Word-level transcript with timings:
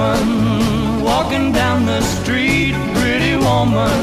woman 0.00 1.02
walking 1.02 1.52
down 1.52 1.84
the 1.84 2.00
street, 2.00 2.74
pretty 2.94 3.36
woman, 3.36 4.00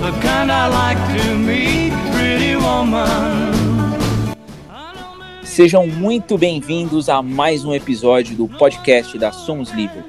the 0.00 0.12
kind 0.20 0.52
I 0.52 0.68
like 0.68 0.98
to 1.18 1.36
meet, 1.36 1.92
pretty 2.12 2.56
woman. 2.56 3.50
Sejam 5.42 5.86
muito 5.86 6.38
bem-vindos 6.38 7.08
a 7.08 7.20
mais 7.20 7.64
um 7.64 7.74
episódio 7.74 8.36
do 8.36 8.48
podcast 8.48 9.18
da 9.18 9.32
Somos 9.32 9.70
Livre. 9.72 10.04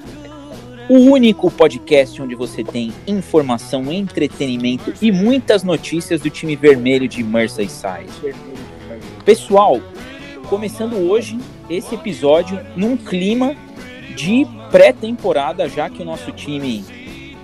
O 0.87 0.99
único 1.11 1.49
podcast 1.49 2.21
onde 2.21 2.35
você 2.35 2.63
tem 2.63 2.93
informação, 3.07 3.91
entretenimento 3.91 4.93
e 5.01 5.11
muitas 5.11 5.63
notícias 5.63 6.21
do 6.21 6.29
time 6.29 6.55
vermelho 6.55 7.07
de 7.07 7.23
Merseyside. 7.23 8.35
Pessoal, 9.25 9.81
começando 10.47 10.95
hoje 10.95 11.39
esse 11.69 11.95
episódio 11.95 12.59
num 12.75 12.95
clima 12.95 13.55
de 14.15 14.47
pré-temporada, 14.71 15.67
já 15.67 15.89
que 15.89 16.01
o 16.01 16.05
nosso 16.05 16.31
time 16.31 16.83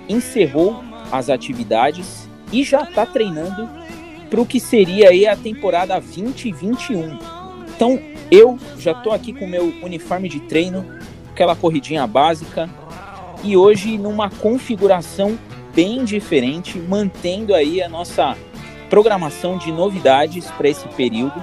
encerrou 0.08 0.82
as 1.10 1.28
atividades 1.28 2.28
e 2.52 2.64
já 2.64 2.82
está 2.82 3.04
treinando 3.06 3.68
para 4.28 4.40
o 4.40 4.46
que 4.46 4.60
seria 4.60 5.10
aí 5.10 5.26
a 5.26 5.36
temporada 5.36 5.98
2021 5.98 7.40
então 7.80 7.98
eu 8.30 8.58
já 8.78 8.92
estou 8.92 9.10
aqui 9.10 9.32
com 9.32 9.46
meu 9.46 9.72
uniforme 9.82 10.28
de 10.28 10.38
treino, 10.40 10.84
aquela 11.30 11.56
corridinha 11.56 12.06
básica, 12.06 12.68
e 13.42 13.56
hoje 13.56 13.96
numa 13.96 14.28
configuração 14.28 15.38
bem 15.74 16.04
diferente, 16.04 16.78
mantendo 16.78 17.54
aí 17.54 17.82
a 17.82 17.88
nossa 17.88 18.36
programação 18.90 19.56
de 19.56 19.72
novidades 19.72 20.44
para 20.50 20.68
esse 20.68 20.86
período. 20.88 21.42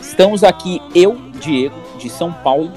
Estamos 0.00 0.44
aqui 0.44 0.80
eu, 0.94 1.16
Diego, 1.40 1.74
de 1.98 2.08
São 2.08 2.32
Paulo, 2.32 2.70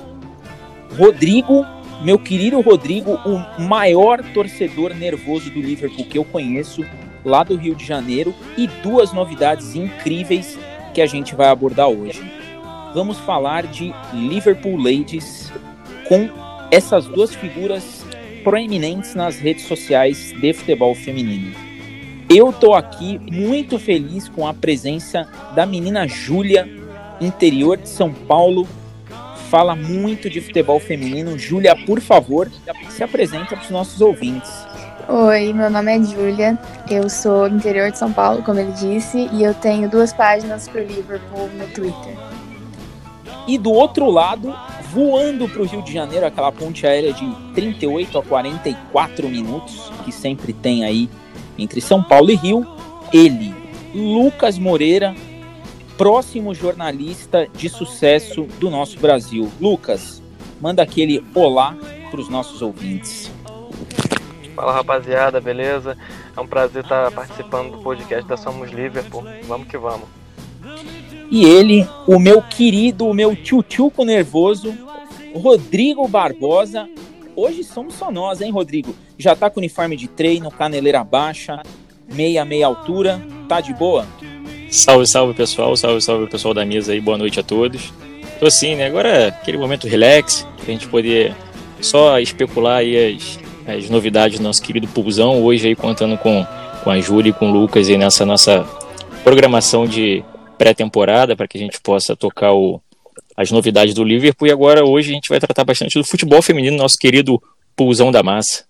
Rodrigo, 0.94 1.66
meu 2.02 2.20
querido 2.20 2.60
Rodrigo, 2.62 3.20
o 3.26 3.62
maior 3.62 4.24
torcedor 4.34 4.94
nervoso 4.94 5.50
do 5.50 5.60
Liverpool 5.60 6.06
que 6.06 6.18
eu 6.18 6.26
conheço, 6.26 6.86
lá 7.24 7.44
do 7.44 7.56
Rio 7.56 7.76
de 7.76 7.86
Janeiro, 7.86 8.34
e 8.58 8.68
duas 8.68 9.12
novidades 9.12 9.76
incríveis 9.76 10.58
que 10.94 11.02
a 11.02 11.06
gente 11.06 11.36
vai 11.36 11.48
abordar 11.48 11.90
hoje. 11.90 12.24
Vamos 12.94 13.18
falar 13.20 13.68
de 13.68 13.94
Liverpool 14.14 14.78
Ladies 14.78 15.52
com 16.08 16.30
essas 16.72 17.06
duas 17.06 17.36
figuras 17.36 18.06
proeminentes 18.44 19.16
nas 19.16 19.40
redes 19.40 19.66
sociais 19.66 20.34
de 20.40 20.54
futebol 20.54 20.94
feminino. 20.96 21.54
Eu 22.30 22.54
tô 22.54 22.74
aqui 22.74 23.20
muito 23.32 23.78
feliz 23.78 24.30
com 24.30 24.48
a 24.48 24.54
presença 24.54 25.28
da 25.56 25.66
menina 25.66 26.08
Júlia, 26.08 26.68
interior 27.20 27.78
de 27.78 27.90
São 27.90 28.14
Paulo, 28.14 28.68
fala 29.56 29.74
muito 29.74 30.30
de 30.30 30.42
futebol 30.42 30.82
feminino. 30.82 31.40
Júlia, 31.40 31.74
por 31.86 32.02
favor, 32.02 32.52
se 32.90 33.02
apresenta 33.02 33.56
para 33.56 33.62
os 33.62 33.70
nossos 33.70 34.02
ouvintes. 34.02 34.52
Oi, 35.08 35.54
meu 35.54 35.70
nome 35.70 35.96
é 35.96 36.04
Júlia, 36.04 36.60
eu 36.92 37.10
sou 37.10 37.50
do 37.50 37.56
interior 37.56 37.90
de 37.90 37.98
São 37.98 38.12
Paulo, 38.12 38.44
como 38.44 38.60
ele 38.60 38.74
disse, 38.74 39.30
e 39.32 39.46
eu 39.46 39.54
tenho 39.54 39.90
duas 39.90 40.12
páginas 40.12 40.68
para 40.68 40.82
o 40.82 40.86
Liverpool 40.86 41.50
no 41.58 41.66
Twitter. 41.68 42.18
E 43.48 43.58
do 43.58 43.72
outro 43.72 44.10
lado, 44.10 44.54
voando 44.92 45.48
para 45.48 45.62
o 45.62 45.66
Rio 45.66 45.82
de 45.84 45.94
Janeiro, 45.94 46.26
aquela 46.26 46.52
ponte 46.52 46.86
aérea 46.86 47.14
de 47.14 47.26
38 47.54 48.18
a 48.18 48.24
44 48.24 49.30
minutos, 49.30 49.90
que 50.04 50.12
sempre 50.12 50.52
tem 50.52 50.84
aí 50.84 51.10
entre 51.58 51.80
São 51.80 52.04
Paulo 52.04 52.30
e 52.30 52.36
Rio, 52.36 52.68
ele, 53.14 53.56
Lucas 53.94 54.60
Moreira, 54.60 55.16
próximo 55.98 56.54
jornalista 56.54 57.48
de 57.54 57.70
sucesso 57.70 58.44
do 58.60 58.70
nosso 58.70 59.00
Brasil. 59.00 59.52
Lucas, 59.60 60.22
manda 60.62 60.82
aquele 60.82 61.24
olá 61.34 61.76
para 62.12 62.20
os 62.20 62.30
nossos 62.30 62.62
ouvintes. 62.62 63.32
Fala 64.56 64.72
rapaziada, 64.72 65.42
beleza? 65.42 65.98
É 66.36 66.40
um 66.40 66.48
prazer 66.48 66.84
estar 66.84 67.12
participando 67.12 67.72
do 67.72 67.78
podcast 67.80 68.28
da 68.28 68.38
Somos 68.38 68.72
Liverpool. 68.72 69.24
Vamos 69.48 69.68
que 69.68 69.78
vamos. 69.78 70.08
E 71.30 71.44
ele, 71.44 71.88
o 72.08 72.20
meu 72.20 72.42
querido, 72.42 73.06
o 73.08 73.14
meu 73.14 73.36
tchutchuco 73.36 74.06
nervoso, 74.06 74.74
Rodrigo 75.36 76.08
Barbosa. 76.08 76.88
Hoje 77.36 77.64
somos 77.64 77.96
só 77.96 78.12
nós, 78.12 78.40
hein, 78.42 78.52
Rodrigo? 78.52 78.96
Já 79.18 79.36
tá 79.36 79.50
com 79.50 79.60
uniforme 79.60 79.98
de 79.98 80.08
treino, 80.08 80.52
caneleira 80.52 81.04
baixa, 81.04 81.62
meia, 82.14 82.46
meia 82.46 82.68
altura. 82.68 83.22
Tá 83.50 83.60
de 83.60 83.74
boa? 83.74 84.06
Salve, 84.76 85.08
salve 85.08 85.34
pessoal, 85.34 85.74
salve, 85.78 86.02
salve 86.02 86.28
pessoal 86.28 86.54
da 86.54 86.66
mesa 86.66 86.92
aí, 86.92 87.00
boa 87.00 87.18
noite 87.18 87.40
a 87.40 87.44
todos. 87.44 87.94
Tô 88.42 88.48
assim, 88.48 88.76
né? 88.76 88.88
Agora 88.88 89.08
é 89.08 89.28
aquele 89.30 89.58
momento 89.58 89.88
relax, 89.88 90.46
pra 90.58 90.66
gente 90.66 90.86
poder 90.90 91.34
só 91.80 92.20
especular 92.20 92.80
aí 92.80 93.16
as, 93.16 93.40
as 93.66 93.90
novidades 93.90 94.38
do 94.38 94.44
nosso 94.44 94.62
querido 94.62 94.86
Pulzão, 94.86 95.42
hoje 95.42 95.70
aí 95.70 95.76
contando 95.78 96.18
com, 96.18 96.46
com 96.84 96.92
a 96.92 97.00
Júlia 97.00 97.30
e 97.30 97.34
com 97.34 97.50
o 97.50 97.54
Lucas 97.54 97.88
aí 97.88 97.98
nessa 97.98 98.26
nossa 98.26 98.68
programação 99.24 99.88
de 99.88 100.22
pré-temporada 100.58 101.38
para 101.38 101.48
que 101.48 101.58
a 101.58 101.62
gente 101.62 101.80
possa 101.80 102.14
tocar 102.14 102.52
o, 102.52 102.82
as 103.38 103.52
novidades 103.52 103.94
do 103.94 104.04
Liverpool. 104.04 104.50
E 104.50 104.52
agora, 104.52 104.84
hoje, 104.86 105.12
a 105.12 105.14
gente 105.14 105.30
vai 105.30 105.40
tratar 105.40 105.64
bastante 105.64 105.98
do 105.98 106.04
futebol 106.04 106.42
feminino, 106.42 106.76
nosso 106.76 106.98
querido 106.98 107.42
Pulzão 107.78 108.12
da 108.12 108.22
Massa. 108.22 108.65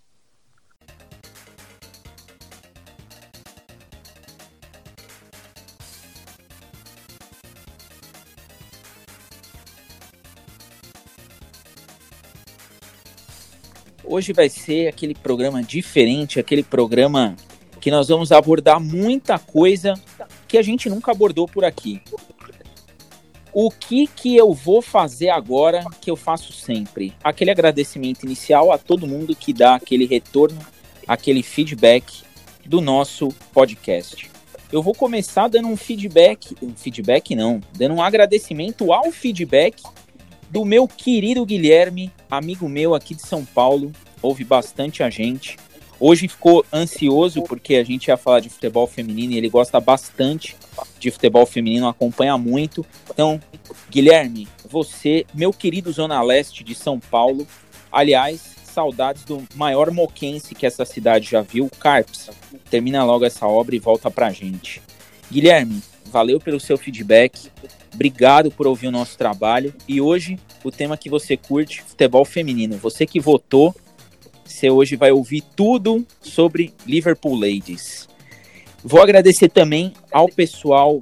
Hoje 14.07 14.33
vai 14.33 14.49
ser 14.49 14.87
aquele 14.87 15.15
programa 15.15 15.63
diferente, 15.63 16.39
aquele 16.39 16.61
programa 16.61 17.35
que 17.81 17.89
nós 17.89 18.07
vamos 18.07 18.31
abordar 18.31 18.79
muita 18.79 19.39
coisa 19.39 19.95
que 20.47 20.57
a 20.57 20.61
gente 20.61 20.89
nunca 20.89 21.11
abordou 21.11 21.47
por 21.47 21.65
aqui. 21.65 22.01
O 23.51 23.71
que 23.71 24.05
que 24.05 24.35
eu 24.35 24.53
vou 24.53 24.81
fazer 24.81 25.29
agora 25.29 25.83
que 26.01 26.11
eu 26.11 26.15
faço 26.15 26.53
sempre? 26.53 27.13
Aquele 27.23 27.49
agradecimento 27.49 28.25
inicial 28.25 28.71
a 28.71 28.77
todo 28.77 29.07
mundo 29.07 29.35
que 29.35 29.53
dá 29.53 29.75
aquele 29.75 30.05
retorno, 30.05 30.59
aquele 31.07 31.41
feedback 31.41 32.23
do 32.65 32.81
nosso 32.81 33.29
podcast. 33.53 34.29
Eu 34.71 34.83
vou 34.83 34.93
começar 34.93 35.47
dando 35.47 35.67
um 35.67 35.77
feedback, 35.77 36.55
um 36.61 36.75
feedback 36.75 37.33
não, 37.33 37.61
dando 37.77 37.95
um 37.95 38.03
agradecimento 38.03 38.91
ao 38.91 39.11
feedback 39.11 39.81
do 40.55 40.63
meu 40.63 40.87
querido 40.87 41.45
Guilherme, 41.45 42.09
amigo 42.31 42.69
meu 42.69 42.95
aqui 42.95 43.13
de 43.13 43.21
São 43.21 43.43
Paulo, 43.43 43.91
ouve 44.21 44.45
bastante 44.45 45.03
a 45.03 45.09
gente. 45.09 45.57
Hoje 45.99 46.29
ficou 46.29 46.65
ansioso 46.71 47.43
porque 47.43 47.75
a 47.75 47.83
gente 47.83 48.07
ia 48.07 48.15
falar 48.15 48.39
de 48.39 48.47
futebol 48.47 48.87
feminino 48.87 49.33
e 49.33 49.37
ele 49.37 49.49
gosta 49.49 49.81
bastante 49.81 50.55
de 50.97 51.11
futebol 51.11 51.45
feminino, 51.45 51.89
acompanha 51.89 52.37
muito. 52.37 52.85
Então, 53.09 53.37
Guilherme, 53.89 54.47
você, 54.69 55.25
meu 55.33 55.51
querido 55.51 55.91
Zona 55.91 56.21
Leste 56.21 56.63
de 56.63 56.73
São 56.73 57.01
Paulo, 57.01 57.45
aliás, 57.91 58.55
saudades 58.63 59.25
do 59.25 59.45
maior 59.55 59.91
moquense 59.91 60.55
que 60.55 60.65
essa 60.65 60.85
cidade 60.85 61.31
já 61.31 61.41
viu, 61.41 61.69
Carps. 61.81 62.29
Termina 62.69 63.03
logo 63.03 63.25
essa 63.25 63.45
obra 63.45 63.75
e 63.75 63.79
volta 63.79 64.09
pra 64.09 64.31
gente. 64.31 64.81
Guilherme, 65.29 65.83
valeu 66.15 66.39
pelo 66.39 66.61
seu 66.61 66.77
feedback. 66.77 67.51
Obrigado 67.93 68.49
por 68.49 68.65
ouvir 68.65 68.87
o 68.87 68.91
nosso 68.91 69.17
trabalho. 69.17 69.73
E 69.85 69.99
hoje, 69.99 70.39
o 70.63 70.71
tema 70.71 70.95
que 70.95 71.09
você 71.09 71.35
curte, 71.35 71.81
futebol 71.81 72.23
feminino. 72.23 72.77
Você 72.77 73.05
que 73.05 73.19
votou, 73.19 73.75
você 74.45 74.69
hoje 74.69 74.95
vai 74.95 75.11
ouvir 75.11 75.43
tudo 75.57 76.07
sobre 76.21 76.73
Liverpool 76.87 77.37
Ladies. 77.37 78.07
Vou 78.81 79.01
agradecer 79.01 79.49
também 79.49 79.91
ao 80.09 80.29
pessoal 80.29 81.01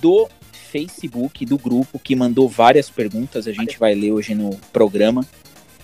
do 0.00 0.28
Facebook, 0.70 1.44
do 1.44 1.58
grupo, 1.58 1.98
que 1.98 2.14
mandou 2.14 2.48
várias 2.48 2.88
perguntas. 2.88 3.48
A 3.48 3.52
gente 3.52 3.80
vai 3.80 3.96
ler 3.96 4.12
hoje 4.12 4.32
no 4.32 4.56
programa. 4.72 5.26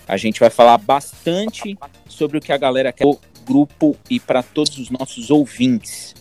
A 0.06 0.16
gente 0.16 0.38
vai 0.38 0.50
falar 0.50 0.78
bastante 0.78 1.76
sobre 2.08 2.38
o 2.38 2.40
que 2.40 2.52
a 2.52 2.56
galera 2.56 2.92
quer 2.92 3.02
do 3.04 3.18
grupo 3.44 3.96
e 4.08 4.20
para 4.20 4.40
todos 4.40 4.78
os 4.78 4.88
nossos 4.88 5.32
ouvintes. 5.32 6.14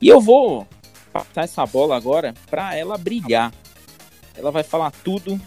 E 0.00 0.06
eu 0.06 0.20
vou 0.20 0.64
passar 1.12 1.44
essa 1.44 1.66
bola 1.66 1.96
agora 1.96 2.34
para 2.50 2.74
ela 2.76 2.96
brilhar. 2.96 3.52
Ela 4.36 4.50
vai 4.50 4.62
falar 4.62 4.90
tudo 4.90 5.40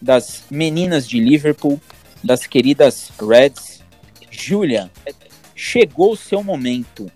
das 0.00 0.44
meninas 0.50 1.08
de 1.08 1.18
Liverpool, 1.18 1.80
das 2.22 2.46
queridas 2.46 3.10
Reds. 3.18 3.82
Julia, 4.30 4.90
chegou 5.54 6.12
o 6.12 6.16
seu 6.16 6.42
momento. 6.42 7.10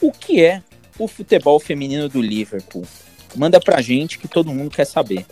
O 0.00 0.12
que 0.12 0.44
é 0.44 0.62
o 0.98 1.08
futebol 1.08 1.58
feminino 1.58 2.08
do 2.08 2.20
Liverpool? 2.20 2.84
Manda 3.34 3.58
pra 3.58 3.80
gente 3.80 4.18
que 4.18 4.28
todo 4.28 4.52
mundo 4.52 4.70
quer 4.70 4.84
saber. 4.84 5.24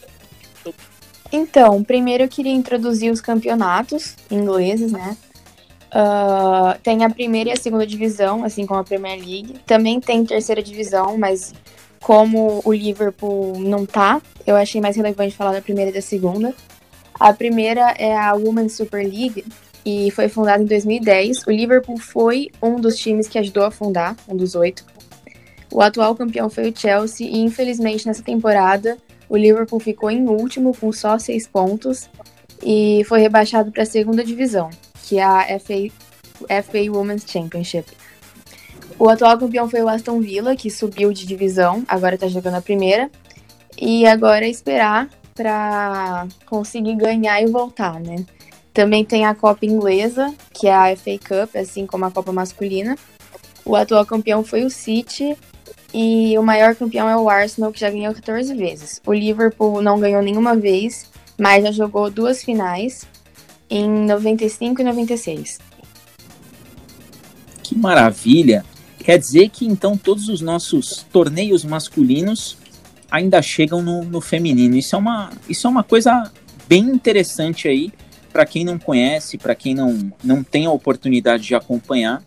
Então, 1.33 1.85
primeiro 1.85 2.25
eu 2.25 2.29
queria 2.29 2.53
introduzir 2.53 3.13
os 3.13 3.21
campeonatos 3.21 4.17
ingleses, 4.31 4.91
né? 4.91 5.17
Uh, 5.93 6.79
tem 6.83 7.05
a 7.05 7.11
primeira 7.11 7.51
e 7.51 7.53
a 7.53 7.57
segunda 7.57 7.87
divisão, 7.87 8.45
assim 8.45 8.65
como 8.65 8.81
a 8.81 8.85
Premier 8.85 9.19
League. 9.19 9.55
Também 9.67 10.01
tem 10.01 10.25
terceira 10.25 10.63
divisão, 10.63 11.19
mas 11.19 11.53
como 12.03 12.61
o 12.65 12.73
Liverpool 12.73 13.59
não 13.59 13.85
tá, 13.87 14.21
eu 14.47 14.57
achei 14.57 14.81
mais 14.81 14.97
relevante 14.97 15.37
falar 15.37 15.53
da 15.53 15.63
primeira 15.63 15.91
e 15.91 15.95
da 15.95 16.03
segunda. 16.03 16.55
A 17.19 17.33
primeira 17.33 17.95
é 17.99 18.17
a 18.17 18.33
Women's 18.35 18.75
Super 18.75 19.05
League, 19.05 19.45
e 19.85 20.11
foi 20.11 20.29
fundado 20.29 20.63
em 20.63 20.67
2010. 20.67 21.47
O 21.47 21.51
Liverpool 21.51 21.99
foi 21.99 22.51
um 22.63 22.77
dos 22.81 22.97
times 22.97 23.29
que 23.29 23.39
ajudou 23.39 23.65
a 23.65 23.71
fundar, 23.71 24.17
um 24.29 24.37
dos 24.37 24.55
oito. 24.55 24.85
O 25.73 25.81
atual 25.81 26.15
campeão 26.15 26.51
foi 26.51 26.71
o 26.71 26.77
Chelsea 26.77 27.29
e, 27.29 27.39
infelizmente, 27.39 28.07
nessa 28.07 28.23
temporada, 28.23 28.99
o 29.29 29.37
Liverpool 29.37 29.79
ficou 29.79 30.11
em 30.11 30.27
último 30.29 30.77
com 30.77 30.93
só 30.93 31.19
seis 31.19 31.47
pontos 31.47 32.11
e 32.63 33.03
foi 33.07 33.21
rebaixado 33.21 33.71
para 33.71 33.85
a 33.85 33.87
segunda 33.87 34.25
divisão, 34.25 34.69
que 35.05 35.19
é 35.19 35.23
a 35.23 35.47
FA, 35.61 35.89
FA 36.63 36.91
Women's 36.91 37.25
Championship. 37.27 37.87
O 38.99 39.09
atual 39.09 39.39
campeão 39.39 39.69
foi 39.69 39.83
o 39.83 39.89
Aston 39.89 40.21
Villa, 40.21 40.55
que 40.55 40.71
subiu 40.71 41.13
de 41.13 41.27
divisão, 41.27 41.85
agora 41.89 42.15
está 42.15 42.29
jogando 42.29 42.57
a 42.57 42.61
primeira. 42.61 43.11
E 43.81 44.07
agora 44.07 44.45
é 44.45 44.51
esperar 44.51 45.09
para 45.35 46.27
conseguir 46.45 46.97
ganhar 46.97 47.41
e 47.41 47.47
voltar, 47.47 47.99
né? 47.99 48.17
Também 48.75 49.05
tem 49.05 49.27
a 49.27 49.35
Copa 49.35 49.65
Inglesa, 49.65 50.35
que 50.53 50.67
é 50.67 50.75
a 50.75 50.97
FA 50.97 51.19
Cup, 51.19 51.57
assim 51.57 51.87
como 51.87 52.05
a 52.05 52.11
Copa 52.11 52.33
Masculina. 52.33 52.97
O 53.65 53.75
atual 53.75 54.05
campeão 54.05 54.45
foi 54.45 54.65
o 54.65 54.71
City 54.71 55.37
e 55.93 56.39
o 56.39 56.43
maior 56.43 56.75
campeão 56.75 57.09
é 57.09 57.17
o 57.17 57.29
Arsenal, 57.29 57.73
que 57.73 57.81
já 57.81 57.91
ganhou 57.91 58.15
14 58.15 58.55
vezes. 58.55 59.01
O 59.07 59.13
Liverpool 59.13 59.83
não 59.83 59.99
ganhou 59.99 60.23
nenhuma 60.23 60.55
vez, 60.55 61.11
mas 61.39 61.65
já 61.65 61.73
jogou 61.73 62.11
duas 62.11 62.45
finais 62.45 63.07
em 63.69 63.89
95 63.89 64.81
e 64.81 64.85
96. 64.85 65.59
Que 67.63 67.77
maravilha! 67.77 68.65
Quer 69.03 69.19
dizer 69.19 69.49
que 69.49 69.67
então 69.67 69.97
todos 69.97 70.29
os 70.29 70.41
nossos 70.41 71.05
torneios 71.11 71.65
masculinos 71.65 72.57
ainda 73.11 73.43
chegam 73.43 73.83
no, 73.83 74.05
no 74.05 74.21
feminino. 74.21 74.77
Isso 74.77 74.95
é, 74.95 74.99
uma, 74.99 75.31
isso 75.49 75.67
é 75.67 75.71
uma 75.71 75.83
coisa 75.83 76.31
bem 76.69 76.83
interessante 76.85 77.67
aí 77.67 77.93
para 78.33 78.47
quem 78.47 78.65
não 78.65 78.79
conhece, 78.79 79.37
para 79.37 79.55
quem 79.55 79.75
não, 79.75 80.13
não 80.23 80.43
tem 80.43 80.67
a 80.67 80.71
oportunidade 80.71 81.45
de 81.45 81.55
acompanhar. 81.55 82.23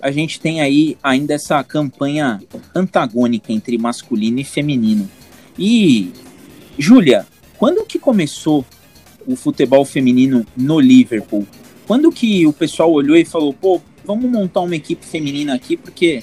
A 0.00 0.10
gente 0.10 0.40
tem 0.40 0.60
aí 0.60 0.96
ainda 1.02 1.34
essa 1.34 1.62
campanha 1.62 2.40
antagônica 2.74 3.52
entre 3.52 3.78
masculino 3.78 4.40
e 4.40 4.44
feminino. 4.44 5.08
E, 5.58 6.12
Júlia, 6.78 7.26
quando 7.56 7.86
que 7.86 7.98
começou 7.98 8.64
o 9.26 9.36
futebol 9.36 9.84
feminino 9.84 10.46
no 10.56 10.80
Liverpool? 10.80 11.46
Quando 11.86 12.10
que 12.10 12.46
o 12.46 12.52
pessoal 12.52 12.92
olhou 12.92 13.16
e 13.16 13.24
falou, 13.24 13.52
pô, 13.52 13.80
vamos 14.06 14.30
montar 14.30 14.60
uma 14.60 14.76
equipe 14.76 15.04
feminina 15.04 15.54
aqui 15.54 15.76
porque 15.76 16.22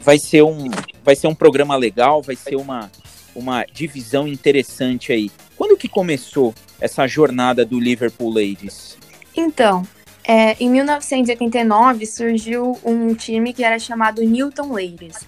vai 0.00 0.18
ser 0.18 0.42
um, 0.42 0.70
vai 1.04 1.14
ser 1.14 1.26
um 1.26 1.34
programa 1.34 1.76
legal, 1.76 2.22
vai 2.22 2.34
ser 2.34 2.56
uma, 2.56 2.90
uma 3.34 3.64
divisão 3.64 4.26
interessante 4.26 5.12
aí. 5.12 5.30
Quando 5.56 5.76
que 5.76 5.88
começou 5.88 6.54
essa 6.80 7.06
jornada 7.06 7.64
do 7.64 7.78
Liverpool 7.78 8.32
Ladies? 8.32 8.96
Então, 9.36 9.86
é, 10.24 10.56
em 10.58 10.70
1989 10.70 12.06
surgiu 12.06 12.78
um 12.84 13.14
time 13.14 13.52
que 13.52 13.62
era 13.62 13.78
chamado 13.78 14.22
Newton 14.22 14.72
Ladies. 14.72 15.26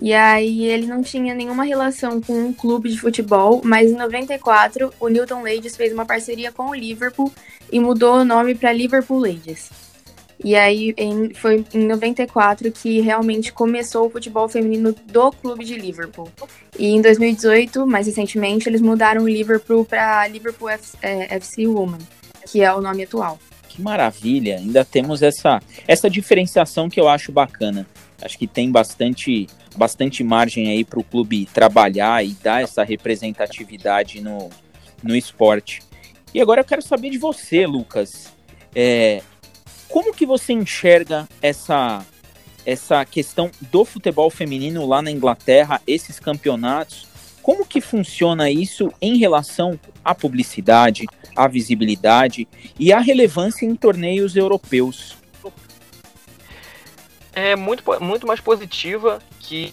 E 0.00 0.12
aí 0.12 0.64
ele 0.64 0.86
não 0.86 1.02
tinha 1.02 1.34
nenhuma 1.34 1.64
relação 1.64 2.20
com 2.20 2.32
um 2.32 2.52
clube 2.52 2.88
de 2.88 3.00
futebol, 3.00 3.60
mas 3.64 3.90
em 3.90 3.96
94 3.96 4.92
o 5.00 5.08
Newton 5.08 5.42
Ladies 5.42 5.76
fez 5.76 5.92
uma 5.92 6.06
parceria 6.06 6.52
com 6.52 6.68
o 6.68 6.74
Liverpool 6.74 7.32
e 7.72 7.80
mudou 7.80 8.18
o 8.18 8.24
nome 8.24 8.54
para 8.54 8.72
Liverpool 8.72 9.18
Ladies. 9.18 9.87
E 10.42 10.54
aí 10.54 10.94
em, 10.96 11.34
foi 11.34 11.64
em 11.74 11.84
94 11.84 12.70
que 12.70 13.00
realmente 13.00 13.52
começou 13.52 14.06
o 14.06 14.10
futebol 14.10 14.48
feminino 14.48 14.94
do 15.06 15.32
clube 15.32 15.64
de 15.64 15.74
Liverpool. 15.74 16.30
E 16.78 16.86
em 16.88 17.02
2018, 17.02 17.86
mais 17.86 18.06
recentemente, 18.06 18.68
eles 18.68 18.80
mudaram 18.80 19.22
o 19.22 19.28
Liverpool 19.28 19.84
para 19.84 20.28
Liverpool 20.28 20.68
F, 20.68 20.96
é, 21.02 21.34
FC 21.36 21.66
Woman, 21.66 21.98
que 22.46 22.62
é 22.62 22.72
o 22.72 22.80
nome 22.80 23.02
atual. 23.02 23.38
Que 23.68 23.82
maravilha! 23.82 24.58
Ainda 24.58 24.84
temos 24.84 25.22
essa, 25.22 25.60
essa 25.86 26.08
diferenciação 26.08 26.88
que 26.88 27.00
eu 27.00 27.08
acho 27.08 27.32
bacana. 27.32 27.86
Acho 28.22 28.38
que 28.38 28.46
tem 28.46 28.70
bastante, 28.70 29.46
bastante 29.76 30.22
margem 30.22 30.70
aí 30.70 30.84
para 30.84 30.98
o 30.98 31.04
clube 31.04 31.46
trabalhar 31.46 32.24
e 32.24 32.30
dar 32.42 32.62
essa 32.62 32.82
representatividade 32.84 34.20
no, 34.20 34.50
no 35.02 35.16
esporte. 35.16 35.80
E 36.34 36.40
agora 36.40 36.60
eu 36.60 36.64
quero 36.64 36.82
saber 36.82 37.10
de 37.10 37.18
você, 37.18 37.66
Lucas. 37.66 38.32
É, 38.74 39.22
como 39.88 40.14
que 40.14 40.26
você 40.26 40.52
enxerga 40.52 41.28
essa 41.42 42.04
essa 42.66 43.02
questão 43.04 43.50
do 43.70 43.82
futebol 43.82 44.28
feminino 44.28 44.86
lá 44.86 45.00
na 45.00 45.10
Inglaterra, 45.10 45.80
esses 45.86 46.20
campeonatos? 46.20 47.06
Como 47.42 47.64
que 47.64 47.80
funciona 47.80 48.50
isso 48.50 48.92
em 49.00 49.16
relação 49.16 49.80
à 50.04 50.14
publicidade, 50.14 51.06
à 51.34 51.48
visibilidade 51.48 52.46
e 52.78 52.92
à 52.92 52.98
relevância 52.98 53.64
em 53.64 53.74
torneios 53.74 54.36
europeus? 54.36 55.16
É 57.32 57.56
muito, 57.56 57.82
muito 58.02 58.26
mais 58.26 58.40
positiva 58.40 59.22
que 59.40 59.72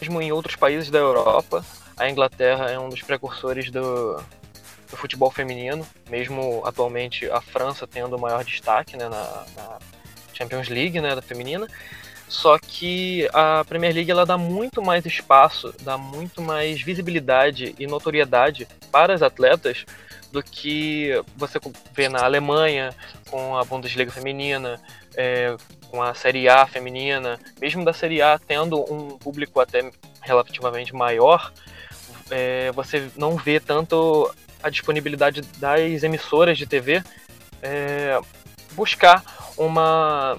mesmo 0.00 0.20
em 0.20 0.32
outros 0.32 0.56
países 0.56 0.90
da 0.90 0.98
Europa. 0.98 1.64
A 1.96 2.08
Inglaterra 2.08 2.70
é 2.70 2.78
um 2.78 2.88
dos 2.88 3.02
precursores 3.02 3.70
do, 3.70 4.22
do 4.90 4.96
futebol 4.96 5.30
feminino, 5.30 5.86
mesmo 6.08 6.62
atualmente 6.64 7.30
a 7.30 7.40
França 7.40 7.86
tendo 7.86 8.16
o 8.16 8.20
maior 8.20 8.44
destaque 8.44 8.96
né, 8.96 9.08
na, 9.08 9.44
na 9.56 9.78
Champions 10.32 10.68
League 10.68 11.00
né, 11.00 11.14
da 11.14 11.22
feminina. 11.22 11.66
Só 12.28 12.58
que 12.58 13.28
a 13.32 13.64
Premier 13.66 13.94
League 13.94 14.10
ela 14.10 14.26
dá 14.26 14.36
muito 14.36 14.82
mais 14.82 15.04
espaço, 15.06 15.74
dá 15.80 15.96
muito 15.96 16.42
mais 16.42 16.80
visibilidade 16.82 17.74
e 17.78 17.86
notoriedade 17.86 18.68
para 18.92 19.14
as 19.14 19.22
atletas 19.22 19.86
do 20.30 20.42
que 20.42 21.10
você 21.34 21.58
vê 21.94 22.06
na 22.08 22.22
Alemanha 22.24 22.94
com 23.30 23.56
a 23.56 23.64
Bundesliga 23.64 24.10
feminina, 24.10 24.78
é, 25.16 25.56
com 25.90 26.02
a 26.02 26.12
Série 26.14 26.50
A 26.50 26.66
feminina, 26.66 27.40
mesmo 27.58 27.82
da 27.82 27.94
Série 27.94 28.20
A 28.20 28.38
tendo 28.38 28.80
um 28.92 29.16
público 29.16 29.58
até 29.58 29.90
relativamente 30.20 30.94
maior, 30.94 31.50
é, 32.30 32.70
você 32.72 33.10
não 33.16 33.36
vê 33.36 33.58
tanto 33.58 34.30
a 34.62 34.70
disponibilidade 34.70 35.42
das 35.58 36.02
emissoras 36.02 36.58
de 36.58 36.66
TV 36.66 37.02
é, 37.62 38.20
buscar 38.72 39.22
uma 39.56 40.38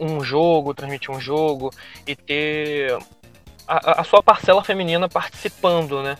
um 0.00 0.24
jogo, 0.24 0.74
transmitir 0.74 1.10
um 1.10 1.20
jogo 1.20 1.70
e 2.06 2.16
ter 2.16 2.96
a, 3.66 4.00
a 4.00 4.04
sua 4.04 4.22
parcela 4.22 4.64
feminina 4.64 5.08
participando, 5.08 6.02
né? 6.02 6.16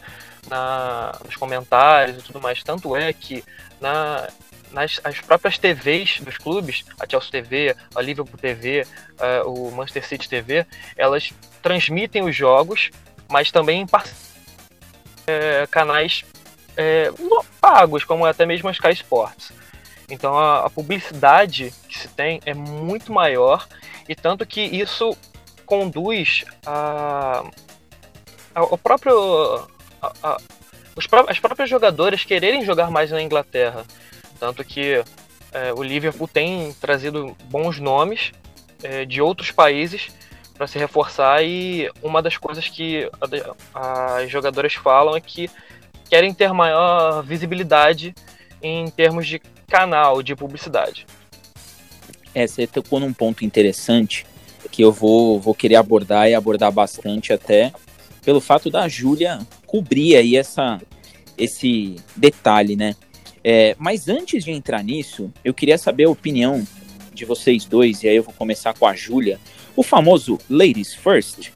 Na, 0.49 1.19
nos 1.25 1.37
comentários 1.37 2.19
e 2.19 2.23
tudo 2.23 2.41
mais. 2.41 2.63
Tanto 2.63 2.95
é 2.95 3.11
que 3.13 3.43
na, 3.81 4.29
nas 4.71 5.01
as 5.03 5.19
próprias 5.21 5.57
TVs 5.57 6.21
dos 6.21 6.37
clubes, 6.37 6.85
a 7.01 7.09
Chelsea 7.09 7.31
TV, 7.31 7.75
a 7.95 8.03
Liverpool 8.03 8.39
TV, 8.39 8.87
uh, 9.45 9.49
o 9.49 9.73
Manchester 9.73 10.07
City 10.07 10.29
TV, 10.29 10.67
elas 10.97 11.33
transmitem 11.63 12.23
os 12.23 12.37
jogos, 12.37 12.91
mas 13.31 13.51
também 13.51 13.81
em 13.81 13.87
é, 15.27 15.67
canais 15.71 16.25
é, 16.77 17.11
pagos, 17.61 18.05
como 18.05 18.25
até 18.25 18.45
mesmo 18.45 18.69
a 18.69 18.73
Sky 18.73 18.91
Sports. 18.91 19.53
Então 20.09 20.39
a, 20.39 20.67
a, 20.67 20.71
publicidade 20.71 21.73
que 21.89 21.99
se 21.99 22.09
tem 22.09 22.41
é 22.45 22.53
muito 22.53 23.13
maior 23.13 23.67
e 24.09 24.15
tanto 24.15 24.45
que 24.45 24.61
isso 24.61 25.17
conduz 25.65 26.45
a, 26.67 27.43
a 28.55 28.77
próprio 28.77 29.67
a, 30.03 30.37
os, 30.95 31.09
as 31.29 31.39
próprias 31.39 31.71
jogadoras 31.71 32.25
quererem 32.25 32.65
jogar 32.65 32.91
mais 32.91 33.11
na 33.11 33.23
Inglaterra, 33.23 33.85
tanto 34.39 34.63
que 34.63 35.03
é, 35.53 35.73
o 35.73 35.83
Liverpool 35.83 36.29
tem 36.29 36.73
trazido 36.75 37.35
bons 37.45 37.79
nomes 37.79 38.33
é, 38.83 39.05
de 39.05 39.23
outros 39.23 39.51
países 39.51 40.09
para 40.57 40.67
se 40.67 40.79
reforçar 40.79 41.43
e 41.43 41.91
uma 42.03 42.23
das 42.23 42.37
coisas 42.37 42.69
que 42.69 43.11
as 43.75 44.31
jogadoras 44.31 44.75
falam 44.75 45.17
é 45.17 45.21
que 45.21 45.51
querem 46.15 46.33
ter 46.33 46.53
maior 46.53 47.25
visibilidade 47.25 48.15
em 48.63 48.89
termos 48.89 49.27
de 49.27 49.41
canal 49.67 50.23
de 50.23 50.37
publicidade. 50.37 51.09
É, 52.33 52.47
você 52.47 52.69
tocou 52.69 53.01
num 53.01 53.13
ponto 53.13 53.45
interessante 53.45 54.25
que 54.71 54.81
eu 54.81 54.93
vou, 54.93 55.41
vou 55.41 55.57
querer 55.57 55.75
abordar 55.75 56.31
e 56.31 56.35
abordar 56.37 56.71
bastante 56.71 57.33
até 57.33 57.73
pelo 58.25 58.41
fato 58.41 58.71
da 58.71 58.87
Júlia 58.87 59.41
cobrir 59.67 60.15
aí 60.15 60.37
essa, 60.37 60.81
esse 61.37 61.97
detalhe, 62.15 62.77
né? 62.77 62.95
É, 63.43 63.75
mas 63.77 64.07
antes 64.09 64.45
de 64.45 64.53
entrar 64.53 64.85
nisso, 64.85 65.33
eu 65.45 65.53
queria 65.53 65.77
saber 65.77 66.05
a 66.05 66.11
opinião 66.11 66.65
de 67.13 67.25
vocês 67.25 67.65
dois, 67.65 68.05
e 68.05 68.09
aí 68.09 68.15
eu 68.15 68.23
vou 68.23 68.35
começar 68.35 68.73
com 68.73 68.87
a 68.87 68.95
Júlia. 68.95 69.41
O 69.75 69.83
famoso 69.83 70.39
Ladies 70.49 70.95
First, 70.95 71.51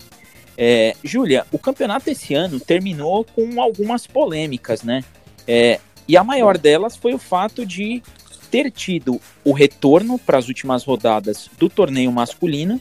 é, 0.61 0.97
Júlia, 1.05 1.47
o 1.53 1.59
campeonato 1.59 2.11
esse 2.11 2.35
ano 2.35 2.59
terminou 2.59 3.25
com 3.25 3.63
algumas 3.63 4.09
polêmicas, 4.09 4.83
né? 4.83 5.05
É, 5.47 5.79
e 6.09 6.17
a 6.17 6.25
maior 6.25 6.59
delas 6.59 6.97
foi 6.97 7.15
o 7.15 7.19
fato 7.19 7.65
de 7.65 8.03
ter 8.51 8.69
tido 8.73 9.21
o 9.45 9.53
retorno 9.53 10.19
para 10.19 10.37
as 10.37 10.49
últimas 10.49 10.83
rodadas 10.83 11.49
do 11.57 11.69
torneio 11.69 12.11
masculino, 12.11 12.81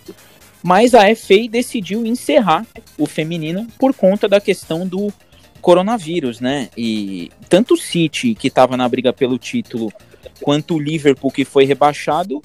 mas 0.64 0.96
a 0.96 1.04
FA 1.16 1.48
decidiu 1.48 2.04
encerrar 2.04 2.66
o 2.98 3.06
feminino 3.06 3.68
por 3.78 3.94
conta 3.94 4.28
da 4.28 4.42
questão 4.42 4.88
do 4.88 5.14
coronavírus, 5.62 6.40
né? 6.40 6.70
E 6.76 7.32
tanto 7.48 7.76
o 7.76 7.78
City, 7.78 8.34
que 8.34 8.48
estava 8.48 8.76
na 8.76 8.90
briga 8.90 9.14
pelo 9.14 9.38
título, 9.38 9.94
quanto 10.42 10.76
o 10.76 10.80
Liverpool, 10.80 11.30
que 11.30 11.46
foi 11.46 11.64
rebaixado, 11.66 12.42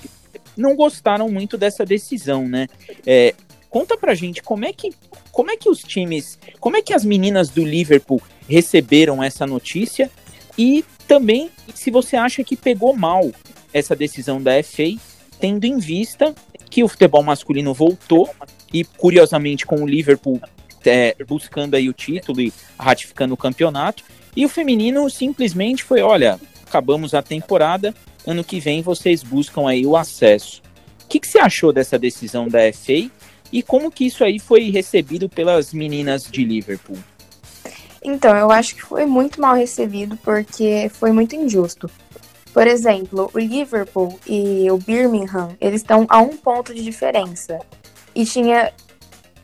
não 0.54 0.76
gostaram 0.76 1.30
muito 1.30 1.56
dessa 1.56 1.86
decisão, 1.86 2.46
né? 2.46 2.68
É, 3.06 3.34
conta 3.72 3.96
pra 3.96 4.14
gente 4.14 4.42
como 4.42 4.66
é 4.66 4.72
que 4.72 4.90
como 5.32 5.50
é 5.50 5.56
que 5.56 5.70
os 5.70 5.80
times, 5.82 6.38
como 6.60 6.76
é 6.76 6.82
que 6.82 6.92
as 6.92 7.06
meninas 7.06 7.48
do 7.48 7.64
Liverpool 7.64 8.20
receberam 8.46 9.22
essa 9.22 9.46
notícia 9.46 10.10
e 10.58 10.84
também 11.08 11.50
se 11.74 11.90
você 11.90 12.14
acha 12.14 12.44
que 12.44 12.54
pegou 12.54 12.94
mal 12.94 13.32
essa 13.72 13.96
decisão 13.96 14.42
da 14.42 14.62
FA, 14.62 14.94
tendo 15.40 15.64
em 15.64 15.78
vista 15.78 16.34
que 16.68 16.84
o 16.84 16.88
futebol 16.88 17.22
masculino 17.22 17.72
voltou 17.72 18.28
e 18.70 18.84
curiosamente 18.84 19.64
com 19.64 19.76
o 19.76 19.86
Liverpool 19.86 20.38
é, 20.84 21.16
buscando 21.26 21.74
aí 21.74 21.88
o 21.88 21.94
título 21.94 22.42
e 22.42 22.52
ratificando 22.78 23.32
o 23.32 23.38
campeonato 23.38 24.04
e 24.36 24.44
o 24.44 24.50
feminino 24.50 25.08
simplesmente 25.08 25.82
foi, 25.82 26.02
olha, 26.02 26.38
acabamos 26.66 27.14
a 27.14 27.22
temporada, 27.22 27.94
ano 28.26 28.44
que 28.44 28.60
vem 28.60 28.82
vocês 28.82 29.22
buscam 29.22 29.66
aí 29.66 29.86
o 29.86 29.96
acesso. 29.96 30.60
O 31.04 31.08
que, 31.08 31.18
que 31.20 31.26
você 31.26 31.38
achou 31.38 31.72
dessa 31.72 31.98
decisão 31.98 32.48
da 32.48 32.70
FA 32.70 33.10
e 33.52 33.62
como 33.62 33.90
que 33.90 34.06
isso 34.06 34.24
aí 34.24 34.38
foi 34.38 34.70
recebido 34.70 35.28
pelas 35.28 35.72
meninas 35.72 36.22
de 36.24 36.44
Liverpool? 36.44 36.98
Então, 38.02 38.36
eu 38.36 38.50
acho 38.50 38.74
que 38.74 38.82
foi 38.82 39.06
muito 39.06 39.40
mal 39.40 39.54
recebido 39.54 40.16
porque 40.16 40.90
foi 40.94 41.12
muito 41.12 41.36
injusto. 41.36 41.88
Por 42.52 42.66
exemplo, 42.66 43.30
o 43.32 43.38
Liverpool 43.38 44.18
e 44.26 44.70
o 44.70 44.76
Birmingham, 44.76 45.56
eles 45.60 45.82
estão 45.82 46.06
a 46.08 46.18
um 46.18 46.36
ponto 46.36 46.74
de 46.74 46.82
diferença. 46.82 47.60
E 48.14 48.24
tinha 48.24 48.72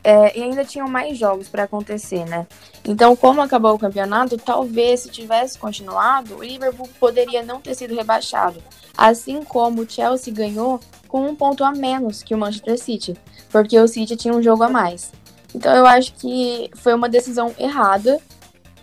é, 0.03 0.37
e 0.37 0.43
ainda 0.43 0.63
tinham 0.63 0.87
mais 0.87 1.17
jogos 1.17 1.49
para 1.49 1.63
acontecer, 1.63 2.25
né? 2.25 2.47
Então, 2.85 3.15
como 3.15 3.41
acabou 3.41 3.73
o 3.73 3.79
campeonato, 3.79 4.37
talvez 4.37 5.01
se 5.01 5.09
tivesse 5.09 5.57
continuado, 5.57 6.37
o 6.37 6.43
Liverpool 6.43 6.89
poderia 6.99 7.43
não 7.43 7.59
ter 7.59 7.75
sido 7.75 7.95
rebaixado. 7.95 8.61
Assim 8.97 9.43
como 9.43 9.81
o 9.81 9.89
Chelsea 9.89 10.33
ganhou 10.33 10.79
com 11.07 11.27
um 11.27 11.35
ponto 11.35 11.63
a 11.63 11.71
menos 11.71 12.21
que 12.21 12.35
o 12.35 12.37
Manchester 12.37 12.77
City, 12.77 13.17
porque 13.49 13.79
o 13.79 13.87
City 13.87 14.15
tinha 14.15 14.33
um 14.33 14.43
jogo 14.43 14.63
a 14.63 14.69
mais. 14.69 15.11
Então, 15.53 15.75
eu 15.75 15.85
acho 15.85 16.13
que 16.13 16.69
foi 16.75 16.93
uma 16.93 17.09
decisão 17.09 17.53
errada, 17.57 18.19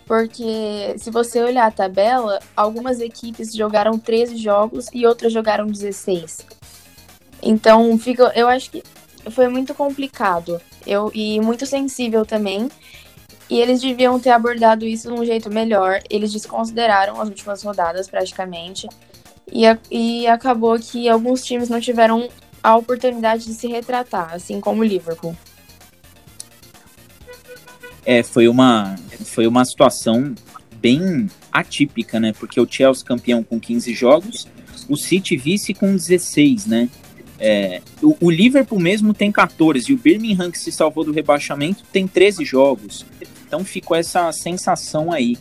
porque 0.05 0.95
se 0.97 1.09
você 1.09 1.41
olhar 1.41 1.67
a 1.67 1.71
tabela, 1.71 2.39
algumas 2.55 2.99
equipes 2.99 3.53
jogaram 3.53 3.97
13 3.97 4.37
jogos 4.37 4.87
e 4.93 5.05
outras 5.05 5.31
jogaram 5.31 5.67
16. 5.67 6.45
Então, 7.41 7.97
fica, 7.97 8.31
eu 8.35 8.47
acho 8.47 8.71
que 8.71 8.83
foi 9.29 9.47
muito 9.47 9.73
complicado 9.73 10.59
eu, 10.85 11.11
e 11.13 11.39
muito 11.39 11.65
sensível 11.65 12.25
também. 12.25 12.69
E 13.49 13.61
eles 13.61 13.81
deviam 13.81 14.19
ter 14.19 14.31
abordado 14.31 14.85
isso 14.85 15.07
de 15.07 15.19
um 15.19 15.25
jeito 15.25 15.49
melhor. 15.49 16.01
Eles 16.09 16.33
desconsideraram 16.33 17.21
as 17.21 17.29
últimas 17.29 17.63
rodadas, 17.63 18.07
praticamente. 18.09 18.87
E, 19.51 19.65
a, 19.65 19.77
e 19.89 20.27
acabou 20.27 20.77
que 20.77 21.07
alguns 21.07 21.43
times 21.43 21.69
não 21.69 21.79
tiveram 21.79 22.29
a 22.61 22.75
oportunidade 22.75 23.45
de 23.45 23.53
se 23.53 23.67
retratar, 23.67 24.33
assim 24.33 24.59
como 24.59 24.81
o 24.81 24.85
Liverpool. 24.85 25.35
É, 28.05 28.23
foi 28.23 28.47
uma, 28.47 28.95
foi 29.25 29.47
uma 29.47 29.65
situação 29.65 30.33
bem 30.75 31.29
atípica, 31.51 32.19
né? 32.19 32.33
Porque 32.33 32.59
o 32.59 32.67
Chelsea 32.69 33.05
campeão 33.05 33.43
com 33.43 33.59
15 33.59 33.93
jogos, 33.93 34.47
o 34.87 34.95
City 34.95 35.35
vice 35.35 35.73
com 35.73 35.93
16, 35.93 36.65
né? 36.65 36.89
É, 37.39 37.81
o, 38.01 38.17
o, 38.19 38.31
Liverpool 38.31 38.79
mesmo 38.79 39.13
tem 39.13 39.31
14 39.31 39.91
e 39.91 39.93
o 39.93 39.97
Birmingham, 39.97 40.49
que 40.49 40.57
se 40.57 40.71
salvou 40.71 41.03
do 41.03 41.11
rebaixamento, 41.11 41.83
tem 41.91 42.07
13 42.07 42.43
jogos. 42.43 43.05
Então 43.45 43.63
ficou 43.63 43.95
essa 43.95 44.31
sensação 44.31 45.11
aí. 45.11 45.37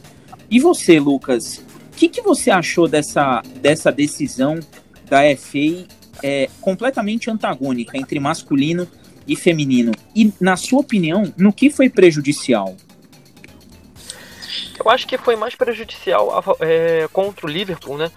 E 0.51 0.61
você, 0.61 1.01
Lucas, 1.01 1.65
que, 1.97 2.09
que 2.09 2.23
você 2.23 2.51
achou 2.51 2.87
dessa, 2.87 3.43
dessa 3.57 3.91
decisão 3.91 4.61
da 5.09 5.23
FA 5.37 5.87
é, 6.23 6.49
completamente 6.61 7.31
antagônica 7.31 7.97
entre 7.97 8.21
masculino 8.21 8.87
e 9.27 9.35
feminino? 9.35 9.93
E, 10.15 10.33
na 10.41 10.57
sua 10.57 10.81
opinião, 10.81 11.33
no 11.37 11.53
que 11.53 11.71
foi 11.71 11.89
prejudicial? 11.89 12.77
Eu 14.79 14.91
acho 14.91 15.07
que 15.07 15.17
foi 15.17 15.37
mais 15.37 15.55
prejudicial 15.55 16.45
é, 16.61 17.09
contra 17.13 17.47
o 17.47 17.49
Liverpool, 17.49 17.97
né? 17.97 18.11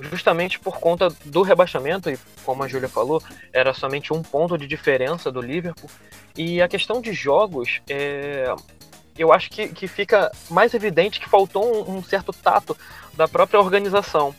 justamente 0.00 0.58
por 0.58 0.78
conta 0.78 1.08
do 1.24 1.42
rebaixamento, 1.42 2.10
e 2.10 2.18
como 2.44 2.62
a 2.62 2.68
Júlia 2.68 2.88
falou, 2.88 3.22
era 3.52 3.72
somente 3.72 4.12
um 4.12 4.22
ponto 4.22 4.58
de 4.58 4.66
diferença 4.66 5.30
do 5.30 5.40
Liverpool. 5.40 5.90
E 6.36 6.60
a 6.60 6.68
questão 6.68 7.00
de 7.00 7.12
jogos, 7.12 7.80
é... 7.88 8.54
eu 9.18 9.32
acho 9.32 9.50
que, 9.50 9.68
que 9.68 9.88
fica 9.88 10.30
mais 10.50 10.74
evidente 10.74 11.18
que 11.18 11.28
faltou 11.28 11.88
um, 11.88 11.96
um 11.96 12.02
certo 12.02 12.32
tato 12.32 12.76
da 13.16 13.26
própria 13.26 13.60
organização. 13.60 14.34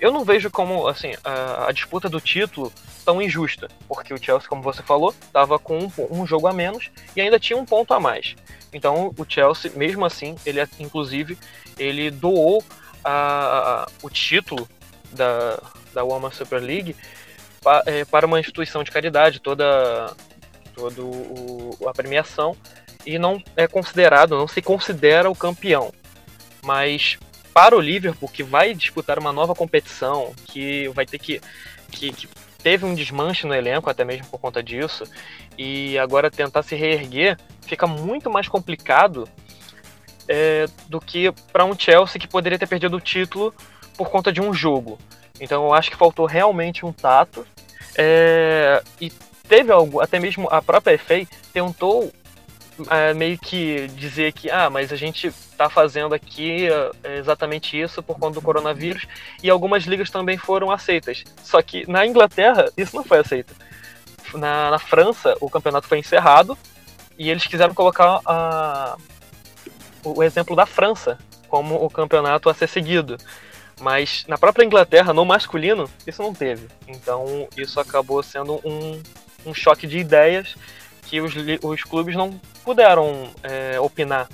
Eu 0.00 0.10
não 0.10 0.24
vejo 0.24 0.50
como 0.50 0.88
assim 0.88 1.12
a, 1.22 1.68
a, 1.68 1.72
disputa 1.72 2.08
do 2.08 2.20
título 2.20 2.72
tão 3.04 3.22
injusta, 3.22 3.68
porque 3.86 4.12
o 4.12 4.22
Chelsea, 4.22 4.48
como 4.48 4.62
você 4.62 4.82
falou, 4.82 5.14
estava 5.20 5.58
com 5.58 5.78
um, 5.78 5.92
um, 6.10 6.26
jogo 6.26 6.48
a 6.48 6.52
menos 6.52 6.90
e 7.14 7.20
ainda 7.20 7.38
tinha 7.38 7.56
um 7.56 7.64
ponto 7.64 7.94
a 7.94 8.00
mais. 8.00 8.34
Então 8.72 9.14
o 9.16 9.24
Chelsea, 9.28 9.70
mesmo 9.76 10.04
assim, 10.04 10.34
ele 10.44 10.60
inclusive 10.80 11.38
ele 11.78 12.10
doou 12.10 12.64
a, 13.04 13.12
a, 13.12 13.88
o 14.02 14.10
título 14.10 14.68
da, 15.12 15.60
da 15.94 16.02
Woman 16.02 16.32
Super 16.32 16.60
League 16.60 16.96
pa, 17.62 17.82
é, 17.86 18.04
para 18.04 18.26
uma 18.26 18.40
instituição 18.40 18.82
de 18.82 18.90
caridade, 18.90 19.40
toda, 19.40 20.12
toda 20.74 21.00
o, 21.00 21.78
a 21.86 21.92
premiação, 21.92 22.56
e 23.06 23.18
não 23.18 23.42
é 23.56 23.66
considerado, 23.66 24.36
não 24.36 24.48
se 24.48 24.60
considera 24.60 25.30
o 25.30 25.34
campeão. 25.34 25.92
Mas 26.64 27.18
para 27.52 27.76
o 27.76 27.80
Liverpool, 27.80 28.28
que 28.28 28.42
vai 28.42 28.74
disputar 28.74 29.18
uma 29.18 29.32
nova 29.32 29.54
competição, 29.54 30.32
que 30.46 30.88
vai 30.88 31.04
ter 31.04 31.18
que, 31.18 31.40
que, 31.90 32.12
que 32.12 32.28
teve 32.62 32.84
um 32.84 32.94
desmanche 32.94 33.46
no 33.46 33.54
elenco, 33.54 33.90
até 33.90 34.04
mesmo 34.04 34.26
por 34.26 34.38
conta 34.38 34.62
disso, 34.62 35.04
e 35.58 35.98
agora 35.98 36.30
tentar 36.30 36.62
se 36.62 36.74
reerguer, 36.74 37.38
fica 37.62 37.86
muito 37.86 38.30
mais 38.30 38.48
complicado 38.48 39.28
é, 40.28 40.66
do 40.88 41.00
que 41.00 41.32
para 41.52 41.64
um 41.64 41.78
Chelsea 41.78 42.20
que 42.20 42.28
poderia 42.28 42.58
ter 42.58 42.66
perdido 42.66 42.96
o 42.96 43.00
título 43.00 43.54
por 43.96 44.08
conta 44.08 44.32
de 44.32 44.40
um 44.40 44.54
jogo. 44.54 44.98
Então 45.40 45.64
eu 45.64 45.74
acho 45.74 45.90
que 45.90 45.96
faltou 45.96 46.26
realmente 46.26 46.86
um 46.86 46.92
tato. 46.92 47.46
É, 47.96 48.82
e 49.00 49.10
teve 49.46 49.70
algo, 49.70 50.00
até 50.00 50.18
mesmo 50.18 50.48
a 50.50 50.62
própria 50.62 50.98
FA 50.98 51.26
tentou 51.52 52.10
é, 52.90 53.12
meio 53.14 53.38
que 53.38 53.86
dizer 53.88 54.32
que, 54.32 54.50
ah, 54.50 54.70
mas 54.70 54.92
a 54.92 54.96
gente 54.96 55.26
está 55.26 55.68
fazendo 55.68 56.14
aqui 56.14 56.68
é, 57.02 57.18
exatamente 57.18 57.78
isso 57.78 58.02
por 58.02 58.18
conta 58.18 58.34
do 58.34 58.42
coronavírus, 58.42 59.06
e 59.42 59.50
algumas 59.50 59.84
ligas 59.84 60.10
também 60.10 60.36
foram 60.36 60.70
aceitas. 60.70 61.24
Só 61.42 61.60
que 61.62 61.88
na 61.90 62.06
Inglaterra 62.06 62.70
isso 62.76 62.96
não 62.96 63.04
foi 63.04 63.18
aceito. 63.18 63.54
Na, 64.34 64.70
na 64.70 64.78
França 64.78 65.36
o 65.40 65.50
campeonato 65.50 65.86
foi 65.86 65.98
encerrado 65.98 66.56
e 67.18 67.28
eles 67.28 67.46
quiseram 67.46 67.74
colocar 67.74 68.20
a, 68.24 68.96
o 70.02 70.22
exemplo 70.22 70.56
da 70.56 70.64
França 70.64 71.18
como 71.48 71.84
o 71.84 71.90
campeonato 71.90 72.48
a 72.48 72.54
ser 72.54 72.68
seguido. 72.68 73.16
Mas 73.80 74.24
na 74.26 74.38
própria 74.38 74.64
Inglaterra, 74.64 75.12
no 75.12 75.24
masculino, 75.24 75.90
isso 76.06 76.22
não 76.22 76.32
teve. 76.32 76.68
Então 76.88 77.46
isso 77.56 77.78
acabou 77.78 78.22
sendo 78.22 78.60
um, 78.64 79.02
um 79.44 79.52
choque 79.52 79.86
de 79.86 79.98
ideias 79.98 80.56
que 81.02 81.20
os, 81.20 81.34
os 81.62 81.82
clubes 81.82 82.14
não 82.16 82.40
puderam 82.64 83.30
é, 83.42 83.78
opinar 83.80 84.28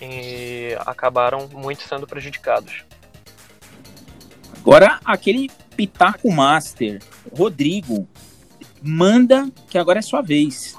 e 0.00 0.76
acabaram 0.86 1.48
muito 1.52 1.82
sendo 1.82 2.06
prejudicados. 2.06 2.84
Agora, 4.58 5.00
aquele 5.04 5.50
Pitaco 5.76 6.30
Master, 6.30 7.00
Rodrigo, 7.36 8.06
manda 8.82 9.48
que 9.68 9.78
agora 9.78 9.98
é 9.98 10.02
sua 10.02 10.22
vez. 10.22 10.76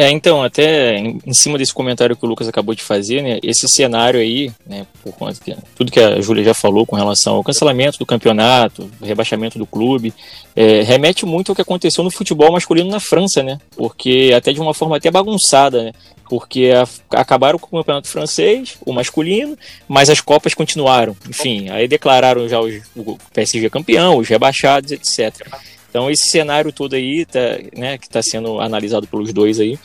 É, 0.00 0.08
então, 0.12 0.44
até 0.44 0.96
em, 0.96 1.18
em, 1.26 1.34
cima 1.34 1.58
desse 1.58 1.74
comentário 1.74 2.16
que 2.16 2.24
o 2.24 2.28
Lucas 2.28 2.46
acabou 2.46 2.72
de 2.72 2.84
fazer, 2.84 3.20
né, 3.20 3.40
esse 3.42 3.68
cenário 3.68 4.20
aí, 4.20 4.52
né, 4.64 4.86
por 5.02 5.12
conta 5.12 5.40
que 5.44 5.56
tudo 5.74 5.90
que 5.90 5.98
a 5.98 6.20
Júlia 6.20 6.44
já 6.44 6.54
falou 6.54 6.86
com 6.86 6.94
relação 6.94 7.34
ao 7.34 7.42
cancelamento 7.42 7.98
do 7.98 8.06
campeonato, 8.06 8.88
rebaixamento 9.02 9.58
do 9.58 9.66
clube, 9.66 10.14
é, 10.54 10.82
remete 10.82 11.26
muito 11.26 11.50
ao 11.50 11.56
que 11.56 11.62
aconteceu 11.62 12.04
no 12.04 12.12
futebol 12.12 12.52
masculino 12.52 12.88
na 12.88 13.00
França, 13.00 13.42
né, 13.42 13.58
porque 13.76 14.32
até 14.36 14.52
de 14.52 14.60
uma 14.60 14.72
forma 14.72 14.96
até 14.96 15.10
bagunçada, 15.10 15.82
né, 15.82 15.92
porque 16.30 16.70
a, 16.72 17.18
acabaram 17.18 17.58
com 17.58 17.66
o 17.66 17.80
campeonato 17.80 18.06
francês, 18.06 18.78
o 18.86 18.92
masculino, 18.92 19.58
mas 19.88 20.08
as 20.08 20.20
copas 20.20 20.54
continuaram. 20.54 21.16
Enfim, 21.28 21.70
aí 21.70 21.88
declararam 21.88 22.48
já 22.48 22.60
os, 22.60 22.82
o 22.94 23.18
PSG 23.34 23.68
campeão, 23.68 24.18
os 24.18 24.28
rebaixados, 24.28 24.92
etc. 24.92 25.44
Então 25.88 26.10
esse 26.10 26.26
cenário 26.26 26.72
todo 26.72 26.94
aí, 26.94 27.24
tá, 27.24 27.40
né, 27.76 27.98
que 27.98 28.06
está 28.06 28.22
sendo 28.22 28.60
analisado 28.60 29.06
pelos 29.06 29.32
dois 29.32 29.58
aí, 29.58 29.78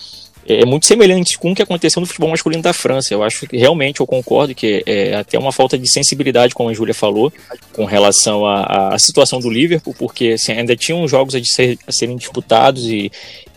é, 0.48 0.62
é 0.62 0.66
muito 0.66 0.86
semelhante 0.86 1.38
com 1.38 1.52
o 1.52 1.56
que 1.56 1.62
aconteceu 1.62 2.00
no 2.00 2.06
futebol 2.06 2.30
masculino 2.30 2.62
da 2.62 2.74
França. 2.74 3.14
Eu 3.14 3.24
acho 3.24 3.48
que 3.48 3.58
realmente 3.58 4.00
eu 4.00 4.08
concordo 4.08 4.54
que 4.54 4.84
é 4.86 5.16
até 5.16 5.38
uma 5.38 5.52
falta 5.52 5.78
de 5.78 5.88
sensibilidade, 5.88 6.54
como 6.54 6.70
a 6.70 6.74
Júlia 6.74 6.94
falou, 6.94 7.32
com 7.74 7.86
relação 7.86 8.46
à, 8.46 8.94
à 8.94 9.00
situação 9.00 9.40
do 9.40 9.50
Liverpool, 9.50 9.96
porque 9.98 10.30
assim, 10.30 10.52
ainda 10.52 10.76
tinham 10.76 11.08
jogos 11.08 11.36
a, 11.36 11.44
ser, 11.44 11.78
a 11.88 11.92
serem 11.92 12.18
disputados 12.18 12.86
e, 12.86 13.12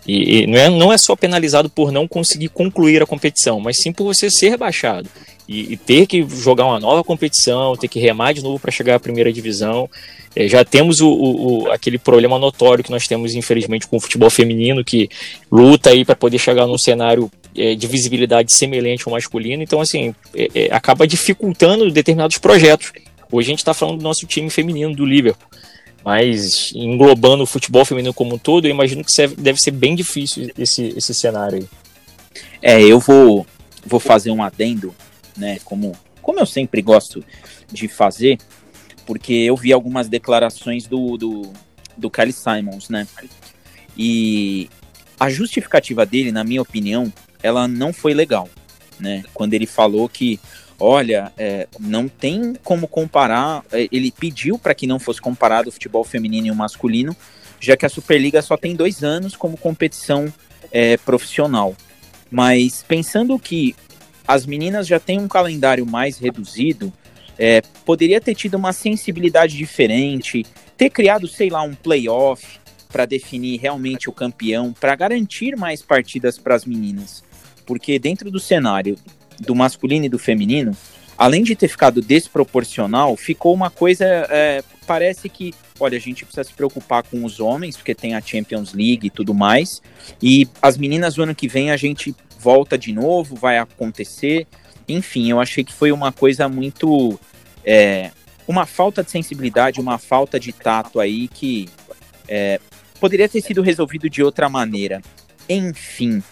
e, 0.07 0.43
e, 0.43 0.47
não, 0.47 0.59
é, 0.59 0.71
não 0.71 0.93
é 0.93 0.99
só 0.99 1.17
penalizado 1.17 1.69
por 1.69 1.91
não 1.91 2.07
conseguir 2.07 2.49
concluir 2.49 3.03
a 3.03 3.07
competição, 3.07 3.59
mas 3.61 3.79
sim 3.79 3.93
por 3.93 4.05
você 4.05 4.31
ser 4.31 4.51
rebaixado. 4.51 5.09
E, 5.49 5.75
e, 5.75 5.77
ter 5.77 6.07
que 6.07 6.27
jogar 6.29 6.65
uma 6.65 6.81
nova 6.81 7.05
competição, 7.05 7.77
ter 7.77 7.87
que 7.87 8.01
remar 8.01 8.33
de 8.33 8.43
novo 8.43 8.59
para 8.59 8.73
chegar 8.73 8.97
à 8.97 9.01
primeira 9.01 9.33
divisão. 9.33 9.89
É, 10.35 10.49
já 10.49 10.65
temos 10.65 11.01
o, 11.01 11.09
o, 11.09 11.71
aquele 11.71 11.99
problema 11.99 12.37
notório 12.39 12.83
que 12.83 12.91
nós 12.91 13.07
temos, 13.07 13.35
infelizmente, 13.35 13.87
com 13.87 13.97
o 13.97 14.01
futebol 14.01 14.29
feminino, 14.29 14.85
que 14.85 15.09
luta 15.51 15.91
aí 15.91 16.05
para 16.05 16.17
poder 16.17 16.39
chegar 16.39 16.67
num 16.67 16.77
cenário 16.77 17.31
é, 17.57 17.77
de 17.77 17.87
visibilidade 17.87 18.53
semelhante 18.53 19.05
ao 19.07 19.13
masculino. 19.13 19.63
Então, 19.63 19.81
assim, 19.81 20.15
é, 20.35 20.49
é 20.55 20.75
acaba 20.75 21.07
dificultando 21.07 21.91
determinados 21.93 22.39
projetos. 22.39 22.93
Hoje 23.31 23.49
a 23.49 23.51
gente 23.51 23.61
está 23.61 23.73
falando 23.73 23.99
do 23.99 24.05
nosso 24.05 24.27
time 24.27 24.51
feminino 24.51 24.95
do 24.95 25.07
Liverpool. 25.07 25.49
Mas 26.05 26.71
englobando 26.73 27.43
o 27.43 27.47
futebol 27.47 27.85
feminino 27.85 28.15
como 28.15 28.37
um 28.37 28.39
todo, 28.39 28.67
eu 28.67 28.71
imagino 28.71 29.03
que 29.03 29.13
deve 29.37 29.61
ser 29.61 29.73
bem 29.73 29.97
difícil 29.97 30.53
esse, 30.57 30.95
esse 30.97 31.13
cenário 31.13 31.59
aí. 31.59 31.69
É, 32.63 32.81
eu 32.81 33.01
vou, 33.01 33.45
vou 33.85 33.99
fazer 33.99 34.31
um 34.31 34.43
adendo 34.43 34.95
né? 35.37 35.59
Como, 35.65 35.93
como 36.23 36.41
eu 36.41 36.47
sempre 36.47 36.83
gosto 36.83 37.25
de 37.71 37.89
fazer, 37.89 38.39
porque 39.05 39.33
eu 39.33 39.57
vi 39.57 39.73
algumas 39.73 40.09
declarações 40.09 40.87
do, 40.87 41.17
do, 41.17 41.53
do 41.97 42.11
Kelly 42.11 42.33
Simons, 42.33 42.89
né? 42.89 43.07
E 43.97 44.69
a 45.19 45.31
justificativa 45.31 46.05
dele, 46.05 46.31
na 46.31 46.45
minha 46.45 46.61
opinião, 46.61 47.13
ela 47.43 47.67
não 47.67 47.93
foi 47.93 48.13
legal, 48.13 48.49
né? 48.99 49.25
Quando 49.33 49.55
ele 49.55 49.67
falou 49.67 50.09
que, 50.09 50.39
olha, 50.79 51.33
é, 51.39 51.69
não 51.79 52.09
tem 52.09 52.55
como 52.63 52.87
comparar, 52.89 53.65
é, 53.73 53.89
ele 53.91 54.11
pediu 54.11 54.59
para 54.59 54.75
que 54.75 54.87
não 54.87 54.99
fosse 54.99 55.21
comparado 55.21 55.69
o 55.69 55.73
futebol 55.73 56.05
feminino 56.05 56.49
e 56.49 56.51
o 56.51 56.55
masculino, 56.55 57.17
já 57.61 57.77
que 57.77 57.87
a 57.87 57.89
Superliga 57.89 58.43
só 58.43 58.57
tem 58.57 58.75
dois 58.75 59.03
anos 59.03 59.35
como 59.35 59.57
competição 59.57 60.33
é, 60.71 60.97
profissional. 60.99 61.75
Mas 62.31 62.85
pensando 62.87 63.39
que 63.39 63.75
as 64.27 64.47
meninas 64.47 64.87
já 64.87 64.99
têm 64.99 65.21
um 65.21 65.29
calendário 65.29 65.87
mais 65.87 66.19
reduzido, 66.19 66.93
é, 67.39 67.61
poderia 67.85 68.21
ter 68.21 68.35
tido 68.35 68.55
uma 68.55 68.73
sensibilidade 68.73 69.57
diferente, 69.57 70.45
ter 70.77 70.91
criado, 70.91 71.29
sei 71.29 71.51
lá, 71.51 71.63
um 71.63 71.75
playoff 71.75 72.59
para 72.89 73.05
definir 73.05 73.61
realmente 73.61 74.09
o 74.09 74.13
campeão, 74.13 74.73
para 74.73 74.95
garantir 74.95 75.57
mais 75.57 75.83
partidas 75.83 76.39
para 76.39 76.55
as 76.55 76.65
meninas. 76.65 77.23
Porque 77.67 77.99
dentro 77.99 78.31
do 78.31 78.41
cenário 78.41 78.97
do 79.41 79.55
masculino 79.55 80.07
e 80.07 80.09
do 80.09 80.19
feminino, 80.19 80.75
além 81.19 81.43
de 81.43 81.55
ter 81.55 81.69
ficado 81.69 82.01
desproporcional, 82.01 83.17
ficou 83.17 83.53
uma 83.53 83.71
coisa. 83.71 84.05
É, 84.05 84.63
parece 84.87 85.29
que, 85.29 85.53
olha, 85.79 85.97
a 85.97 86.01
gente 86.01 86.25
precisa 86.25 86.45
se 86.45 86.53
preocupar 86.53 87.03
com 87.03 87.25
os 87.25 87.41
homens, 87.41 87.77
porque 87.77 87.95
tem 87.95 88.15
a 88.15 88.21
Champions 88.21 88.73
League 88.73 89.07
e 89.07 89.11
tudo 89.11 89.35
mais. 89.35 89.83
E 90.23 90.49
as 90.63 90.79
meninas, 90.79 91.19
o 91.19 91.23
ano 91.23 91.35
que 91.35 91.49
vem, 91.49 91.71
a 91.71 91.77
gente 91.77 92.15
volta 92.47 92.79
de 92.79 92.93
novo, 92.93 93.35
vai 93.35 93.59
acontecer. 93.59 94.47
Enfim, 94.89 95.29
eu 95.29 95.41
achei 95.41 95.65
que 95.65 95.73
foi 95.73 95.91
uma 95.91 96.13
coisa 96.13 96.49
muito. 96.49 97.19
É, 97.65 98.13
uma 98.47 98.65
falta 98.65 99.03
de 99.03 99.11
sensibilidade, 99.11 99.81
uma 99.81 99.99
falta 99.99 100.39
de 100.39 100.53
tato 100.53 101.01
aí 101.01 101.27
que 101.27 101.69
é, 102.29 102.61
poderia 103.01 103.29
ter 103.29 103.41
sido 103.41 103.63
resolvido 103.63 104.09
de 104.09 104.23
outra 104.23 104.49
maneira. 104.49 105.03
Enfim, 105.49 106.23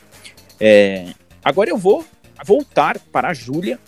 é, 0.60 1.12
agora 1.44 1.70
eu 1.70 1.76
vou 1.76 2.04
voltar 2.46 2.96
para 3.10 3.30
a 3.30 3.34
Júlia 3.34 3.80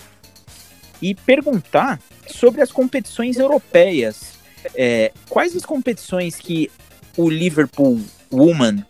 e 1.01 1.15
perguntar 1.15 2.01
sobre 2.27 2.61
as 2.61 2.73
competições 2.73 3.37
europeias. 3.37 4.35
É, 4.75 5.13
quais 5.29 5.55
as 5.55 5.65
competições 5.65 6.35
que 6.35 6.69
o 7.17 7.31
Liverpool 7.31 8.01
Woman 8.33 8.85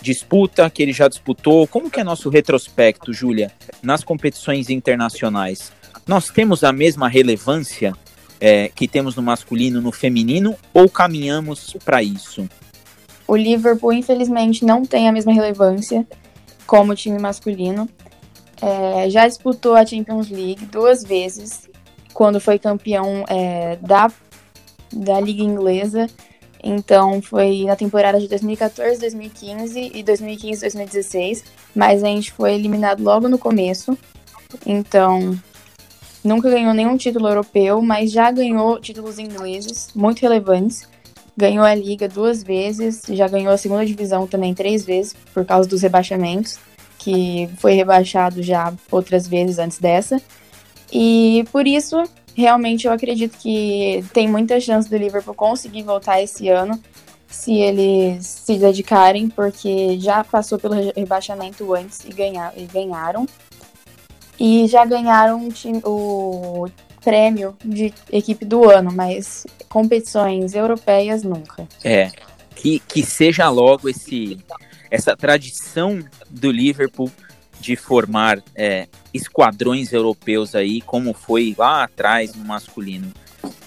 disputa, 0.00 0.68
que 0.70 0.82
ele 0.82 0.92
já 0.92 1.08
disputou? 1.08 1.66
Como 1.66 1.90
que 1.90 2.00
é 2.00 2.04
nosso 2.04 2.28
retrospecto, 2.28 3.12
Júlia, 3.12 3.52
nas 3.82 4.04
competições 4.04 4.70
internacionais? 4.70 5.72
Nós 6.06 6.28
temos 6.28 6.64
a 6.64 6.72
mesma 6.72 7.08
relevância 7.08 7.92
é, 8.40 8.68
que 8.68 8.88
temos 8.88 9.16
no 9.16 9.22
masculino, 9.22 9.80
no 9.80 9.92
feminino, 9.92 10.56
ou 10.72 10.88
caminhamos 10.88 11.76
para 11.84 12.02
isso? 12.02 12.48
O 13.26 13.36
Liverpool, 13.36 13.92
infelizmente, 13.92 14.64
não 14.64 14.84
tem 14.84 15.08
a 15.08 15.12
mesma 15.12 15.32
relevância 15.32 16.06
como 16.66 16.92
o 16.92 16.96
time 16.96 17.18
masculino. 17.18 17.88
É, 18.60 19.10
já 19.10 19.26
disputou 19.26 19.74
a 19.74 19.84
Champions 19.84 20.30
League 20.30 20.64
duas 20.66 21.04
vezes, 21.04 21.68
quando 22.12 22.40
foi 22.40 22.58
campeão 22.58 23.24
é, 23.28 23.76
da, 23.76 24.10
da 24.92 25.20
Liga 25.20 25.42
Inglesa 25.42 26.08
então 26.62 27.22
foi 27.22 27.64
na 27.64 27.76
temporada 27.76 28.18
de 28.18 28.28
2014, 28.28 29.00
2015 29.00 29.92
e 29.94 30.02
2015, 30.02 30.60
2016, 30.60 31.44
mas 31.74 32.02
a 32.02 32.06
gente 32.06 32.32
foi 32.32 32.54
eliminado 32.54 33.02
logo 33.02 33.28
no 33.28 33.38
começo. 33.38 33.96
Então, 34.66 35.38
nunca 36.24 36.50
ganhou 36.50 36.74
nenhum 36.74 36.96
título 36.96 37.28
europeu, 37.28 37.80
mas 37.80 38.10
já 38.10 38.30
ganhou 38.30 38.80
títulos 38.80 39.18
ingleses 39.18 39.90
muito 39.94 40.20
relevantes. 40.20 40.88
Ganhou 41.36 41.64
a 41.64 41.74
liga 41.74 42.08
duas 42.08 42.42
vezes, 42.42 43.02
já 43.10 43.28
ganhou 43.28 43.52
a 43.52 43.56
segunda 43.56 43.86
divisão 43.86 44.26
também 44.26 44.54
três 44.54 44.84
vezes 44.84 45.14
por 45.32 45.44
causa 45.44 45.68
dos 45.68 45.82
rebaixamentos, 45.82 46.58
que 46.98 47.48
foi 47.58 47.74
rebaixado 47.74 48.42
já 48.42 48.74
outras 48.90 49.28
vezes 49.28 49.58
antes 49.58 49.78
dessa. 49.78 50.20
E 50.92 51.46
por 51.52 51.66
isso 51.66 52.02
realmente 52.38 52.86
eu 52.86 52.92
acredito 52.92 53.36
que 53.36 54.04
tem 54.12 54.28
muita 54.28 54.60
chance 54.60 54.88
do 54.88 54.96
Liverpool 54.96 55.34
conseguir 55.34 55.82
voltar 55.82 56.22
esse 56.22 56.48
ano 56.48 56.80
se 57.26 57.54
eles 57.54 58.24
se 58.24 58.56
dedicarem, 58.56 59.28
porque 59.28 59.98
já 60.00 60.24
passou 60.24 60.58
pelo 60.58 60.74
rebaixamento 60.96 61.74
antes 61.74 62.04
e, 62.04 62.12
ganhar, 62.12 62.52
e 62.56 62.64
ganharam. 62.64 63.26
E 64.40 64.66
já 64.68 64.84
ganharam 64.84 65.48
o 65.84 66.68
prêmio 67.04 67.56
de 67.62 67.92
equipe 68.10 68.44
do 68.44 68.70
ano, 68.70 68.90
mas 68.92 69.46
competições 69.68 70.54
europeias 70.54 71.22
nunca. 71.22 71.66
É, 71.84 72.10
que, 72.54 72.78
que 72.78 73.04
seja 73.04 73.50
logo 73.50 73.88
esse 73.88 74.38
essa 74.90 75.14
tradição 75.14 76.00
do 76.30 76.50
Liverpool 76.50 77.10
de 77.60 77.76
formar 77.76 78.42
é, 78.54 78.86
esquadrões 79.12 79.92
europeus 79.92 80.54
aí, 80.54 80.80
como 80.80 81.12
foi 81.12 81.54
lá 81.56 81.84
atrás 81.84 82.34
no 82.34 82.44
masculino. 82.44 83.12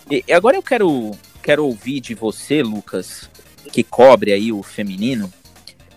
E, 0.10 0.23
agora 0.32 0.58
eu 0.58 0.63
quero, 0.63 1.12
quero 1.41 1.65
ouvir 1.65 1.99
de 1.99 2.13
você, 2.13 2.62
Lucas, 2.62 3.30
que 3.71 3.84
cobre 3.84 4.32
aí 4.32 4.51
o 4.51 4.63
feminino. 4.63 5.32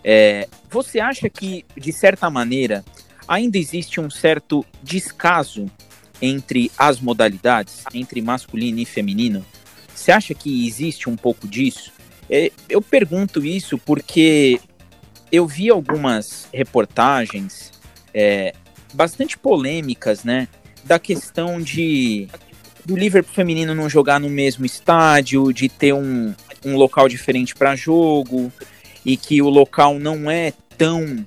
É, 0.03 0.49
você 0.71 1.01
acha 1.01 1.29
que, 1.31 1.65
de 1.77 1.93
certa 1.93 2.29
maneira, 2.29 2.85
ainda 3.27 3.59
existe 3.59 4.01
um 4.01 4.11
certo 4.11 4.65
descaso 4.83 5.71
entre 6.21 6.71
as 6.77 7.01
modalidades, 7.01 7.85
entre 7.93 8.21
masculino 8.21 8.79
e 8.79 8.85
feminino? 8.85 9.45
Você 9.95 10.13
acha 10.13 10.35
que 10.35 10.67
existe 10.67 11.09
um 11.09 11.17
pouco 11.17 11.47
disso? 11.47 11.93
É, 12.29 12.51
eu 12.69 12.83
pergunto 12.83 13.45
isso 13.45 13.79
porque 13.79 14.61
eu 15.31 15.47
vi 15.47 15.71
algumas 15.71 16.49
reportagens 16.53 17.74
é, 18.15 18.55
bastante 18.93 19.37
polêmicas, 19.37 20.25
né? 20.25 20.49
Da 20.85 20.99
questão 20.99 21.61
de 21.61 22.29
do 22.85 22.97
Liverpool 22.97 23.33
feminino 23.33 23.75
não 23.75 23.89
jogar 23.89 24.21
no 24.21 24.29
mesmo 24.29 24.67
estádio, 24.67 25.53
de 25.53 25.69
ter 25.69 25.95
um, 25.95 26.35
um 26.65 26.77
local 26.77 27.09
diferente 27.09 27.55
para 27.55 27.75
jogo 27.75 28.53
e 29.05 29.17
que 29.17 29.41
o 29.41 29.49
local 29.49 29.99
não 29.99 30.31
é 30.31 30.53
tão 30.77 31.25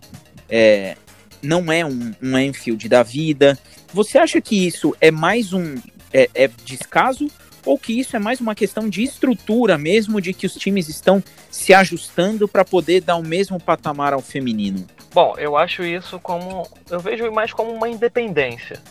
é, 0.49 0.95
não 1.41 1.71
é 1.71 1.85
um, 1.85 2.13
um 2.21 2.37
Enfield 2.37 2.87
da 2.87 3.03
vida. 3.03 3.57
Você 3.93 4.17
acha 4.17 4.39
que 4.39 4.67
isso 4.67 4.95
é 5.01 5.11
mais 5.11 5.53
um 5.53 5.75
é, 6.13 6.29
é 6.33 6.49
descaso 6.63 7.27
ou 7.67 7.77
que 7.77 7.99
isso 7.99 8.15
é 8.15 8.19
mais 8.19 8.39
uma 8.39 8.55
questão 8.55 8.89
de 8.89 9.03
estrutura 9.03 9.77
mesmo, 9.77 10.21
de 10.21 10.33
que 10.33 10.45
os 10.45 10.55
times 10.55 10.87
estão 10.87 11.21
se 11.51 11.73
ajustando 11.73 12.47
para 12.47 12.63
poder 12.63 13.01
dar 13.01 13.17
o 13.17 13.23
mesmo 13.23 13.59
patamar 13.59 14.13
ao 14.13 14.21
feminino? 14.21 14.87
Bom, 15.13 15.35
eu 15.37 15.57
acho 15.57 15.83
isso 15.83 16.19
como. 16.19 16.67
Eu 16.89 16.99
vejo 16.99 17.29
mais 17.31 17.51
como 17.51 17.71
uma 17.71 17.89
independência. 17.89 18.81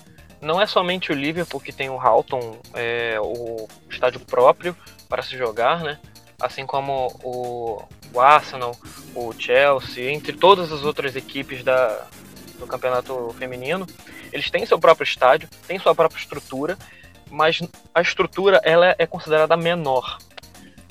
Não 0.40 0.60
é 0.60 0.66
somente 0.66 1.10
o 1.10 1.14
Liverpool 1.14 1.60
que 1.60 1.72
tem 1.72 1.88
o 1.88 1.98
Halton, 1.98 2.58
é, 2.74 3.16
o 3.20 3.66
estádio 3.88 4.20
próprio 4.20 4.76
para 5.08 5.22
se 5.22 5.36
jogar, 5.36 5.82
né? 5.82 5.98
Assim 6.38 6.66
como 6.66 7.08
o, 7.24 7.82
o 8.12 8.20
Arsenal, 8.20 8.76
o 9.14 9.32
Chelsea, 9.32 10.12
entre 10.12 10.34
todas 10.34 10.70
as 10.70 10.82
outras 10.82 11.16
equipes 11.16 11.64
da, 11.64 12.06
do 12.58 12.66
campeonato 12.66 13.34
feminino, 13.38 13.86
eles 14.30 14.50
têm 14.50 14.66
seu 14.66 14.78
próprio 14.78 15.04
estádio, 15.04 15.48
têm 15.66 15.78
sua 15.78 15.94
própria 15.94 16.20
estrutura 16.20 16.76
mas 17.30 17.60
a 17.94 18.00
estrutura 18.00 18.60
ela 18.64 18.94
é 18.98 19.06
considerada 19.06 19.56
menor. 19.56 20.18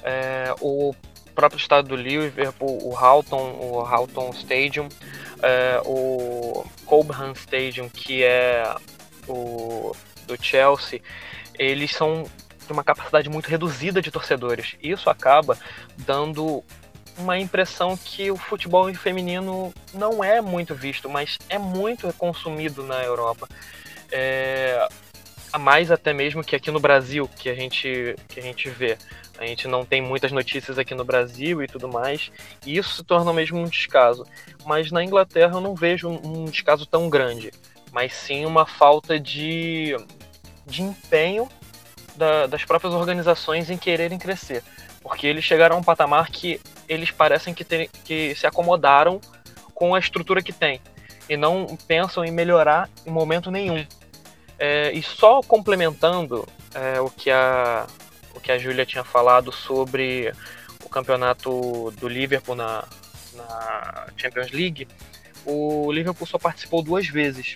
É, 0.04 0.54
o 0.62 0.93
próprio 1.34 1.58
estado 1.58 1.89
do 1.89 1.95
Liverpool, 1.95 2.80
o 2.84 2.98
Houghton, 2.98 3.58
o 3.60 3.80
Houghton 3.80 4.30
Stadium, 4.32 4.88
é, 5.41 5.82
o 5.86 6.65
Cobham 6.86 7.34
Stadium, 7.34 7.89
que 7.89 8.24
é 8.24 8.74
o 9.28 9.93
do 10.26 10.41
Chelsea, 10.41 11.02
eles 11.58 11.91
são 11.91 12.24
de 12.65 12.74
uma 12.74 12.84
capacidade 12.84 13.30
muito 13.30 13.48
reduzida 13.48 14.02
de 14.02 14.10
torcedores. 14.10 14.76
Isso 14.82 15.10
acaba 15.10 15.58
dando 15.98 16.63
uma 17.17 17.38
impressão 17.38 17.95
que 17.95 18.30
o 18.32 18.36
futebol 18.36 18.93
feminino 18.93 19.74
não 19.93 20.24
é 20.24 20.41
muito 20.41 20.76
visto, 20.76 21.10
mas 21.10 21.38
é 21.50 21.58
muito 21.58 22.12
consumido 22.13 22.84
na 22.84 23.04
Europa. 23.04 23.48
É, 24.12 24.88
mais 25.58 25.91
até 25.91 26.13
mesmo 26.13 26.44
que 26.44 26.56
aqui 26.56 26.72
no 26.72 26.80
Brasil, 26.80 27.30
que 27.38 27.50
a 27.50 27.56
gente, 27.56 28.15
que 28.28 28.39
a 28.39 28.44
gente 28.44 28.70
vê. 28.70 28.98
A 29.38 29.46
gente 29.46 29.68
não 29.68 29.86
tem 29.86 30.02
muitas 30.02 30.32
notícias 30.32 30.80
aqui 30.80 30.96
no 30.96 31.04
Brasil 31.04 31.62
e 31.62 31.68
tudo 31.68 31.88
mais, 31.88 32.32
e 32.65 32.78
isso 32.78 32.96
se 32.96 33.04
torna 33.04 33.34
mesmo 33.34 33.60
um 33.60 33.65
descaso. 33.65 34.26
Mas 34.65 34.91
na 34.91 35.04
Inglaterra 35.04 35.56
eu 35.56 35.62
não 35.62 35.76
vejo 35.76 36.10
um 36.10 36.46
descaso 36.46 36.86
tão 36.86 37.10
grande, 37.10 37.52
mas 37.91 38.13
sim 38.13 38.46
uma 38.46 38.65
falta 38.65 39.20
de, 39.20 39.96
de 40.65 40.82
empenho 40.82 41.50
da, 42.15 42.48
das 42.48 42.63
próprias 42.63 42.94
organizações 42.94 43.70
em 43.70 43.78
quererem 43.78 44.18
crescer. 44.18 44.63
Porque 45.02 45.28
eles 45.28 45.44
chegaram 45.44 45.76
a 45.76 45.80
um 45.80 45.84
patamar 45.84 46.30
que 46.32 46.60
eles 46.88 47.12
parecem 47.12 47.54
que, 47.54 47.63
ter, 47.63 47.89
que 48.04 48.34
se 48.36 48.48
acomodaram 48.48 49.20
com 49.74 49.94
a 49.94 50.00
estrutura 50.00 50.41
que 50.41 50.54
tem 50.54 50.80
e 51.30 51.36
não 51.36 51.78
pensam 51.88 52.24
em 52.24 52.32
melhorar 52.32 52.89
em 53.06 53.12
momento 53.12 53.52
nenhum. 53.52 53.86
É, 54.58 54.91
e 54.94 55.04
só 55.04 55.41
complementando 55.41 56.48
é, 56.74 57.00
o 57.02 57.10
que 57.10 57.30
a 57.30 57.86
o 58.36 58.39
que 58.39 58.52
a 58.52 58.58
Júlia 58.58 58.86
tinha 58.86 59.04
falado 59.04 59.52
sobre 59.52 60.32
o 60.84 60.89
campeonato 60.89 61.91
do 61.91 62.08
Liverpool 62.08 62.56
na, 62.56 62.84
na 63.34 64.08
Champions 64.18 64.52
League, 64.52 64.88
o 65.46 65.91
Liverpool 65.91 66.28
só 66.28 66.38
participou 66.38 66.84
duas 66.84 67.08
vezes 67.08 67.56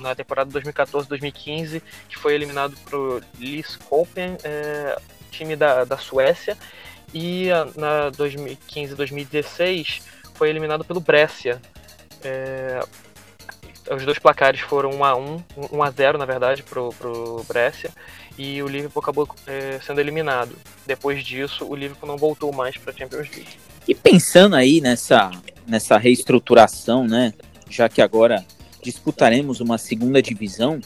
na 0.00 0.14
temporada 0.14 0.50
2014-2015, 0.60 1.80
que 2.08 2.18
foi 2.18 2.34
eliminado 2.34 2.76
pro 2.84 3.22
Liskopen, 3.38 4.36
é, 4.44 5.00
time 5.30 5.56
da, 5.56 5.84
da 5.84 5.96
Suécia, 5.96 6.58
e 7.14 7.48
na 7.74 8.10
2015-2016 8.12 10.02
foi 10.34 10.50
eliminado 10.50 10.84
pelo 10.84 11.00
Brescia. 11.00 11.60
É, 12.22 12.80
os 13.90 14.04
dois 14.04 14.18
placares 14.18 14.60
foram 14.60 14.90
1 14.90 15.04
a 15.04 15.16
1 15.16 15.44
1 15.72 15.82
a 15.82 15.90
0 15.90 16.18
na 16.18 16.24
verdade 16.24 16.62
pro, 16.62 16.90
pro 16.90 17.44
Brescia 17.48 17.90
e 18.38 18.62
o 18.62 18.68
Liverpool 18.68 19.02
acabou 19.02 19.28
é, 19.46 19.78
sendo 19.84 20.00
eliminado. 20.00 20.56
Depois 20.86 21.22
disso, 21.22 21.66
o 21.66 21.74
Liverpool 21.74 22.08
não 22.08 22.16
voltou 22.16 22.52
mais 22.52 22.76
para 22.76 22.92
a 22.92 22.96
Champions 22.96 23.28
League. 23.30 23.58
E 23.86 23.94
pensando 23.94 24.56
aí 24.56 24.80
nessa 24.80 25.30
nessa 25.66 25.96
reestruturação, 25.96 27.06
né, 27.06 27.32
já 27.68 27.88
que 27.88 28.02
agora 28.02 28.44
disputaremos 28.82 29.60
uma 29.60 29.78
segunda 29.78 30.20
divisão, 30.20 30.80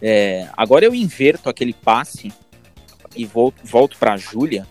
é, 0.00 0.48
agora 0.56 0.84
eu 0.84 0.94
inverto 0.94 1.48
aquele 1.48 1.72
passe 1.72 2.32
e 3.14 3.24
volto, 3.24 3.60
volto 3.64 3.96
para 3.98 4.14
a 4.14 4.16
Júlia. 4.16 4.66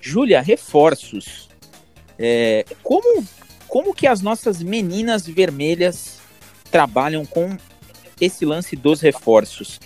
Júlia, 0.00 0.40
reforços. 0.40 1.48
É, 2.18 2.64
como, 2.82 3.24
como 3.68 3.94
que 3.94 4.06
as 4.06 4.20
nossas 4.20 4.62
meninas 4.62 5.26
vermelhas 5.26 6.21
trabalham 6.72 7.24
com 7.24 7.56
esse 8.20 8.44
lance 8.44 8.74
dos 8.74 9.00
reforços? 9.00 9.78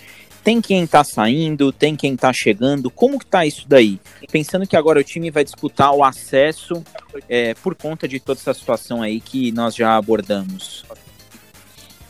Tem 0.43 0.61
quem 0.61 0.83
está 0.85 1.03
saindo, 1.03 1.73
tem 1.73 1.93
quem 1.93 2.13
está 2.13 2.31
chegando, 2.31 2.89
como 2.89 3.19
que 3.19 3.25
tá 3.25 3.45
isso 3.45 3.65
daí? 3.67 3.99
Pensando 4.31 4.65
que 4.65 4.77
agora 4.77 4.97
o 4.97 5.03
time 5.03 5.29
vai 5.29 5.43
disputar 5.43 5.93
o 5.93 6.03
acesso 6.03 6.81
é, 7.27 7.53
por 7.55 7.75
conta 7.75 8.07
de 8.07 8.17
toda 8.17 8.39
essa 8.39 8.53
situação 8.53 9.01
aí 9.01 9.19
que 9.19 9.51
nós 9.51 9.75
já 9.75 9.97
abordamos. 9.97 10.85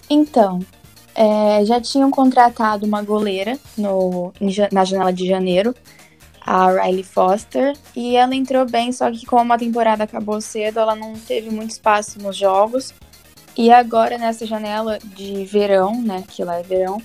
Então, 0.08 0.60
é, 1.16 1.66
já 1.66 1.82
tinham 1.82 2.12
contratado 2.12 2.86
uma 2.86 3.02
goleira 3.02 3.58
no, 3.76 4.32
na 4.72 4.86
janela 4.86 5.12
de 5.12 5.28
janeiro, 5.28 5.74
a 6.40 6.72
Riley 6.72 7.04
Foster, 7.04 7.76
e 7.96 8.16
ela 8.16 8.36
entrou 8.36 8.66
bem, 8.70 8.92
só 8.92 9.12
que 9.12 9.26
como 9.26 9.52
a 9.52 9.58
temporada 9.58 10.04
acabou 10.04 10.40
cedo, 10.40 10.80
ela 10.80 10.96
não 10.96 11.14
teve 11.14 11.50
muito 11.50 11.72
espaço 11.72 12.22
nos 12.22 12.38
jogos. 12.38 12.94
E 13.58 13.72
agora, 13.72 14.20
nessa 14.20 14.46
janela 14.46 15.00
de 15.04 15.44
verão, 15.46 16.00
né, 16.00 16.24
que 16.28 16.44
lá 16.44 16.60
é 16.60 16.64
verão, 16.64 17.02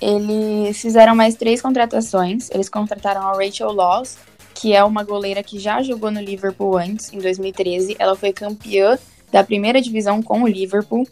eles 0.00 0.80
fizeram 0.80 1.16
mais 1.16 1.34
três 1.34 1.60
contratações. 1.60 2.48
Eles 2.50 2.68
contrataram 2.68 3.22
a 3.22 3.32
Rachel 3.32 3.72
Laws, 3.72 4.16
que 4.54 4.72
é 4.72 4.84
uma 4.84 5.02
goleira 5.02 5.42
que 5.42 5.58
já 5.58 5.82
jogou 5.82 6.10
no 6.10 6.20
Liverpool 6.20 6.76
antes, 6.76 7.12
em 7.12 7.18
2013. 7.18 7.96
Ela 7.98 8.14
foi 8.14 8.32
campeã 8.32 8.96
da 9.32 9.42
primeira 9.42 9.82
divisão 9.82 10.22
com 10.22 10.42
o 10.42 10.46
Liverpool. 10.46 11.06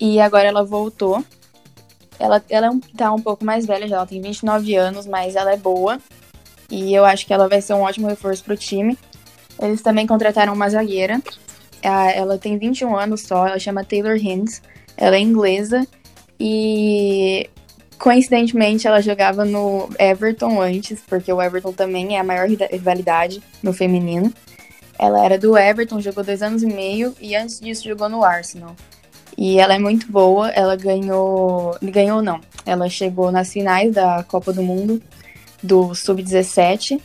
E 0.00 0.20
agora 0.20 0.48
ela 0.48 0.64
voltou. 0.64 1.24
Ela, 2.18 2.42
ela 2.50 2.70
tá 2.96 3.12
um 3.12 3.20
pouco 3.20 3.44
mais 3.44 3.64
velha 3.64 3.86
já, 3.86 3.96
ela 3.96 4.06
tem 4.06 4.20
29 4.20 4.74
anos, 4.74 5.06
mas 5.06 5.36
ela 5.36 5.52
é 5.52 5.56
boa. 5.56 5.98
E 6.68 6.92
eu 6.92 7.04
acho 7.04 7.26
que 7.26 7.32
ela 7.32 7.48
vai 7.48 7.60
ser 7.62 7.74
um 7.74 7.82
ótimo 7.82 8.08
reforço 8.08 8.42
pro 8.42 8.56
time. 8.56 8.98
Eles 9.60 9.82
também 9.82 10.06
contrataram 10.06 10.52
uma 10.52 10.68
zagueira. 10.68 11.20
Ela 11.82 12.38
tem 12.38 12.58
21 12.58 12.96
anos 12.96 13.22
só, 13.22 13.46
ela 13.46 13.58
chama 13.58 13.84
Taylor 13.84 14.16
Hinds. 14.16 14.62
Ela 14.96 15.16
é 15.16 15.20
inglesa. 15.20 15.86
E 16.38 17.48
coincidentemente 17.98 18.86
ela 18.86 19.00
jogava 19.00 19.44
no 19.44 19.88
Everton 19.98 20.60
antes, 20.60 21.00
porque 21.06 21.32
o 21.32 21.40
Everton 21.40 21.72
também 21.72 22.16
é 22.16 22.20
a 22.20 22.24
maior 22.24 22.48
rivalidade 22.48 23.42
no 23.62 23.72
feminino. 23.72 24.32
Ela 24.98 25.24
era 25.24 25.38
do 25.38 25.56
Everton, 25.56 26.00
jogou 26.00 26.24
dois 26.24 26.42
anos 26.42 26.62
e 26.62 26.66
meio 26.66 27.14
e 27.20 27.34
antes 27.34 27.60
disso 27.60 27.84
jogou 27.84 28.08
no 28.08 28.22
Arsenal. 28.22 28.74
E 29.36 29.58
ela 29.58 29.74
é 29.74 29.78
muito 29.78 30.10
boa, 30.10 30.50
ela 30.50 30.76
ganhou. 30.76 31.76
Ganhou 31.82 32.20
não. 32.20 32.40
Ela 32.66 32.88
chegou 32.88 33.32
nas 33.32 33.50
finais 33.50 33.94
da 33.94 34.22
Copa 34.24 34.52
do 34.52 34.62
Mundo 34.62 35.00
do 35.62 35.94
Sub-17. 35.94 37.00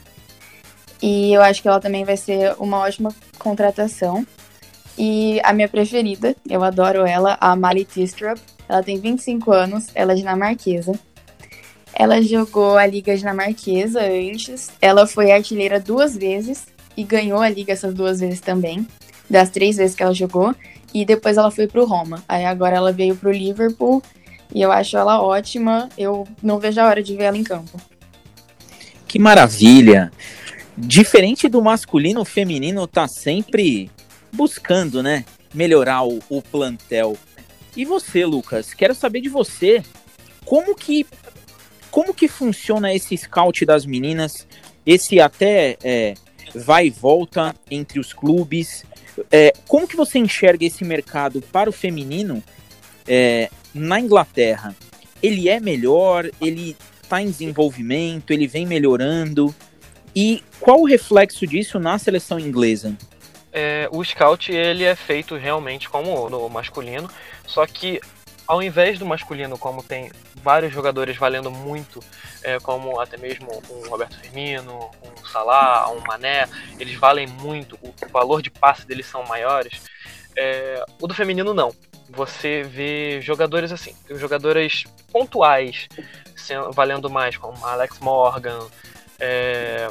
E 1.02 1.34
eu 1.34 1.42
acho 1.42 1.62
que 1.62 1.68
ela 1.68 1.80
também 1.80 2.04
vai 2.04 2.18
ser 2.18 2.56
uma 2.60 2.80
ótima 2.80 3.14
contratação. 3.38 4.26
E 4.98 5.42
a 5.44 5.52
minha 5.52 5.68
preferida, 5.68 6.36
eu 6.50 6.64
adoro 6.64 7.06
ela, 7.06 7.38
a 7.40 7.56
Mali 7.56 7.84
Tistrup. 7.84 8.40
Ela 8.68 8.82
tem 8.82 9.00
25 9.00 9.52
anos, 9.52 9.88
ela 9.94 10.14
é 10.14 10.16
dinamarquesa. 10.16 10.94
Ela 11.94 12.22
jogou 12.22 12.78
a 12.78 12.86
Liga 12.86 13.16
Dinamarquesa 13.16 14.02
antes. 14.02 14.70
Ela 14.82 15.08
foi 15.08 15.32
artilheira 15.32 15.80
duas 15.80 16.16
vezes 16.16 16.66
e 16.98 17.04
ganhou 17.04 17.40
a 17.40 17.50
Liga 17.50 17.72
essas 17.72 17.94
duas 17.94 18.20
vezes 18.20 18.42
também, 18.42 18.86
das 19.30 19.50
três 19.50 19.78
vezes 19.78 19.96
que 19.96 20.04
ela 20.04 20.14
jogou. 20.14 20.54
E 20.94 21.06
depois 21.06 21.38
ela 21.38 21.52
foi 21.52 21.68
pro 21.68 21.86
Roma. 21.86 22.24
Aí 22.28 22.46
agora 22.46 22.76
ela 22.76 22.92
veio 22.92 23.16
pro 23.16 23.32
Liverpool 23.32 24.02
e 24.54 24.62
eu 24.62 24.72
acho 24.72 24.98
ela 24.98 25.22
ótima. 25.22 25.90
Eu 25.98 26.28
não 26.42 26.60
vejo 26.60 26.82
a 26.82 26.86
hora 26.86 27.02
de 27.02 27.16
ver 27.16 27.24
ela 27.26 27.38
em 27.38 27.44
campo. 27.44 27.80
Que 29.08 29.20
maravilha! 29.20 30.12
Diferente 30.78 31.48
do 31.48 31.62
masculino, 31.62 32.22
o 32.22 32.26
feminino 32.26 32.86
tá 32.86 33.08
sempre 33.08 33.90
buscando, 34.36 35.02
né, 35.02 35.26
melhorar 35.54 36.04
o, 36.04 36.20
o 36.30 36.42
plantel. 36.42 37.18
E 37.76 37.86
você, 37.86 38.26
Lucas? 38.26 38.74
Quero 38.74 38.94
saber 38.94 39.22
de 39.22 39.30
você. 39.30 39.84
Como 40.46 40.76
que 40.76 41.06
como 41.96 42.14
que 42.14 42.28
funciona 42.28 42.94
esse 42.94 43.16
scout 43.16 43.66
das 43.66 43.86
meninas? 43.86 44.46
Esse 44.86 45.22
até 45.22 45.78
é, 45.82 46.14
vai 46.54 46.88
e 46.88 46.90
volta 46.90 47.56
entre 47.72 48.02
os 48.02 48.12
clubes. 48.12 48.84
É, 49.32 49.54
como 49.66 49.88
que 49.88 49.96
você 49.96 50.20
enxerga 50.20 50.66
esse 50.66 50.84
mercado 50.84 51.42
para 51.42 51.70
o 51.70 51.74
feminino 51.74 52.44
é, 53.08 53.50
na 53.74 53.98
Inglaterra? 53.98 54.76
Ele 55.24 55.48
é 55.48 55.58
melhor? 55.62 56.30
Ele 56.42 56.76
está 57.02 57.22
em 57.22 57.28
desenvolvimento, 57.28 58.32
ele 58.32 58.46
vem 58.46 58.66
melhorando. 58.66 59.56
E 60.14 60.44
qual 60.60 60.82
o 60.82 60.86
reflexo 60.86 61.48
disso 61.48 61.80
na 61.80 61.98
seleção 61.98 62.38
inglesa? 62.38 62.98
É, 63.58 63.88
o 63.90 64.04
scout 64.04 64.52
ele 64.52 64.84
é 64.84 64.98
feito 64.98 65.38
realmente 65.38 65.88
como 65.88 66.30
no 66.30 66.50
masculino, 66.50 67.10
só 67.48 67.66
que 67.66 68.02
ao 68.46 68.62
invés 68.62 69.00
do 69.00 69.06
masculino, 69.06 69.58
como 69.58 69.82
tem 69.82 70.12
vários 70.36 70.74
jogadores 70.74 71.16
valendo 71.16 71.50
muito, 71.50 72.02
é, 72.44 72.60
como 72.60 73.00
até 73.00 73.16
mesmo 73.16 73.48
um 73.72 73.88
Roberto 73.88 74.20
Firmino, 74.20 74.92
um 75.02 75.26
Salah, 75.26 75.90
um 75.90 76.02
Mané, 76.02 76.50
eles 76.78 76.96
valem 76.96 77.28
muito, 77.28 77.80
o, 77.82 77.94
valor 78.12 78.42
de 78.42 78.50
passe 78.50 78.86
deles 78.86 79.06
são 79.06 79.24
maiores. 79.24 79.82
É, 80.36 80.84
o 81.00 81.08
do 81.08 81.14
feminino 81.14 81.54
não. 81.54 81.74
Você 82.10 82.62
vê 82.62 83.22
jogadores 83.22 83.72
assim, 83.72 83.96
jogadores 84.12 84.84
pontuais 85.14 85.88
sendo, 86.36 86.74
valendo 86.74 87.10
mais, 87.10 87.38
como 87.38 87.66
Alex 87.66 88.00
Morgan, 88.00 88.68
é, 89.18 89.90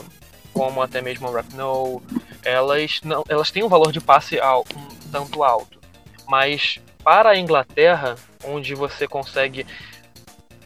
como 0.54 0.80
até 0.80 1.02
mesmo 1.02 1.28
o 1.28 1.32
Rapnoe, 1.32 2.00
elas 2.42 3.00
não, 3.04 3.24
elas 3.28 3.50
têm 3.50 3.62
um 3.62 3.68
valor 3.68 3.92
de 3.92 4.00
passe 4.00 4.40
al, 4.40 4.64
um 4.74 5.10
tanto 5.10 5.42
alto, 5.42 5.78
mas 6.26 6.80
para 7.02 7.30
a 7.30 7.36
Inglaterra, 7.36 8.14
onde 8.44 8.74
você 8.74 9.06
consegue 9.06 9.66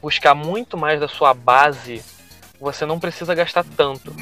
buscar 0.01 0.35
muito 0.35 0.77
mais 0.77 1.01
da 1.01 1.09
sua 1.09 1.35
base, 1.35 2.03
você 2.61 2.87
não 2.87 3.01
precisa 3.01 3.35
gastar 3.35 3.65
tanto. 3.77 4.15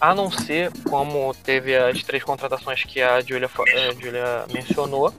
A 0.00 0.14
não 0.14 0.30
ser, 0.30 0.70
como 0.88 1.34
teve 1.34 1.76
as 1.76 2.02
três 2.02 2.22
contratações 2.22 2.84
que 2.84 3.00
a 3.00 3.20
Julia, 3.20 3.48
a 3.48 3.92
Julia 3.94 4.44
mencionou, 4.52 5.12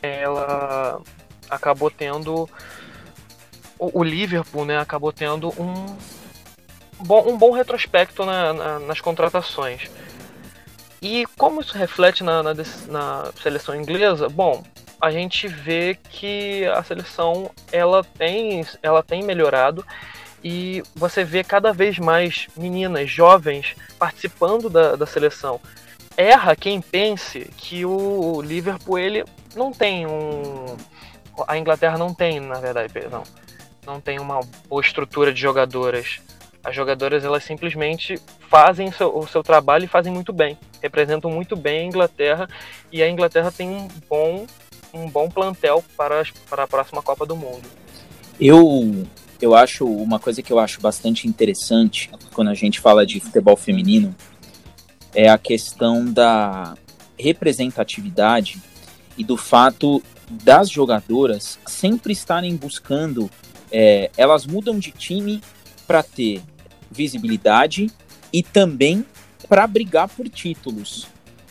ela 0.00 1.02
acabou 1.50 1.90
tendo 1.90 2.48
o, 3.78 4.02
Liverpool 4.02 4.64
né, 4.64 4.78
acabou 4.78 5.12
tendo 5.12 5.48
um 5.60 5.96
bom, 7.00 7.28
um 7.28 7.36
bom 7.36 7.52
retrospecto 7.52 8.24
na, 8.24 8.52
na, 8.52 8.78
nas 8.80 9.00
contratações. 9.00 9.90
E 11.00 11.26
como 11.36 11.60
isso 11.60 11.76
reflete 11.76 12.24
na, 12.24 12.42
na, 12.42 13.32
seleção 13.40 13.74
inglesa? 13.74 14.28
Bom, 14.28 14.62
a 15.00 15.10
gente 15.10 15.46
vê 15.46 15.98
que 16.08 16.64
a 16.66 16.82
seleção 16.82 17.50
ela 17.70 18.02
tem, 18.02 18.64
ela 18.82 19.02
tem 19.02 19.22
melhorado 19.22 19.84
e 20.42 20.82
você 20.94 21.22
vê 21.22 21.44
cada 21.44 21.72
vez 21.72 21.98
mais 21.98 22.48
meninas 22.56 23.10
jovens 23.10 23.74
participando 23.98 24.70
da, 24.70 24.96
da 24.96 25.04
seleção. 25.04 25.60
Erra 26.16 26.54
quem 26.54 26.80
pense 26.80 27.50
que 27.56 27.84
o 27.84 28.40
Liverpool 28.40 28.98
ele 28.98 29.24
não 29.54 29.72
tem 29.72 30.06
um. 30.06 30.76
A 31.46 31.58
Inglaterra 31.58 31.98
não 31.98 32.14
tem, 32.14 32.40
na 32.40 32.60
verdade, 32.60 32.92
perdão. 32.92 33.24
Não 33.86 34.00
tem 34.00 34.20
uma 34.20 34.40
boa 34.68 34.80
estrutura 34.80 35.32
de 35.32 35.40
jogadoras. 35.40 36.20
As 36.64 36.74
jogadoras 36.74 37.24
elas 37.24 37.44
simplesmente 37.44 38.18
fazem 38.48 38.88
o 38.88 38.92
seu, 38.92 39.16
o 39.16 39.26
seu 39.26 39.42
trabalho 39.42 39.84
e 39.84 39.88
fazem 39.88 40.12
muito 40.12 40.32
bem. 40.32 40.58
Representam 40.82 41.30
muito 41.30 41.54
bem 41.54 41.80
a 41.80 41.84
Inglaterra 41.84 42.48
e 42.90 43.02
a 43.02 43.08
Inglaterra 43.08 43.52
tem 43.52 43.68
um 43.68 43.88
bom, 44.08 44.46
um 44.92 45.08
bom 45.08 45.28
plantel 45.28 45.84
para, 45.96 46.24
para 46.48 46.64
a 46.64 46.66
próxima 46.66 47.02
Copa 47.02 47.26
do 47.26 47.36
Mundo. 47.36 47.68
Eu 48.40 49.06
eu 49.40 49.54
acho 49.54 49.84
uma 49.84 50.18
coisa 50.18 50.42
que 50.42 50.52
eu 50.52 50.58
acho 50.58 50.80
bastante 50.80 51.28
interessante 51.28 52.10
quando 52.32 52.48
a 52.48 52.54
gente 52.54 52.80
fala 52.80 53.04
de 53.04 53.20
futebol 53.20 53.56
feminino 53.56 54.14
é 55.14 55.28
a 55.28 55.36
questão 55.36 56.10
da 56.10 56.74
representatividade 57.18 58.60
e 59.16 59.22
do 59.24 59.36
fato 59.36 60.02
das 60.30 60.70
jogadoras 60.70 61.58
sempre 61.66 62.12
estarem 62.12 62.56
buscando, 62.56 63.30
é, 63.70 64.10
elas 64.16 64.46
mudam 64.46 64.78
de 64.78 64.90
time 64.90 65.40
para 65.86 66.02
ter 66.02 66.42
visibilidade 66.94 67.90
e 68.32 68.42
também 68.42 69.04
para 69.48 69.66
brigar 69.66 70.08
por 70.08 70.28
títulos. 70.28 71.06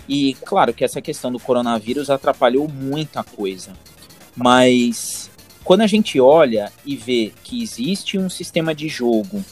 E 0.08 0.34
claro 0.46 0.74
que 0.74 0.84
essa 0.84 1.02
questão 1.02 1.32
do 1.32 1.40
coronavírus 1.40 2.10
atrapalhou 2.10 2.68
muita 2.68 3.24
coisa, 3.24 3.74
mas 4.36 5.30
quando 5.64 5.82
a 5.82 5.88
gente 5.88 6.20
olha 6.20 6.72
e 6.86 6.96
vê 6.96 7.32
que 7.44 7.64
existe 7.64 8.18
um 8.18 8.30
sistema 8.30 8.76
de 8.76 8.90
jogo, 8.90 9.44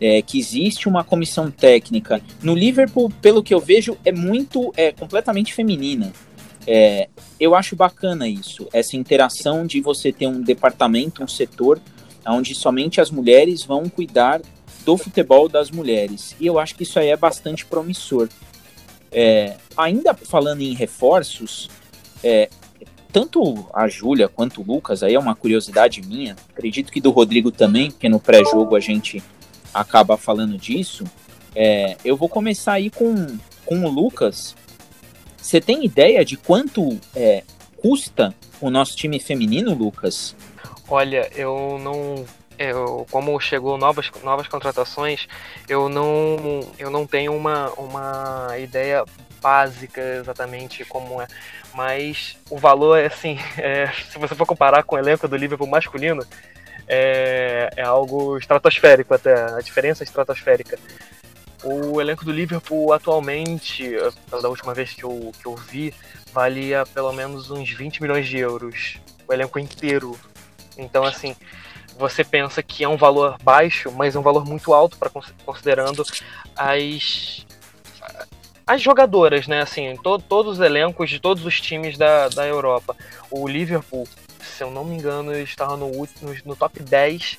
é, 0.00 0.20
que 0.20 0.38
existe 0.38 0.88
uma 0.88 1.02
comissão 1.02 1.50
técnica, 1.50 2.20
no 2.42 2.54
Liverpool, 2.54 3.10
pelo 3.22 3.42
que 3.42 3.54
eu 3.54 3.60
vejo, 3.60 3.96
é 4.04 4.12
muito, 4.12 4.72
é 4.76 4.92
completamente 4.92 5.54
feminina. 5.54 6.12
É, 6.66 7.08
eu 7.38 7.54
acho 7.54 7.76
bacana 7.76 8.28
isso, 8.28 8.68
essa 8.72 8.96
interação 8.96 9.66
de 9.66 9.80
você 9.80 10.12
ter 10.12 10.26
um 10.26 10.42
departamento, 10.42 11.22
um 11.22 11.28
setor, 11.28 11.80
onde 12.26 12.54
somente 12.54 13.00
as 13.00 13.10
mulheres 13.10 13.64
vão 13.64 13.88
cuidar 13.88 14.40
do 14.84 14.96
futebol 14.96 15.48
das 15.48 15.70
mulheres. 15.70 16.36
E 16.38 16.46
eu 16.46 16.58
acho 16.58 16.74
que 16.74 16.82
isso 16.82 16.98
aí 16.98 17.08
é 17.08 17.16
bastante 17.16 17.64
promissor. 17.64 18.28
É, 19.10 19.56
ainda 19.76 20.14
falando 20.14 20.60
em 20.60 20.74
reforços, 20.74 21.70
é, 22.22 22.48
tanto 23.12 23.66
a 23.72 23.86
Júlia 23.86 24.28
quanto 24.28 24.60
o 24.60 24.64
Lucas, 24.64 25.02
aí 25.02 25.14
é 25.14 25.18
uma 25.18 25.36
curiosidade 25.36 26.02
minha, 26.02 26.34
acredito 26.50 26.90
que 26.90 27.00
do 27.00 27.10
Rodrigo 27.10 27.52
também, 27.52 27.90
porque 27.90 28.08
no 28.08 28.18
pré-jogo 28.18 28.74
a 28.74 28.80
gente 28.80 29.22
acaba 29.72 30.16
falando 30.16 30.58
disso. 30.58 31.04
É, 31.54 31.96
eu 32.04 32.16
vou 32.16 32.28
começar 32.28 32.72
aí 32.72 32.90
com, 32.90 33.38
com 33.64 33.84
o 33.84 33.88
Lucas. 33.88 34.56
Você 35.36 35.60
tem 35.60 35.84
ideia 35.84 36.24
de 36.24 36.36
quanto 36.36 36.98
é, 37.14 37.44
custa 37.76 38.34
o 38.60 38.70
nosso 38.70 38.96
time 38.96 39.20
feminino, 39.20 39.74
Lucas? 39.74 40.34
Olha, 40.88 41.30
eu 41.34 41.78
não 41.78 42.24
eu, 42.58 43.06
como 43.10 43.38
chegou 43.40 43.76
novas, 43.76 44.10
novas 44.22 44.48
contratações, 44.48 45.26
eu 45.68 45.88
não, 45.88 46.60
eu 46.78 46.90
não 46.90 47.06
tenho 47.06 47.34
uma, 47.34 47.70
uma 47.72 48.58
ideia 48.58 49.04
básica 49.40 50.00
exatamente 50.20 50.84
como 50.84 51.20
é. 51.20 51.26
Mas 51.74 52.36
o 52.48 52.56
valor 52.56 52.98
é 52.98 53.06
assim, 53.06 53.38
é, 53.58 53.90
se 54.10 54.18
você 54.18 54.34
for 54.34 54.46
comparar 54.46 54.82
com 54.82 54.96
o 54.96 54.98
elenco 54.98 55.28
do 55.28 55.36
Liverpool 55.36 55.66
masculino, 55.66 56.24
é, 56.86 57.70
é 57.76 57.82
algo 57.82 58.36
estratosférico 58.38 59.14
até, 59.14 59.34
a 59.34 59.60
diferença 59.60 60.02
é 60.02 60.06
estratosférica. 60.06 60.78
O 61.62 61.98
elenco 62.00 62.24
do 62.26 62.32
Liverpool 62.32 62.92
atualmente, 62.92 63.90
da 64.30 64.48
última 64.48 64.74
vez 64.74 64.92
que 64.92 65.02
eu, 65.02 65.32
que 65.40 65.46
eu 65.46 65.56
vi, 65.56 65.94
valia 66.30 66.84
pelo 66.92 67.12
menos 67.12 67.50
uns 67.50 67.70
20 67.70 68.02
milhões 68.02 68.26
de 68.28 68.38
euros. 68.38 68.98
O 69.26 69.32
elenco 69.32 69.58
inteiro. 69.58 70.18
Então, 70.76 71.04
assim, 71.04 71.34
você 71.98 72.24
pensa 72.24 72.62
que 72.62 72.84
é 72.84 72.88
um 72.88 72.96
valor 72.96 73.36
baixo, 73.42 73.90
mas 73.92 74.14
é 74.14 74.18
um 74.18 74.22
valor 74.22 74.44
muito 74.44 74.72
alto 74.72 74.96
para 74.96 75.10
considerando 75.44 76.04
as 76.56 77.44
as 78.66 78.80
jogadoras, 78.80 79.46
né? 79.46 79.60
Assim, 79.60 79.94
to, 79.96 80.18
todos 80.18 80.54
os 80.54 80.64
elencos 80.64 81.10
de 81.10 81.20
todos 81.20 81.44
os 81.44 81.60
times 81.60 81.98
da, 81.98 82.28
da 82.28 82.46
Europa. 82.46 82.96
O 83.30 83.46
Liverpool, 83.46 84.08
se 84.40 84.62
eu 84.62 84.70
não 84.70 84.84
me 84.84 84.94
engano, 84.94 85.36
estava 85.36 85.76
no, 85.76 85.90
no, 85.90 86.36
no 86.44 86.56
top 86.56 86.82
10 86.82 87.38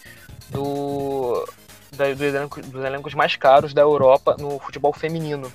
do, 0.49 1.47
da, 1.91 2.13
do 2.13 2.23
elenco, 2.23 2.61
dos 2.61 2.83
elencos 2.83 3.13
mais 3.13 3.35
caros 3.35 3.73
da 3.73 3.81
Europa 3.81 4.35
no 4.39 4.59
futebol 4.59 4.93
feminino. 4.93 5.51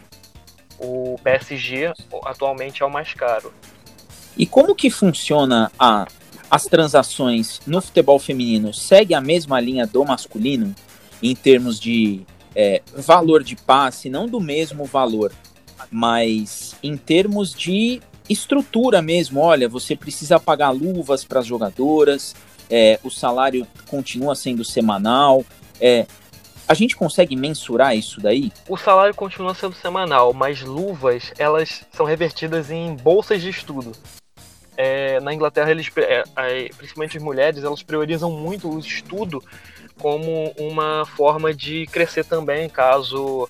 O 0.78 1.16
PSG 1.22 1.92
atualmente 2.24 2.82
é 2.82 2.86
o 2.86 2.90
mais 2.90 3.14
caro. 3.14 3.52
E 4.36 4.46
como 4.46 4.74
que 4.74 4.90
funciona 4.90 5.70
a, 5.78 6.06
as 6.50 6.64
transações 6.64 7.60
no 7.66 7.80
futebol 7.80 8.18
feminino? 8.18 8.74
Segue 8.74 9.14
a 9.14 9.20
mesma 9.20 9.60
linha 9.60 9.86
do 9.86 10.04
masculino 10.04 10.74
em 11.22 11.34
termos 11.34 11.78
de 11.78 12.22
é, 12.54 12.82
valor 12.96 13.42
de 13.42 13.56
passe, 13.56 14.08
não 14.08 14.26
do 14.26 14.40
mesmo 14.40 14.84
valor, 14.84 15.32
mas 15.90 16.74
em 16.82 16.96
termos 16.96 17.52
de 17.52 18.00
estrutura 18.28 19.02
mesmo, 19.02 19.40
olha, 19.40 19.68
você 19.68 19.96
precisa 19.96 20.38
pagar 20.38 20.70
luvas 20.70 21.24
para 21.24 21.40
as 21.40 21.46
jogadoras, 21.46 22.34
é, 22.70 22.98
o 23.02 23.10
salário 23.10 23.66
continua 23.88 24.34
sendo 24.34 24.64
semanal. 24.64 25.44
É, 25.80 26.06
a 26.68 26.74
gente 26.74 26.94
consegue 26.94 27.34
mensurar 27.34 27.96
isso 27.96 28.20
daí? 28.20 28.52
O 28.68 28.76
salário 28.76 29.14
continua 29.14 29.54
sendo 29.54 29.74
semanal, 29.74 30.32
mas 30.32 30.62
luvas 30.62 31.32
elas 31.36 31.84
são 31.90 32.06
revertidas 32.06 32.70
em 32.70 32.94
bolsas 32.94 33.42
de 33.42 33.50
estudo. 33.50 33.90
É, 34.82 35.20
na 35.20 35.34
Inglaterra, 35.34 35.70
eles, 35.70 35.90
é, 35.98 36.22
principalmente 36.74 37.18
as 37.18 37.22
mulheres, 37.22 37.62
elas 37.62 37.82
priorizam 37.82 38.30
muito 38.30 38.66
o 38.66 38.78
estudo 38.78 39.44
como 39.98 40.54
uma 40.58 41.04
forma 41.04 41.52
de 41.52 41.86
crescer 41.88 42.24
também, 42.24 42.66
caso 42.66 43.46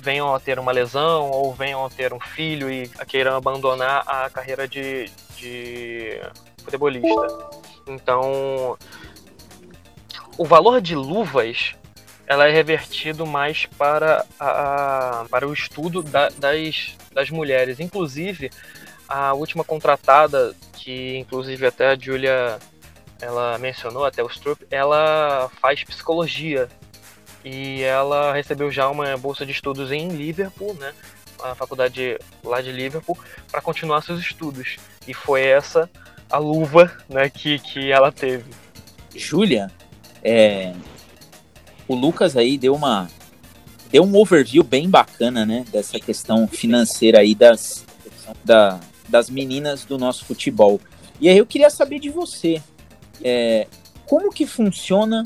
venham 0.00 0.34
a 0.34 0.40
ter 0.40 0.58
uma 0.58 0.72
lesão 0.72 1.30
ou 1.30 1.54
venham 1.54 1.86
a 1.86 1.88
ter 1.88 2.12
um 2.12 2.18
filho 2.18 2.68
e 2.68 2.88
queiram 3.06 3.36
abandonar 3.36 4.02
a 4.04 4.28
carreira 4.28 4.66
de, 4.66 5.08
de 5.36 6.20
futebolista. 6.64 7.08
Então, 7.86 8.76
o 10.36 10.44
valor 10.44 10.80
de 10.80 10.96
luvas 10.96 11.76
ela 12.26 12.48
é 12.48 12.50
revertido 12.50 13.24
mais 13.24 13.64
para, 13.78 14.26
a, 14.40 15.24
para 15.30 15.46
o 15.46 15.52
estudo 15.52 16.02
da, 16.02 16.30
das, 16.30 16.96
das 17.12 17.30
mulheres. 17.30 17.78
Inclusive, 17.78 18.50
a 19.08 19.32
última 19.34 19.64
contratada, 19.64 20.54
que 20.72 21.16
inclusive 21.16 21.66
até 21.66 21.88
a 21.88 21.98
Julia 21.98 22.58
ela 23.20 23.58
mencionou, 23.58 24.04
até 24.04 24.22
o 24.22 24.26
Strupp, 24.26 24.66
ela 24.70 25.50
faz 25.60 25.82
psicologia 25.84 26.68
e 27.44 27.82
ela 27.82 28.32
recebeu 28.32 28.70
já 28.70 28.88
uma 28.88 29.16
bolsa 29.16 29.44
de 29.44 29.52
estudos 29.52 29.92
em 29.92 30.08
Liverpool, 30.08 30.74
né, 30.74 30.92
a 31.42 31.54
faculdade 31.54 32.18
lá 32.42 32.60
de 32.60 32.72
Liverpool, 32.72 33.18
para 33.50 33.60
continuar 33.60 34.02
seus 34.02 34.20
estudos. 34.20 34.76
E 35.06 35.12
foi 35.12 35.42
essa 35.42 35.90
a 36.30 36.38
luva 36.38 36.90
né, 37.08 37.28
que, 37.28 37.58
que 37.58 37.92
ela 37.92 38.10
teve. 38.10 38.50
Júlia, 39.14 39.70
é, 40.22 40.74
o 41.86 41.94
Lucas 41.94 42.36
aí 42.36 42.56
deu 42.56 42.74
uma 42.74 43.08
deu 43.90 44.02
um 44.02 44.16
overview 44.16 44.64
bem 44.64 44.90
bacana, 44.90 45.46
né, 45.46 45.64
dessa 45.70 46.00
questão 46.00 46.48
financeira 46.48 47.20
aí 47.20 47.32
das, 47.32 47.84
da, 48.44 48.80
das 49.08 49.28
meninas 49.30 49.84
do 49.84 49.98
nosso 49.98 50.24
futebol. 50.24 50.80
E 51.20 51.28
aí 51.28 51.38
eu 51.38 51.46
queria 51.46 51.70
saber 51.70 51.98
de 51.98 52.10
você, 52.10 52.62
é, 53.22 53.66
como 54.06 54.30
que 54.30 54.46
funciona 54.46 55.24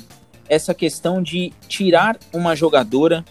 essa 0.49 0.75
questão 0.75 1.23
de 1.23 1.53
tirar 1.67 2.19
uma 2.33 2.55
jogadora 2.55 3.25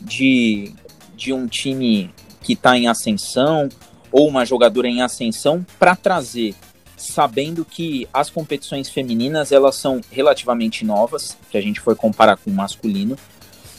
de, 0.00 0.72
de 1.14 1.32
um 1.32 1.46
time 1.46 2.12
que 2.42 2.54
está 2.54 2.76
em 2.76 2.88
ascensão 2.88 3.68
ou 4.10 4.28
uma 4.28 4.44
jogadora 4.44 4.88
em 4.88 5.02
ascensão 5.02 5.64
para 5.78 5.94
trazer, 5.94 6.54
sabendo 6.96 7.64
que 7.64 8.08
as 8.12 8.30
competições 8.30 8.88
femininas 8.88 9.52
elas 9.52 9.76
são 9.76 10.00
relativamente 10.10 10.84
novas, 10.84 11.36
que 11.50 11.58
a 11.58 11.60
gente 11.60 11.80
for 11.80 11.96
comparar 11.96 12.36
com 12.36 12.50
o 12.50 12.54
masculino, 12.54 13.16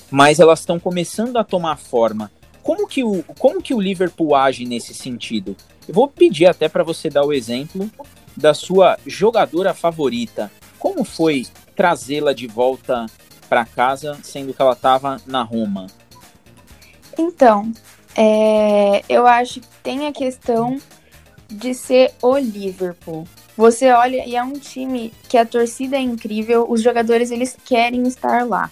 mas 0.10 0.40
elas 0.40 0.60
estão 0.60 0.80
começando 0.80 1.38
a 1.38 1.44
tomar 1.44 1.78
forma. 1.78 2.32
Como 2.64 2.88
que 2.88 3.04
o, 3.04 3.24
como 3.40 3.62
que 3.62 3.74
o 3.74 3.80
Liverpool 3.80 4.36
age 4.36 4.66
nesse 4.66 4.94
sentido? 4.94 5.56
Eu 5.88 5.94
vou 5.94 6.08
pedir 6.08 6.46
até 6.46 6.70
para 6.70 6.84
você 6.84 7.10
dar 7.10 7.26
o 7.26 7.34
exemplo 7.34 7.90
da 8.36 8.54
sua 8.54 8.98
jogadora 9.06 9.74
favorita. 9.74 10.52
Como 10.78 11.04
foi 11.04 11.46
trazê-la 11.76 12.34
de 12.34 12.48
volta 12.48 13.06
para 13.50 13.66
casa, 13.66 14.18
sendo 14.24 14.54
que 14.54 14.62
ela 14.62 14.74
estava 14.74 15.20
na 15.26 15.44
Roma? 15.44 15.88
Então, 17.18 17.72
é, 18.16 19.04
eu 19.10 19.28
acho 19.28 19.60
que 19.60 19.68
tem 19.84 20.08
a 20.08 20.12
questão 20.12 20.78
de 21.50 21.74
ser 21.74 22.14
o 22.22 22.38
Liverpool. 22.38 23.28
Você 23.58 23.92
olha 23.92 24.26
e 24.26 24.36
é 24.36 24.44
um 24.44 24.54
time 24.54 25.14
que 25.28 25.38
a 25.38 25.46
torcida 25.46 25.98
é 25.98 26.00
incrível, 26.00 26.66
os 26.70 26.82
jogadores 26.82 27.32
eles 27.32 27.58
querem 27.66 28.04
estar 28.08 28.48
lá. 28.48 28.72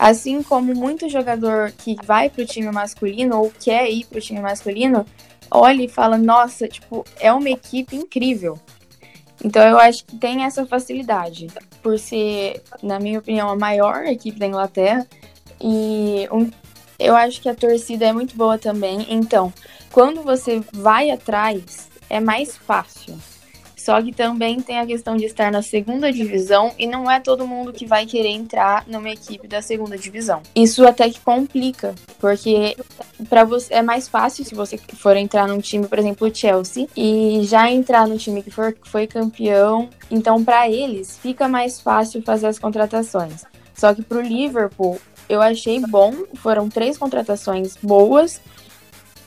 Assim 0.00 0.42
como 0.42 0.74
muito 0.74 1.10
jogador 1.10 1.72
que 1.72 1.94
vai 2.02 2.30
pro 2.30 2.46
time 2.46 2.72
masculino 2.72 3.36
ou 3.36 3.52
quer 3.60 3.86
ir 3.90 4.06
pro 4.06 4.18
time 4.18 4.40
masculino, 4.40 5.04
olha 5.50 5.82
e 5.82 5.88
fala: 5.88 6.16
nossa, 6.16 6.66
tipo, 6.66 7.04
é 7.18 7.30
uma 7.30 7.50
equipe 7.50 7.94
incrível. 7.94 8.58
Então 9.44 9.62
eu 9.62 9.78
acho 9.78 10.06
que 10.06 10.16
tem 10.16 10.44
essa 10.44 10.64
facilidade, 10.64 11.48
por 11.82 11.98
ser, 11.98 12.62
na 12.82 12.98
minha 12.98 13.18
opinião, 13.18 13.50
a 13.50 13.56
maior 13.56 14.06
equipe 14.06 14.38
da 14.38 14.46
Inglaterra. 14.46 15.06
E 15.60 16.26
um, 16.32 16.50
eu 16.98 17.14
acho 17.14 17.42
que 17.42 17.50
a 17.50 17.54
torcida 17.54 18.06
é 18.06 18.12
muito 18.12 18.34
boa 18.34 18.56
também. 18.56 19.04
Então, 19.10 19.52
quando 19.92 20.22
você 20.22 20.62
vai 20.72 21.10
atrás, 21.10 21.90
é 22.08 22.20
mais 22.20 22.56
fácil. 22.56 23.18
Só 23.80 24.00
que 24.02 24.12
também 24.12 24.60
tem 24.60 24.78
a 24.78 24.84
questão 24.84 25.16
de 25.16 25.24
estar 25.24 25.50
na 25.50 25.62
segunda 25.62 26.12
divisão 26.12 26.70
e 26.78 26.86
não 26.86 27.10
é 27.10 27.18
todo 27.18 27.46
mundo 27.46 27.72
que 27.72 27.86
vai 27.86 28.04
querer 28.04 28.28
entrar 28.28 28.84
numa 28.86 29.08
equipe 29.08 29.48
da 29.48 29.62
segunda 29.62 29.96
divisão. 29.96 30.42
Isso 30.54 30.86
até 30.86 31.08
que 31.08 31.18
complica, 31.18 31.94
porque 32.18 32.76
para 33.30 33.42
você 33.42 33.72
é 33.72 33.80
mais 33.80 34.06
fácil 34.06 34.44
se 34.44 34.54
você 34.54 34.76
for 34.76 35.16
entrar 35.16 35.48
num 35.48 35.60
time, 35.60 35.86
por 35.86 35.98
exemplo, 35.98 36.28
o 36.28 36.34
Chelsea, 36.34 36.88
e 36.94 37.40
já 37.44 37.70
entrar 37.70 38.06
no 38.06 38.18
time 38.18 38.42
que 38.42 38.50
for, 38.50 38.76
foi 38.82 39.06
campeão. 39.06 39.88
Então, 40.10 40.44
para 40.44 40.68
eles 40.68 41.16
fica 41.16 41.48
mais 41.48 41.80
fácil 41.80 42.20
fazer 42.20 42.48
as 42.48 42.58
contratações. 42.58 43.46
Só 43.74 43.94
que 43.94 44.02
pro 44.02 44.20
Liverpool, 44.20 45.00
eu 45.26 45.40
achei 45.40 45.80
bom, 45.80 46.12
foram 46.34 46.68
três 46.68 46.98
contratações 46.98 47.78
boas. 47.82 48.42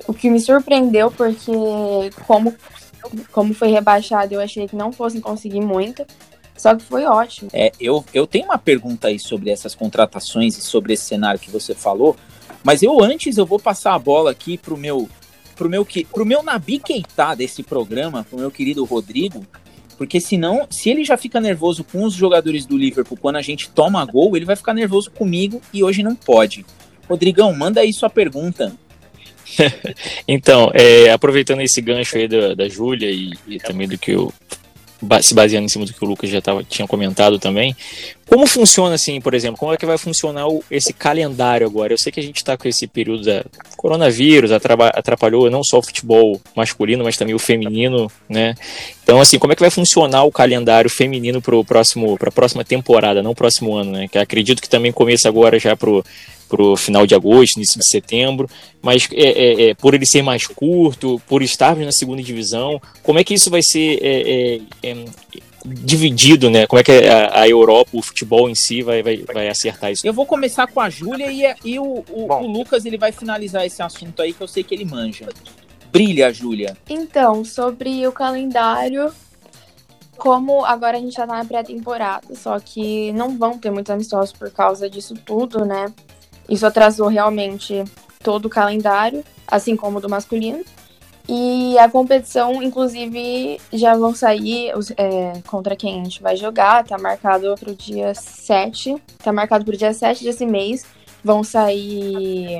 O 0.07 0.13
que 0.13 0.29
me 0.29 0.39
surpreendeu, 0.39 1.09
porque 1.09 1.51
como 2.27 2.53
como 3.31 3.53
foi 3.53 3.69
rebaixado, 3.69 4.33
eu 4.33 4.41
achei 4.41 4.67
que 4.67 4.75
não 4.75 4.91
fossem 4.91 5.21
conseguir 5.21 5.61
muito. 5.61 6.05
Só 6.55 6.75
que 6.75 6.83
foi 6.83 7.03
ótimo. 7.05 7.49
É, 7.51 7.71
eu, 7.79 8.05
eu 8.13 8.27
tenho 8.27 8.45
uma 8.45 8.57
pergunta 8.57 9.07
aí 9.07 9.17
sobre 9.17 9.49
essas 9.49 9.73
contratações 9.73 10.57
e 10.57 10.61
sobre 10.61 10.93
esse 10.93 11.03
cenário 11.03 11.39
que 11.39 11.49
você 11.49 11.73
falou, 11.73 12.15
mas 12.63 12.83
eu 12.83 13.03
antes 13.03 13.37
eu 13.37 13.45
vou 13.45 13.59
passar 13.59 13.95
a 13.95 13.99
bola 13.99 14.31
aqui 14.31 14.57
pro 14.57 14.77
meu 14.77 15.09
pro 15.55 15.69
meu 15.69 15.85
pro 16.11 16.25
meu 16.25 16.43
Nabi 16.43 16.79
Keita 16.79 17.35
desse 17.35 17.63
programa, 17.63 18.23
pro 18.23 18.39
meu 18.39 18.51
querido 18.51 18.83
Rodrigo, 18.85 19.45
porque 19.97 20.19
senão, 20.19 20.67
se 20.69 20.89
ele 20.89 21.03
já 21.03 21.17
fica 21.17 21.39
nervoso 21.39 21.83
com 21.83 22.03
os 22.03 22.13
jogadores 22.13 22.65
do 22.65 22.77
Liverpool 22.77 23.17
quando 23.17 23.37
a 23.37 23.41
gente 23.41 23.69
toma 23.69 24.05
gol, 24.05 24.35
ele 24.35 24.45
vai 24.45 24.55
ficar 24.55 24.73
nervoso 24.73 25.11
comigo 25.11 25.61
e 25.73 25.83
hoje 25.83 26.03
não 26.03 26.15
pode. 26.15 26.65
Rodrigão, 27.07 27.53
manda 27.53 27.81
aí 27.81 27.93
sua 27.93 28.09
pergunta. 28.09 28.73
então, 30.27 30.71
é, 30.73 31.11
aproveitando 31.11 31.61
esse 31.61 31.81
gancho 31.81 32.17
aí 32.17 32.27
da, 32.27 32.53
da 32.53 32.67
Júlia 32.67 33.09
e, 33.09 33.33
e, 33.47 33.59
também 33.59 33.87
do 33.87 33.97
que 33.97 34.11
eu. 34.11 34.33
Se 35.21 35.33
baseando 35.33 35.65
em 35.65 35.67
cima 35.67 35.85
do 35.85 35.91
que 35.91 36.01
o 36.01 36.07
Lucas 36.07 36.29
já 36.29 36.39
tava, 36.41 36.63
tinha 36.63 36.87
comentado 36.87 37.37
também, 37.37 37.75
como 38.25 38.47
funciona 38.47 38.95
assim, 38.95 39.19
por 39.19 39.33
exemplo, 39.33 39.57
como 39.57 39.73
é 39.73 39.77
que 39.77 39.85
vai 39.85 39.97
funcionar 39.97 40.47
o, 40.47 40.63
esse 40.71 40.93
calendário 40.93 41.67
agora? 41.67 41.91
Eu 41.91 41.97
sei 41.97 42.09
que 42.09 42.21
a 42.21 42.23
gente 42.23 42.37
está 42.37 42.55
com 42.55 42.67
esse 42.67 42.87
período 42.87 43.25
da 43.25 43.43
coronavírus, 43.75 44.51
atrapalhou 44.51 45.51
não 45.51 45.61
só 45.61 45.79
o 45.79 45.83
futebol 45.83 46.39
masculino, 46.55 47.03
mas 47.03 47.17
também 47.17 47.35
o 47.35 47.39
feminino, 47.39 48.09
né? 48.29 48.55
Então, 49.03 49.19
assim, 49.19 49.37
como 49.37 49.51
é 49.51 49.55
que 49.55 49.61
vai 49.61 49.69
funcionar 49.69 50.23
o 50.23 50.31
calendário 50.31 50.89
feminino 50.89 51.41
para 51.41 51.59
a 51.59 52.31
próxima 52.31 52.63
temporada, 52.63 53.21
não 53.21 53.31
o 53.31 53.35
próximo 53.35 53.75
ano, 53.75 53.91
né? 53.91 54.07
Que 54.07 54.17
acredito 54.17 54.61
que 54.61 54.69
também 54.69 54.93
começa 54.93 55.27
agora 55.27 55.59
já 55.59 55.75
pro 55.75 56.03
para 56.53 56.61
o 56.63 56.77
final 56.77 57.07
de 57.07 57.15
agosto, 57.15 57.55
início 57.55 57.79
de 57.79 57.87
setembro, 57.87 58.47
mas 58.79 59.09
é, 59.11 59.23
é, 59.23 59.69
é, 59.69 59.73
por 59.73 59.95
ele 59.95 60.05
ser 60.05 60.21
mais 60.21 60.45
curto, 60.45 61.19
por 61.27 61.41
estarmos 61.41 61.83
na 61.83 61.91
segunda 61.91 62.21
divisão, 62.21 62.79
como 63.01 63.17
é 63.17 63.23
que 63.23 63.33
isso 63.33 63.49
vai 63.49 63.63
ser 63.63 63.97
é, 64.03 64.59
é, 64.83 64.91
é, 64.91 65.05
dividido, 65.65 66.51
né? 66.51 66.67
Como 66.67 66.79
é 66.79 66.83
que 66.83 66.91
a, 66.91 67.41
a, 67.41 67.49
Europa, 67.49 67.89
o 67.91 68.03
futebol 68.03 68.47
em 68.47 68.53
si 68.53 68.83
vai, 68.83 69.01
vai, 69.01 69.17
vai 69.17 69.49
acertar 69.49 69.91
isso? 69.91 70.05
Eu 70.05 70.13
vou 70.13 70.27
começar 70.27 70.67
com 70.67 70.79
a 70.79 70.91
Júlia 70.91 71.31
e, 71.31 71.55
e 71.65 71.79
o, 71.79 72.05
o, 72.07 72.31
o, 72.31 72.47
Lucas 72.47 72.85
ele 72.85 72.99
vai 72.99 73.11
finalizar 73.11 73.65
esse 73.65 73.81
assunto 73.81 74.21
aí 74.21 74.31
que 74.31 74.41
eu 74.41 74.47
sei 74.47 74.63
que 74.63 74.75
ele 74.75 74.85
manja. 74.85 75.27
Brilha, 75.91 76.31
Júlia. 76.31 76.77
Então, 76.87 77.43
sobre 77.43 78.05
o 78.05 78.11
calendário, 78.11 79.11
como 80.17 80.63
agora 80.63 80.97
a 80.97 80.99
gente 80.99 81.15
já 81.15 81.25
tá 81.25 81.37
na 81.37 81.45
pré-temporada, 81.45 82.27
só 82.35 82.59
que 82.59 83.11
não 83.13 83.37
vão 83.39 83.57
ter 83.57 83.71
muitos 83.71 83.89
amistosos 83.89 84.31
por 84.31 84.51
causa 84.51 84.87
disso 84.87 85.15
tudo, 85.25 85.65
né? 85.65 85.91
Isso 86.49 86.65
atrasou 86.65 87.07
realmente 87.07 87.83
todo 88.23 88.45
o 88.45 88.49
calendário, 88.49 89.23
assim 89.47 89.75
como 89.75 89.97
o 89.97 90.01
do 90.01 90.09
masculino. 90.09 90.63
E 91.27 91.77
a 91.77 91.89
competição, 91.89 92.61
inclusive, 92.61 93.59
já 93.71 93.95
vão 93.95 94.13
sair 94.13 94.71
é, 94.97 95.41
contra 95.47 95.75
quem 95.75 96.01
a 96.01 96.03
gente 96.03 96.21
vai 96.21 96.35
jogar. 96.35 96.83
Tá 96.83 96.97
marcado 96.97 97.55
pro 97.57 97.73
dia 97.73 98.13
7. 98.13 98.97
Tá 99.23 99.31
marcado 99.31 99.63
pro 99.63 99.77
dia 99.77 99.93
7 99.93 100.23
desse 100.23 100.45
mês. 100.45 100.85
Vão 101.23 101.41
sair 101.41 102.59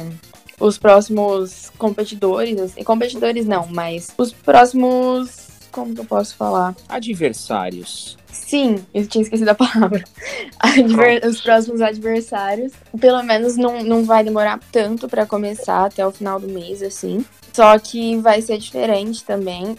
os 0.59 0.77
próximos 0.77 1.71
competidores. 1.77 2.57
Assim, 2.57 2.83
competidores 2.83 3.45
não, 3.45 3.67
mas 3.67 4.13
os 4.17 4.31
próximos. 4.31 5.49
Como 5.69 5.93
que 5.93 5.99
eu 5.99 6.05
posso 6.05 6.35
falar? 6.35 6.75
Adversários. 6.87 8.17
Sim, 8.33 8.83
eu 8.93 9.07
tinha 9.07 9.21
esquecido 9.21 9.49
a 9.49 9.55
palavra. 9.55 10.03
Adver 10.59 11.25
os 11.25 11.39
próximos 11.39 11.81
adversários. 11.81 12.73
Pelo 12.99 13.21
menos 13.21 13.55
não, 13.55 13.83
não 13.83 14.03
vai 14.03 14.23
demorar 14.23 14.59
tanto 14.71 15.07
para 15.07 15.25
começar 15.25 15.85
até 15.85 16.05
o 16.05 16.11
final 16.11 16.39
do 16.39 16.47
mês, 16.47 16.81
assim. 16.81 17.23
Só 17.53 17.77
que 17.77 18.17
vai 18.17 18.41
ser 18.41 18.57
diferente 18.57 19.23
também. 19.23 19.77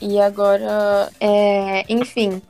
E 0.00 0.18
agora, 0.18 1.12
é, 1.20 1.84
enfim, 1.88 2.40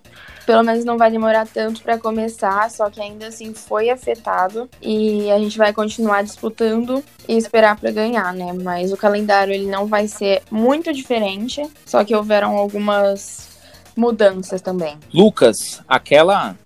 pelo 0.46 0.62
menos 0.62 0.84
não 0.84 0.96
vai 0.96 1.10
demorar 1.10 1.46
tanto 1.46 1.82
para 1.82 1.98
começar, 1.98 2.70
só 2.70 2.88
que 2.88 3.00
ainda 3.00 3.26
assim 3.26 3.52
foi 3.52 3.90
afetado 3.90 4.68
e 4.80 5.30
a 5.30 5.38
gente 5.38 5.58
vai 5.58 5.72
continuar 5.72 6.22
disputando 6.22 7.02
e 7.28 7.36
esperar 7.36 7.76
para 7.76 7.90
ganhar, 7.90 8.32
né? 8.32 8.52
Mas 8.52 8.92
o 8.92 8.96
calendário 8.96 9.52
ele 9.52 9.66
não 9.66 9.86
vai 9.86 10.06
ser 10.06 10.42
muito 10.50 10.92
diferente, 10.92 11.62
só 11.84 12.04
que 12.04 12.14
houveram 12.14 12.56
algumas 12.56 13.53
mudanças 13.96 14.60
também. 14.60 14.98
Lucas, 15.12 15.82
aquela 15.88 16.56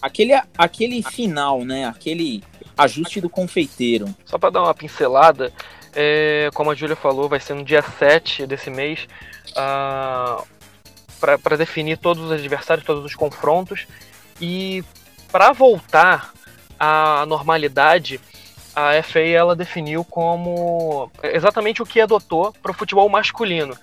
aquele 0.00 0.32
aquele 0.56 1.02
final, 1.02 1.64
né? 1.64 1.86
Aquele 1.86 2.42
ajuste 2.76 3.20
do 3.20 3.30
confeiteiro. 3.30 4.14
Só 4.24 4.38
para 4.38 4.50
dar 4.50 4.62
uma 4.62 4.74
pincelada, 4.74 5.52
é, 5.94 6.50
como 6.54 6.70
a 6.70 6.74
Júlia 6.74 6.96
falou, 6.96 7.28
vai 7.28 7.40
ser 7.40 7.54
no 7.54 7.64
dia 7.64 7.82
7 7.82 8.46
desse 8.46 8.68
mês, 8.68 9.08
uh, 9.52 10.44
para 11.40 11.56
definir 11.56 11.96
todos 11.96 12.24
os 12.24 12.32
adversários, 12.32 12.86
todos 12.86 13.04
os 13.04 13.14
confrontos. 13.14 13.86
E 14.40 14.84
para 15.32 15.52
voltar 15.52 16.32
à 16.78 17.24
normalidade, 17.26 18.20
a 18.74 19.02
FA 19.02 19.20
ela 19.20 19.56
definiu 19.56 20.04
como 20.04 21.10
exatamente 21.22 21.82
o 21.82 21.86
que 21.86 22.00
adotou 22.00 22.52
para 22.62 22.72
o 22.72 22.74
futebol 22.74 23.08
masculino 23.08 23.74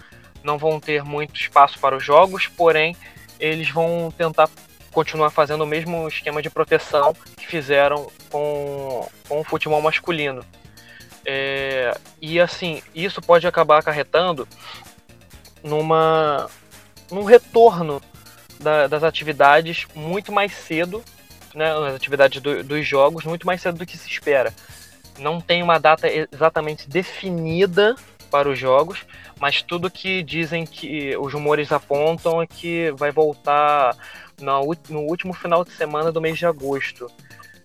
não 0.43 0.57
vão 0.57 0.79
ter 0.79 1.03
muito 1.03 1.39
espaço 1.39 1.79
para 1.79 1.95
os 1.95 2.03
jogos, 2.03 2.47
porém 2.47 2.95
eles 3.39 3.69
vão 3.69 4.13
tentar 4.15 4.49
continuar 4.91 5.31
fazendo 5.31 5.63
o 5.63 5.67
mesmo 5.67 6.07
esquema 6.07 6.41
de 6.41 6.49
proteção 6.49 7.15
que 7.35 7.47
fizeram 7.47 8.09
com, 8.29 9.07
com 9.27 9.39
o 9.39 9.43
futebol 9.43 9.81
masculino. 9.81 10.45
É, 11.25 11.97
e 12.21 12.39
assim, 12.39 12.81
isso 12.93 13.21
pode 13.21 13.47
acabar 13.47 13.79
acarretando 13.79 14.47
numa, 15.63 16.49
num 17.09 17.23
retorno 17.23 18.01
da, 18.59 18.87
das 18.87 19.03
atividades 19.03 19.85
muito 19.95 20.31
mais 20.31 20.53
cedo, 20.53 21.03
né, 21.55 21.71
as 21.71 21.95
atividades 21.95 22.41
do, 22.41 22.63
dos 22.63 22.87
jogos, 22.87 23.25
muito 23.25 23.47
mais 23.47 23.61
cedo 23.61 23.77
do 23.77 23.85
que 23.85 23.97
se 23.97 24.09
espera. 24.09 24.53
Não 25.17 25.39
tem 25.39 25.61
uma 25.61 25.79
data 25.79 26.07
exatamente 26.07 26.89
definida 26.89 27.95
para 28.33 28.49
os 28.49 28.57
jogos, 28.57 29.05
mas 29.39 29.61
tudo 29.61 29.91
que 29.91 30.23
dizem 30.23 30.65
que 30.65 31.15
os 31.17 31.31
rumores 31.31 31.71
apontam 31.71 32.41
é 32.41 32.47
que 32.47 32.91
vai 32.97 33.11
voltar 33.11 33.95
no, 34.41 34.75
no 34.89 35.01
último 35.01 35.33
final 35.33 35.63
de 35.63 35.71
semana 35.73 36.11
do 36.11 36.19
mês 36.19 36.39
de 36.39 36.47
agosto. 36.47 37.11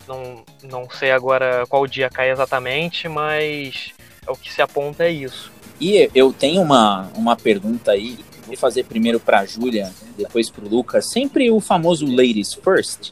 Não, 0.06 0.44
não 0.62 0.90
sei 0.90 1.10
agora 1.10 1.64
qual 1.70 1.86
dia 1.86 2.10
cai 2.10 2.30
exatamente, 2.30 3.08
mas 3.08 3.94
é 4.26 4.30
o 4.30 4.36
que 4.36 4.52
se 4.52 4.60
aponta 4.60 5.04
é 5.04 5.10
isso. 5.10 5.50
E 5.80 6.10
eu 6.14 6.34
tenho 6.34 6.60
uma, 6.60 7.10
uma 7.14 7.34
pergunta 7.34 7.92
aí, 7.92 8.18
vou 8.46 8.54
fazer 8.54 8.84
primeiro 8.84 9.18
para 9.18 9.40
a 9.40 9.46
Júlia, 9.46 9.90
depois 10.18 10.50
para 10.50 10.66
o 10.66 10.68
Lucas, 10.68 11.10
sempre 11.10 11.50
o 11.50 11.60
famoso 11.60 12.04
ladies 12.04 12.52
first. 12.52 13.10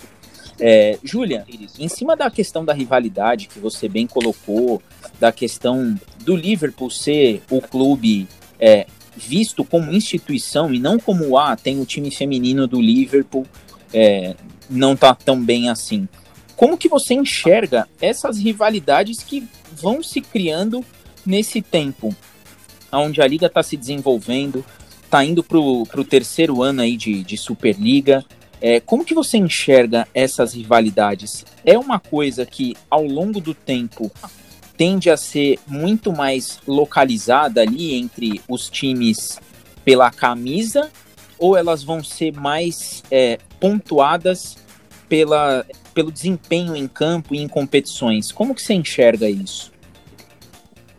É, 0.58 0.98
Júlia, 1.02 1.44
em 1.78 1.88
cima 1.88 2.16
da 2.16 2.30
questão 2.30 2.64
da 2.64 2.72
rivalidade 2.72 3.46
que 3.46 3.58
você 3.58 3.88
bem 3.88 4.06
colocou, 4.06 4.82
da 5.20 5.30
questão 5.30 5.98
do 6.24 6.34
Liverpool 6.34 6.90
ser 6.90 7.42
o 7.50 7.60
clube 7.60 8.26
é, 8.58 8.86
visto 9.16 9.64
como 9.64 9.92
instituição 9.92 10.72
e 10.72 10.78
não 10.78 10.98
como, 10.98 11.36
ah, 11.38 11.56
tem 11.56 11.80
o 11.80 11.86
time 11.86 12.10
feminino 12.10 12.66
do 12.66 12.80
Liverpool, 12.80 13.46
é, 13.92 14.34
não 14.68 14.96
tá 14.96 15.14
tão 15.14 15.42
bem 15.42 15.68
assim. 15.68 16.08
Como 16.54 16.78
que 16.78 16.88
você 16.88 17.14
enxerga 17.14 17.88
essas 18.00 18.38
rivalidades 18.38 19.22
que 19.22 19.46
vão 19.72 20.02
se 20.02 20.20
criando 20.20 20.84
nesse 21.24 21.60
tempo, 21.60 22.14
onde 22.92 23.20
a 23.20 23.26
liga 23.26 23.46
está 23.46 23.62
se 23.62 23.76
desenvolvendo, 23.76 24.64
está 25.04 25.24
indo 25.24 25.42
para 25.42 25.58
o 25.58 26.04
terceiro 26.04 26.62
ano 26.62 26.82
aí 26.82 26.96
de, 26.96 27.22
de 27.22 27.36
Superliga, 27.36 28.24
É, 28.68 28.80
como 28.80 29.04
que 29.04 29.14
você 29.14 29.38
enxerga 29.38 30.08
essas 30.12 30.52
rivalidades? 30.52 31.44
É 31.64 31.78
uma 31.78 32.00
coisa 32.00 32.44
que, 32.44 32.76
ao 32.90 33.04
longo 33.04 33.40
do 33.40 33.54
tempo, 33.54 34.10
tende 34.76 35.08
a 35.08 35.16
ser 35.16 35.60
muito 35.68 36.12
mais 36.12 36.58
localizada 36.66 37.60
ali 37.60 37.94
entre 37.94 38.42
os 38.48 38.68
times 38.68 39.38
pela 39.84 40.10
camisa 40.10 40.90
ou 41.38 41.56
elas 41.56 41.84
vão 41.84 42.02
ser 42.02 42.32
mais 42.32 43.04
é, 43.08 43.38
pontuadas 43.60 44.56
pela, 45.08 45.64
pelo 45.94 46.10
desempenho 46.10 46.74
em 46.74 46.88
campo 46.88 47.36
e 47.36 47.38
em 47.38 47.46
competições? 47.46 48.32
Como 48.32 48.52
que 48.52 48.60
você 48.60 48.74
enxerga 48.74 49.30
isso? 49.30 49.70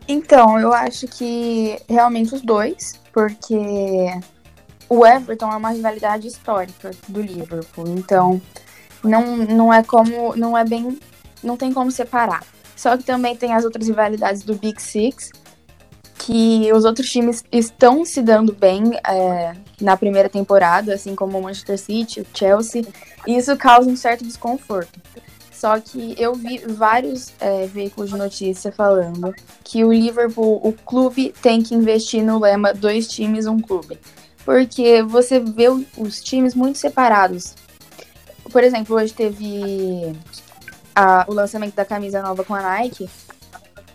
Então, 0.07 0.57
eu 0.57 0.71
acho 0.71 1.05
que 1.05 1.77
realmente 1.89 2.33
os 2.33 2.41
dois, 2.41 2.97
porque 3.11 3.57
o 4.89 5.05
Everton 5.05 5.51
é 5.51 5.55
uma 5.55 5.71
rivalidade 5.71 6.27
histórica 6.27 6.91
do 7.07 7.21
Liverpool, 7.21 7.87
então 7.89 8.41
não, 9.03 9.37
não 9.37 9.73
é 9.73 9.83
como 9.83 10.35
não 10.35 10.57
é 10.57 10.63
bem 10.63 10.97
não 11.43 11.55
tem 11.57 11.71
como 11.73 11.91
separar. 11.91 12.43
Só 12.75 12.95
que 12.95 13.03
também 13.03 13.35
tem 13.35 13.53
as 13.53 13.63
outras 13.63 13.87
rivalidades 13.87 14.43
do 14.43 14.55
Big 14.55 14.81
Six, 14.81 15.31
que 16.19 16.71
os 16.73 16.85
outros 16.85 17.09
times 17.09 17.43
estão 17.51 18.05
se 18.05 18.21
dando 18.21 18.53
bem 18.53 18.99
é, 19.07 19.53
na 19.81 19.97
primeira 19.97 20.29
temporada, 20.29 20.93
assim 20.93 21.15
como 21.15 21.37
o 21.37 21.41
Manchester 21.41 21.77
City, 21.77 22.21
o 22.21 22.27
Chelsea, 22.33 22.85
e 23.25 23.35
isso 23.35 23.55
causa 23.57 23.89
um 23.89 23.95
certo 23.95 24.23
desconforto. 24.23 24.99
Só 25.51 25.79
que 25.79 26.15
eu 26.19 26.35
vi 26.35 26.59
vários 26.59 27.33
é, 27.39 27.65
veículos 27.65 28.11
de 28.11 28.17
notícia 28.17 28.71
falando 28.71 29.33
que 29.63 29.83
o 29.83 29.91
Liverpool, 29.91 30.61
o 30.63 30.71
clube, 30.71 31.33
tem 31.41 31.63
que 31.63 31.73
investir 31.73 32.23
no 32.23 32.39
lema 32.39 32.75
dois 32.75 33.07
times, 33.07 33.47
um 33.47 33.59
clube. 33.59 33.97
Porque 34.47 35.03
você 35.03 35.41
vê 35.41 35.67
os 35.67 36.23
times 36.23 36.55
muito 36.55 36.77
separados. 36.77 37.53
Por 38.49 38.63
exemplo, 38.63 38.95
hoje 38.95 39.13
teve 39.13 40.15
a, 40.95 41.25
o 41.27 41.33
lançamento 41.33 41.75
da 41.75 41.83
camisa 41.83 42.21
nova 42.21 42.45
com 42.45 42.55
a 42.55 42.61
Nike. 42.61 43.09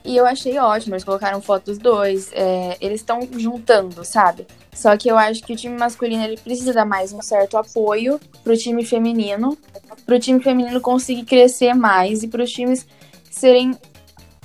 E 0.04 0.14
eu 0.14 0.26
achei 0.26 0.58
ótimo, 0.58 0.94
eles 0.94 1.04
colocaram 1.04 1.40
foto 1.40 1.64
dos 1.70 1.78
dois, 1.78 2.30
é, 2.34 2.76
eles 2.82 3.00
estão 3.00 3.26
juntando, 3.34 4.04
sabe? 4.04 4.46
Só 4.74 4.94
que 4.94 5.10
eu 5.10 5.16
acho 5.16 5.42
que 5.42 5.54
o 5.54 5.56
time 5.56 5.78
masculino 5.78 6.22
ele 6.22 6.36
precisa 6.36 6.74
dar 6.74 6.84
mais 6.84 7.14
um 7.14 7.22
certo 7.22 7.56
apoio 7.56 8.20
pro 8.44 8.54
time 8.54 8.84
feminino, 8.84 9.56
pro 10.04 10.20
time 10.20 10.38
feminino 10.38 10.82
conseguir 10.82 11.24
crescer 11.24 11.72
mais 11.72 12.22
e 12.22 12.28
para 12.28 12.42
os 12.42 12.52
times 12.52 12.86
serem 13.30 13.74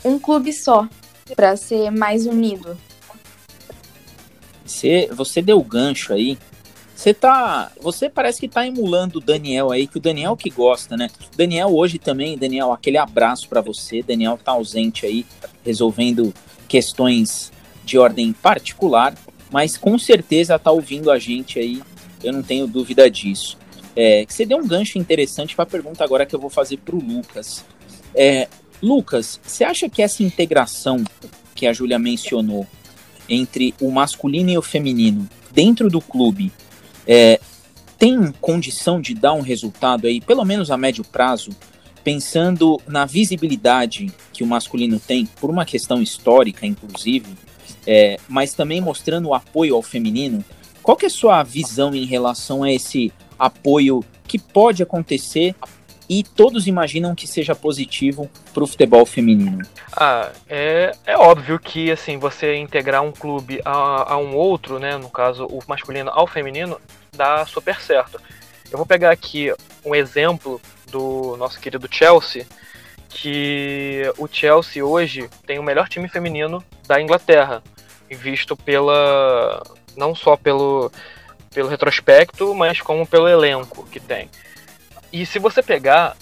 um 0.06 0.18
clube 0.18 0.54
só, 0.54 0.88
para 1.36 1.58
ser 1.58 1.92
mais 1.92 2.26
unido. 2.26 2.78
Você, 4.68 5.10
você 5.12 5.42
deu 5.42 5.62
gancho 5.64 6.14
aí 6.14 6.38
você 6.98 7.14
tá. 7.14 7.72
Você 7.80 8.10
parece 8.10 8.40
que 8.40 8.48
tá 8.48 8.66
emulando 8.66 9.20
o 9.20 9.22
Daniel 9.22 9.72
aí, 9.72 9.86
que 9.86 9.98
o 9.98 10.02
Daniel 10.02 10.36
que 10.36 10.50
gosta, 10.50 10.98
né? 10.98 11.12
Daniel 11.36 11.68
hoje 11.68 12.00
também, 12.00 12.36
Daniel, 12.36 12.74
aquele 12.74 12.98
abraço 12.98 13.48
para 13.48 13.62
você. 13.62 14.02
Daniel 14.02 14.40
tá 14.44 14.54
ausente 14.54 15.06
aí, 15.06 15.24
resolvendo 15.64 16.34
questões 16.68 17.52
de 17.86 18.00
ordem 18.00 18.34
particular, 18.34 19.16
mas 19.52 19.78
com 19.78 19.98
certeza 20.00 20.58
tá 20.58 20.72
ouvindo 20.72 21.12
a 21.12 21.20
gente 21.20 21.60
aí, 21.60 21.84
eu 22.24 22.34
não 22.34 22.42
tenho 22.42 22.66
dúvida 22.66 23.10
disso. 23.12 23.60
É, 23.96 24.26
você 24.28 24.44
deu 24.44 24.58
um 24.58 24.68
gancho 24.68 24.98
interessante 24.98 25.56
para 25.56 25.64
a 25.64 25.68
pergunta 25.68 26.04
agora 26.04 26.26
que 26.26 26.34
eu 26.34 26.40
vou 26.40 26.50
fazer 26.50 26.78
pro 26.78 26.98
Lucas. 26.98 27.64
É, 28.16 28.48
Lucas, 28.82 29.40
você 29.44 29.64
acha 29.64 29.88
que 29.88 30.02
essa 30.02 30.24
integração 30.24 31.04
que 31.54 31.68
a 31.68 31.74
Júlia 31.74 32.00
mencionou 32.00 32.66
entre 33.30 33.74
o 33.82 33.92
masculino 33.92 34.50
e 34.50 34.58
o 34.58 34.62
feminino 34.62 35.28
dentro 35.52 35.90
do 35.90 36.00
clube 36.00 36.52
é, 37.08 37.40
tem 37.98 38.32
condição 38.40 39.02
de 39.02 39.14
dar 39.14 39.34
um 39.34 39.42
resultado 39.42 40.06
aí, 40.06 40.22
pelo 40.22 40.46
menos 40.46 40.70
a 40.70 40.78
médio 40.78 41.04
prazo, 41.04 41.50
pensando 42.04 42.80
na 42.88 43.06
visibilidade 43.06 44.12
que 44.32 44.44
o 44.44 44.48
masculino 44.48 45.00
tem, 45.00 45.26
por 45.26 45.50
uma 45.50 45.66
questão 45.66 46.02
histórica, 46.02 46.66
inclusive, 46.66 47.34
é, 47.88 48.20
mas 48.30 48.54
também 48.54 48.80
mostrando 48.80 49.30
o 49.30 49.34
apoio 49.34 49.76
ao 49.76 49.82
feminino. 49.82 50.46
Qual 50.84 50.96
que 50.96 51.06
é 51.06 51.08
a 51.08 51.12
sua 51.12 51.42
visão 51.44 51.96
em 51.96 52.06
relação 52.06 52.64
a 52.64 52.72
esse 52.72 53.12
apoio 53.38 54.04
que 54.28 54.38
pode 54.38 54.84
acontecer 54.84 55.56
e 56.10 56.24
todos 56.24 56.68
imaginam 56.68 57.14
que 57.14 57.28
seja 57.28 57.54
positivo 57.54 58.30
para 58.54 58.64
o 58.64 58.68
futebol 58.68 59.06
feminino? 59.06 59.66
Ah, 59.92 60.32
é, 60.48 60.94
é 61.06 61.18
óbvio 61.18 61.60
que 61.60 61.92
assim 61.92 62.18
você 62.18 62.56
integrar 62.56 63.04
um 63.04 63.12
clube 63.12 63.62
a, 63.66 64.14
a 64.14 64.18
um 64.18 64.36
outro, 64.36 64.80
né, 64.80 64.98
no 64.98 65.10
caso 65.10 65.46
o 65.46 65.60
masculino 65.68 66.10
ao 66.12 66.28
feminino, 66.28 66.80
dá 67.16 67.46
super 67.46 67.82
certo. 67.82 68.20
Eu 68.72 68.78
vou 68.78 68.86
pegar 68.86 69.12
aqui 69.12 69.54
um 69.86 69.94
exemplo 69.96 70.62
do 70.90 71.36
nosso 71.38 71.60
querido 71.60 71.88
Chelsea, 71.92 72.46
que 73.10 74.04
o 74.18 74.28
Chelsea 74.28 74.86
hoje 74.86 75.30
tem 75.46 75.60
o 75.60 75.64
melhor 75.64 75.88
time 75.90 76.08
feminino 76.08 76.64
da 76.88 77.02
Inglaterra, 77.02 77.64
visto 78.10 78.56
pela 78.56 79.64
não 79.96 80.14
só 80.14 80.38
pelo 80.38 80.92
pelo 81.54 81.70
retrospecto, 81.70 82.54
mas 82.54 82.82
como 82.82 83.08
pelo 83.08 83.28
elenco 83.28 83.84
que 83.88 84.00
tem. 84.00 84.30
E 85.12 85.26
se 85.26 85.40
você 85.40 85.62
pegar 85.62 86.16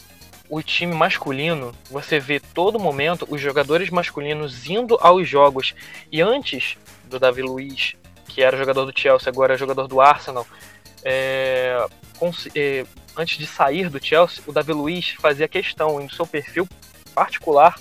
o 0.50 0.62
time 0.62 0.94
masculino, 0.94 1.74
você 1.90 2.20
vê 2.20 2.40
todo 2.40 2.80
momento 2.80 3.28
os 3.30 3.42
jogadores 3.42 3.90
masculinos 3.90 4.68
indo 4.68 4.98
aos 5.02 5.28
jogos. 5.28 5.74
E 6.12 6.22
antes 6.22 6.78
do 7.06 7.20
Davi 7.20 7.42
Luiz, 7.42 7.96
que 8.28 8.42
era 8.42 8.58
jogador 8.58 8.86
do 8.86 8.98
Chelsea, 8.98 9.30
agora 9.30 9.54
é 9.54 9.58
jogador 9.58 9.88
do 9.88 10.00
Arsenal, 10.00 10.46
é, 11.04 11.86
é, 12.56 12.86
antes 13.18 13.38
de 13.38 13.48
sair 13.48 13.90
do 13.90 14.04
Chelsea, 14.04 14.44
o 14.48 14.52
Davi 14.52 14.74
Luiz 14.74 15.12
fazia 15.20 15.48
questão 15.48 16.02
em 16.02 16.10
seu 16.10 16.26
perfil 16.26 16.68
particular 17.14 17.76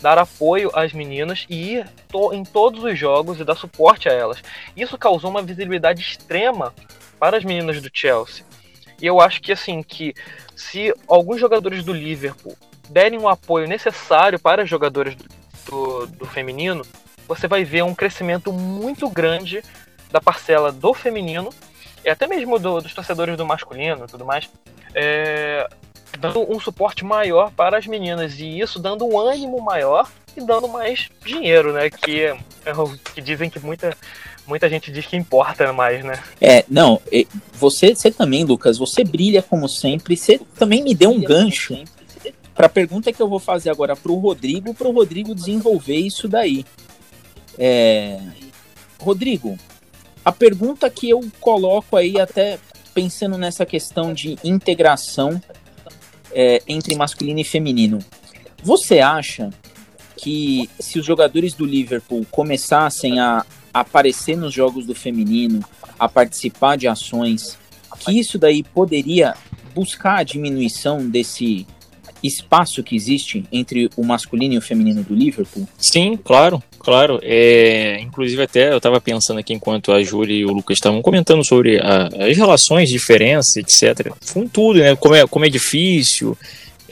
dar 0.00 0.18
apoio 0.18 0.70
às 0.74 0.92
meninas 0.92 1.46
e 1.48 1.74
ir 1.74 1.88
to 2.08 2.32
em 2.32 2.42
todos 2.42 2.82
os 2.82 2.98
jogos 2.98 3.38
e 3.38 3.44
dar 3.44 3.54
suporte 3.54 4.08
a 4.08 4.12
elas. 4.12 4.42
Isso 4.74 4.96
causou 4.96 5.30
uma 5.30 5.42
visibilidade 5.42 6.00
extrema 6.00 6.74
para 7.18 7.36
as 7.36 7.44
meninas 7.44 7.80
do 7.82 7.90
Chelsea. 7.92 8.44
E 9.00 9.06
eu 9.06 9.20
acho 9.20 9.40
que 9.40 9.52
assim 9.52 9.82
que 9.82 10.14
se 10.54 10.94
alguns 11.08 11.40
jogadores 11.40 11.84
do 11.84 11.92
Liverpool 11.92 12.56
derem 12.88 13.18
o 13.18 13.28
apoio 13.28 13.68
necessário 13.68 14.38
para 14.38 14.66
jogadores 14.66 15.16
do, 15.66 16.06
do, 16.06 16.26
feminino, 16.26 16.82
você 17.26 17.46
vai 17.46 17.64
ver 17.64 17.84
um 17.84 17.94
crescimento 17.94 18.52
muito 18.52 19.08
grande 19.08 19.62
da 20.10 20.20
parcela 20.20 20.72
do 20.72 20.92
feminino 20.92 21.50
e 22.04 22.10
até 22.10 22.26
mesmo 22.26 22.58
do, 22.58 22.80
dos 22.80 22.92
torcedores 22.92 23.36
do 23.36 23.46
masculino 23.46 24.04
e 24.04 24.08
tudo 24.08 24.24
mais, 24.24 24.50
é, 24.94 25.68
dando 26.18 26.50
um 26.50 26.58
suporte 26.58 27.04
maior 27.04 27.52
para 27.52 27.78
as 27.78 27.86
meninas 27.86 28.38
e 28.38 28.58
isso 28.58 28.78
dando 28.78 29.06
um 29.06 29.18
ânimo 29.18 29.60
maior 29.62 30.10
e 30.36 30.40
dando 30.40 30.68
mais 30.68 31.08
dinheiro, 31.24 31.72
né? 31.72 31.90
Que 31.90 32.34
é 32.64 32.72
o 32.72 32.96
que 33.14 33.20
dizem 33.20 33.48
que 33.48 33.60
muita, 33.60 33.96
muita 34.50 34.68
gente 34.68 34.90
diz 34.90 35.06
que 35.06 35.16
importa 35.16 35.72
mais, 35.72 36.04
né? 36.04 36.20
É, 36.40 36.64
não, 36.68 37.00
você, 37.54 37.94
você 37.94 38.10
também, 38.10 38.44
Lucas, 38.44 38.76
você 38.76 39.04
brilha 39.04 39.40
como 39.40 39.68
sempre, 39.68 40.16
você 40.16 40.40
também 40.58 40.82
me 40.82 40.92
deu 40.92 41.10
um 41.10 41.20
gancho 41.20 41.78
para 42.52 42.66
a 42.66 42.68
pergunta 42.68 43.12
que 43.12 43.22
eu 43.22 43.28
vou 43.28 43.38
fazer 43.38 43.70
agora 43.70 43.94
para 43.94 44.10
o 44.10 44.18
Rodrigo, 44.18 44.74
para 44.74 44.88
o 44.88 44.92
Rodrigo 44.92 45.34
desenvolver 45.34 45.96
isso 45.96 46.28
daí. 46.28 46.66
É, 47.56 48.20
Rodrigo, 49.00 49.56
a 50.24 50.32
pergunta 50.32 50.90
que 50.90 51.08
eu 51.08 51.20
coloco 51.40 51.96
aí, 51.96 52.20
até 52.20 52.58
pensando 52.92 53.38
nessa 53.38 53.64
questão 53.64 54.12
de 54.12 54.36
integração 54.42 55.40
é, 56.32 56.60
entre 56.66 56.96
masculino 56.96 57.38
e 57.38 57.44
feminino, 57.44 58.00
você 58.62 58.98
acha 58.98 59.50
que 60.16 60.68
se 60.78 60.98
os 60.98 61.06
jogadores 61.06 61.54
do 61.54 61.64
Liverpool 61.64 62.26
começassem 62.30 63.20
a 63.20 63.46
aparecer 63.72 64.36
nos 64.36 64.52
jogos 64.52 64.86
do 64.86 64.94
feminino, 64.94 65.64
a 65.98 66.08
participar 66.08 66.76
de 66.76 66.88
ações, 66.88 67.58
que 67.98 68.18
isso 68.18 68.38
daí 68.38 68.62
poderia 68.62 69.34
buscar 69.74 70.18
a 70.18 70.22
diminuição 70.22 71.08
desse 71.08 71.66
espaço 72.22 72.82
que 72.82 72.94
existe 72.94 73.44
entre 73.50 73.88
o 73.96 74.04
masculino 74.04 74.54
e 74.54 74.58
o 74.58 74.62
feminino 74.62 75.02
do 75.02 75.14
Liverpool? 75.14 75.66
Sim, 75.78 76.18
claro, 76.22 76.62
claro. 76.78 77.18
É, 77.22 77.98
inclusive 78.00 78.42
até 78.42 78.72
eu 78.72 78.76
estava 78.76 79.00
pensando 79.00 79.40
aqui 79.40 79.52
enquanto 79.52 79.92
a 79.92 80.02
Júlia 80.02 80.36
e 80.36 80.44
o 80.44 80.52
Lucas 80.52 80.76
estavam 80.76 81.00
comentando 81.02 81.44
sobre 81.44 81.78
a, 81.78 82.08
as 82.28 82.36
relações, 82.36 82.90
diferenças, 82.90 83.56
etc. 83.56 84.12
Com 84.32 84.46
tudo, 84.46 84.80
né? 84.80 84.94
Como 84.96 85.14
é, 85.14 85.26
como 85.26 85.44
é 85.44 85.48
difícil. 85.48 86.36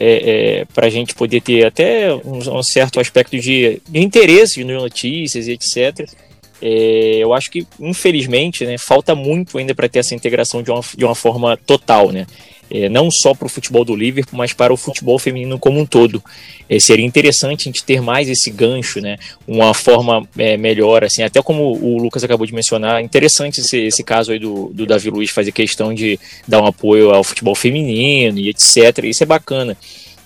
É, 0.01 0.61
é, 0.61 0.65
para 0.73 0.87
a 0.87 0.89
gente 0.89 1.13
poder 1.13 1.41
ter 1.41 1.65
até 1.65 2.13
um, 2.13 2.37
um 2.37 2.63
certo 2.63 3.01
aspecto 3.01 3.37
de, 3.37 3.81
de 3.85 3.99
interesse 3.99 4.63
nas 4.63 4.81
notícias 4.81 5.45
e 5.45 5.51
etc. 5.51 6.09
é, 6.61 7.17
eu 7.19 7.33
acho 7.33 7.49
que, 7.49 7.65
infelizmente, 7.79 8.65
né, 8.65 8.77
falta 8.77 9.15
muito 9.15 9.57
ainda 9.57 9.73
para 9.73 9.87
ter 9.87 9.99
essa 9.99 10.15
integração 10.15 10.61
de 10.61 10.71
uma, 10.71 10.81
de 10.95 11.05
uma 11.05 11.15
forma 11.15 11.57
total, 11.57 12.11
né? 12.11 12.25
É, 12.71 12.87
não 12.87 13.09
só 13.09 13.33
para 13.33 13.47
o 13.47 13.49
futebol 13.49 13.83
do 13.83 13.95
Liverpool, 13.95 14.37
mas 14.37 14.53
para 14.53 14.71
o 14.71 14.77
futebol 14.77 15.17
feminino 15.17 15.57
como 15.57 15.79
um 15.79 15.87
todo. 15.87 16.23
É, 16.69 16.79
seria 16.79 17.03
interessante 17.03 17.61
a 17.61 17.63
gente 17.63 17.83
ter 17.83 17.99
mais 17.99 18.29
esse 18.29 18.51
gancho, 18.51 19.01
né? 19.01 19.17
Uma 19.47 19.73
forma 19.73 20.27
é, 20.37 20.55
melhor, 20.55 21.03
assim, 21.03 21.23
até 21.23 21.41
como 21.41 21.63
o 21.63 21.97
Lucas 21.97 22.23
acabou 22.23 22.45
de 22.45 22.53
mencionar, 22.53 23.01
interessante 23.01 23.59
esse, 23.59 23.77
esse 23.77 24.03
caso 24.03 24.31
aí 24.31 24.37
do, 24.37 24.69
do 24.71 24.85
Davi 24.85 25.09
Luiz 25.09 25.31
fazer 25.31 25.51
questão 25.51 25.95
de 25.95 26.19
dar 26.47 26.61
um 26.61 26.67
apoio 26.67 27.09
ao 27.09 27.23
futebol 27.23 27.55
feminino 27.55 28.37
e 28.37 28.49
etc. 28.49 29.03
Isso 29.05 29.23
é 29.23 29.25
bacana. 29.25 29.75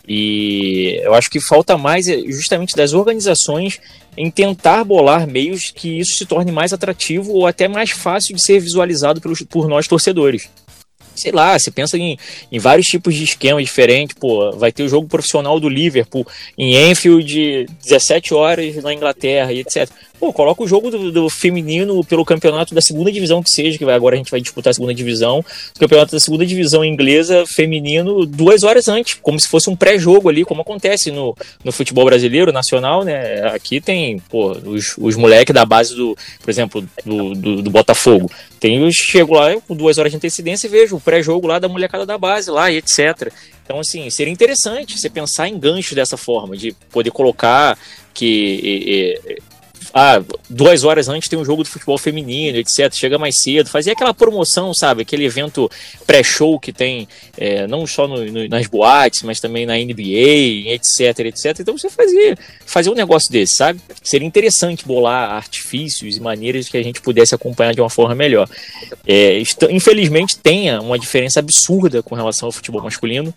E 0.08 1.00
eu 1.04 1.14
acho 1.14 1.30
que 1.30 1.40
falta 1.40 1.78
mais 1.78 2.08
é, 2.08 2.20
justamente 2.28 2.76
das 2.76 2.94
organizações 2.94 3.80
em 4.18 4.30
tentar 4.30 4.84
bolar 4.84 5.26
meios 5.26 5.72
que 5.72 6.00
isso 6.00 6.16
se 6.16 6.26
torne 6.26 6.52
mais 6.52 6.74
atrativo 6.74 7.32
ou 7.32 7.48
até 7.48 7.68
mais 7.68 7.92
fácil 7.92 8.36
de 8.36 8.42
ser 8.42 8.60
visualizado 8.60 9.22
pelos, 9.22 9.42
por 9.44 9.68
nós 9.68 9.88
torcedores 9.88 10.50
sei 11.16 11.32
lá, 11.32 11.58
você 11.58 11.72
pensa 11.72 11.98
em, 11.98 12.18
em 12.52 12.60
vários 12.60 12.88
tipos 12.88 13.14
de 13.14 13.24
esquemas 13.24 13.64
diferentes, 13.64 14.16
pô, 14.20 14.52
vai 14.52 14.72
ter 14.72 14.84
o 14.84 14.90
jogo 14.90 15.08
profissional 15.08 15.60
do 15.60 15.70
Liverpool 15.70 16.26
em 16.58 16.76
Enfield, 16.90 17.68
17 17.84 18.34
horas 18.34 18.76
na 18.78 18.94
Inglaterra 18.94 19.52
e 19.52 19.60
etc. 19.60 19.90
Pô, 20.20 20.32
coloca 20.32 20.64
o 20.64 20.68
jogo 20.68 20.90
do, 20.90 21.12
do, 21.12 21.30
feminino 21.30 22.02
pelo 22.04 22.24
campeonato 22.24 22.74
da 22.74 22.80
segunda 22.80 23.12
divisão 23.12 23.44
que 23.44 23.50
seja, 23.50 23.78
que 23.78 23.84
vai, 23.84 23.94
agora 23.94 24.16
a 24.16 24.18
gente 24.18 24.32
vai 24.32 24.40
disputar 24.40 24.72
a 24.72 24.74
segunda 24.74 24.94
divisão, 24.94 25.40
o 25.76 25.80
campeonato 25.80 26.14
da 26.14 26.20
segunda 26.20 26.46
divisão 26.46 26.86
inglesa 26.86 27.46
feminino 27.46 28.26
duas 28.26 28.64
horas 28.64 28.88
antes, 28.88 29.18
como 29.22 29.38
se 29.40 29.50
fosse 29.50 29.70
um 29.70 29.76
pré-jogo 29.76 30.30
ali, 30.30 30.46
como 30.46 30.62
acontece 30.62 31.12
no, 31.12 31.36
no 31.64 31.72
futebol 31.74 32.06
brasileiro, 32.06 32.54
nacional, 32.54 33.04
né? 33.04 33.48
Aqui 33.48 33.82
tem, 33.82 34.20
pô, 34.30 34.52
os, 34.52 34.96
os 34.98 35.16
moleques 35.18 35.54
da 35.54 35.66
base 35.66 35.94
do, 35.94 36.16
por 36.40 36.50
exemplo, 36.50 36.88
do, 37.06 37.36
do, 37.36 37.62
do 37.62 37.70
Botafogo. 37.70 38.32
Eu 38.72 38.92
chego 38.92 39.34
lá 39.34 39.60
com 39.62 39.76
duas 39.76 39.98
horas 39.98 40.12
de 40.12 40.18
antecedência 40.18 40.68
e 40.68 40.70
vejo 40.70 40.96
o 40.96 41.02
pré-jogo 41.02 41.48
lá 41.48 41.60
da 41.60 41.68
molecada 41.68 42.06
da 42.06 42.18
base 42.18 42.50
lá 42.50 42.72
e 42.72 42.78
etc. 42.78 43.32
Então, 43.64 43.80
assim, 43.80 44.10
seria 44.10 44.32
interessante 44.32 44.98
você 44.98 45.10
pensar 45.10 45.48
em 45.48 45.58
gancho 45.58 45.96
dessa 45.96 46.18
forma, 46.18 46.56
de 46.56 46.74
poder 46.92 47.12
colocar 47.12 47.78
que 48.14 49.20
ah, 49.94 50.24
duas 50.50 50.84
horas 50.84 51.08
antes 51.08 51.30
tem 51.30 51.38
um 51.38 51.46
jogo 51.46 51.64
de 51.64 51.70
futebol 51.70 52.00
feminino, 52.00 52.58
etc. 52.58 52.92
Chega 52.92 53.20
mais 53.20 53.38
cedo, 53.38 53.70
fazia 53.70 53.94
aquela 53.94 54.14
promoção, 54.14 54.74
sabe? 54.74 55.04
Aquele 55.04 55.24
evento 55.24 55.70
pré-show 56.08 56.60
que 56.60 56.74
tem 56.74 57.08
é, 57.38 57.68
não 57.68 57.86
só 57.86 58.08
no, 58.08 58.26
no, 58.26 58.48
nas 58.50 58.66
boates, 58.66 59.22
mas 59.22 59.40
também 59.40 59.68
na 59.68 59.76
NBA, 59.76 60.74
etc, 60.74 61.20
etc. 61.20 61.60
Então 61.60 61.78
você 61.78 61.92
fazia, 61.92 62.36
fazia 62.66 62.92
um 62.92 62.96
negócio 62.96 63.32
desse, 63.32 63.56
sabe? 63.56 63.80
Seria 64.02 64.28
interessante 64.28 64.84
bolar 64.86 65.32
artifícios 65.32 66.18
e 66.18 66.20
maneiras 66.20 66.68
que 66.68 66.78
a 66.78 66.84
gente 66.84 67.00
pudesse 67.00 67.36
acompanhar 67.36 67.76
de 67.76 67.82
uma 67.82 67.90
forma 67.90 68.16
melhor. 68.16 68.50
É, 69.06 69.44
infelizmente, 69.70 70.38
tenha 70.38 70.82
uma 70.82 70.98
diferença 70.98 71.40
absurda 71.40 72.02
com 72.02 72.16
relação 72.16 72.48
ao 72.48 72.52
futebol 72.52 72.82
masculino. 72.82 73.34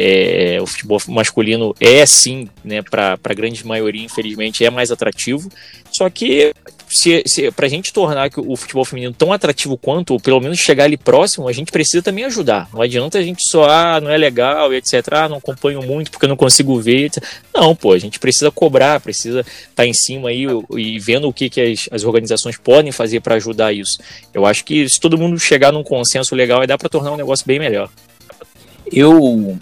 É, 0.00 0.58
o 0.62 0.66
futebol 0.66 1.00
masculino 1.08 1.74
é 1.80 2.06
sim, 2.06 2.48
né, 2.62 2.82
para 2.82 3.18
a 3.22 3.34
grande 3.34 3.66
maioria, 3.66 4.04
infelizmente, 4.04 4.64
é 4.64 4.70
mais 4.70 4.92
atrativo. 4.92 5.50
Só 5.90 6.08
que 6.08 6.54
se, 6.88 7.22
se, 7.26 7.50
para 7.50 7.66
a 7.66 7.68
gente 7.68 7.92
tornar 7.92 8.30
o 8.36 8.56
futebol 8.56 8.84
feminino 8.84 9.12
tão 9.12 9.32
atrativo 9.32 9.76
quanto, 9.76 10.12
ou 10.12 10.20
pelo 10.20 10.40
menos 10.40 10.58
chegar 10.58 10.84
ali 10.84 10.96
próximo, 10.96 11.48
a 11.48 11.52
gente 11.52 11.72
precisa 11.72 12.00
também 12.00 12.24
ajudar. 12.24 12.68
Não 12.72 12.80
adianta 12.80 13.18
a 13.18 13.22
gente 13.22 13.42
só, 13.42 13.68
ah, 13.68 14.00
não 14.00 14.08
é 14.08 14.16
legal, 14.16 14.72
etc. 14.72 14.94
Ah, 15.10 15.28
não 15.28 15.38
acompanho 15.38 15.82
muito 15.82 16.12
porque 16.12 16.26
eu 16.26 16.28
não 16.28 16.36
consigo 16.36 16.80
ver. 16.80 17.06
Etc. 17.06 17.24
Não, 17.52 17.74
pô, 17.74 17.92
a 17.92 17.98
gente 17.98 18.20
precisa 18.20 18.52
cobrar, 18.52 19.00
precisa 19.00 19.40
estar 19.40 19.74
tá 19.74 19.86
em 19.86 19.92
cima 19.92 20.28
aí 20.28 20.46
e 20.76 20.98
vendo 21.00 21.28
o 21.28 21.32
que, 21.32 21.50
que 21.50 21.60
as, 21.60 21.88
as 21.90 22.04
organizações 22.04 22.56
podem 22.56 22.92
fazer 22.92 23.20
para 23.20 23.34
ajudar 23.34 23.72
isso. 23.72 23.98
Eu 24.32 24.46
acho 24.46 24.64
que 24.64 24.88
se 24.88 25.00
todo 25.00 25.18
mundo 25.18 25.38
chegar 25.40 25.72
num 25.72 25.82
consenso 25.82 26.36
legal, 26.36 26.58
vai 26.58 26.68
dar 26.68 26.78
para 26.78 26.88
tornar 26.88 27.10
um 27.10 27.16
negócio 27.16 27.44
bem 27.44 27.58
melhor. 27.58 27.90
Eu 28.90 29.58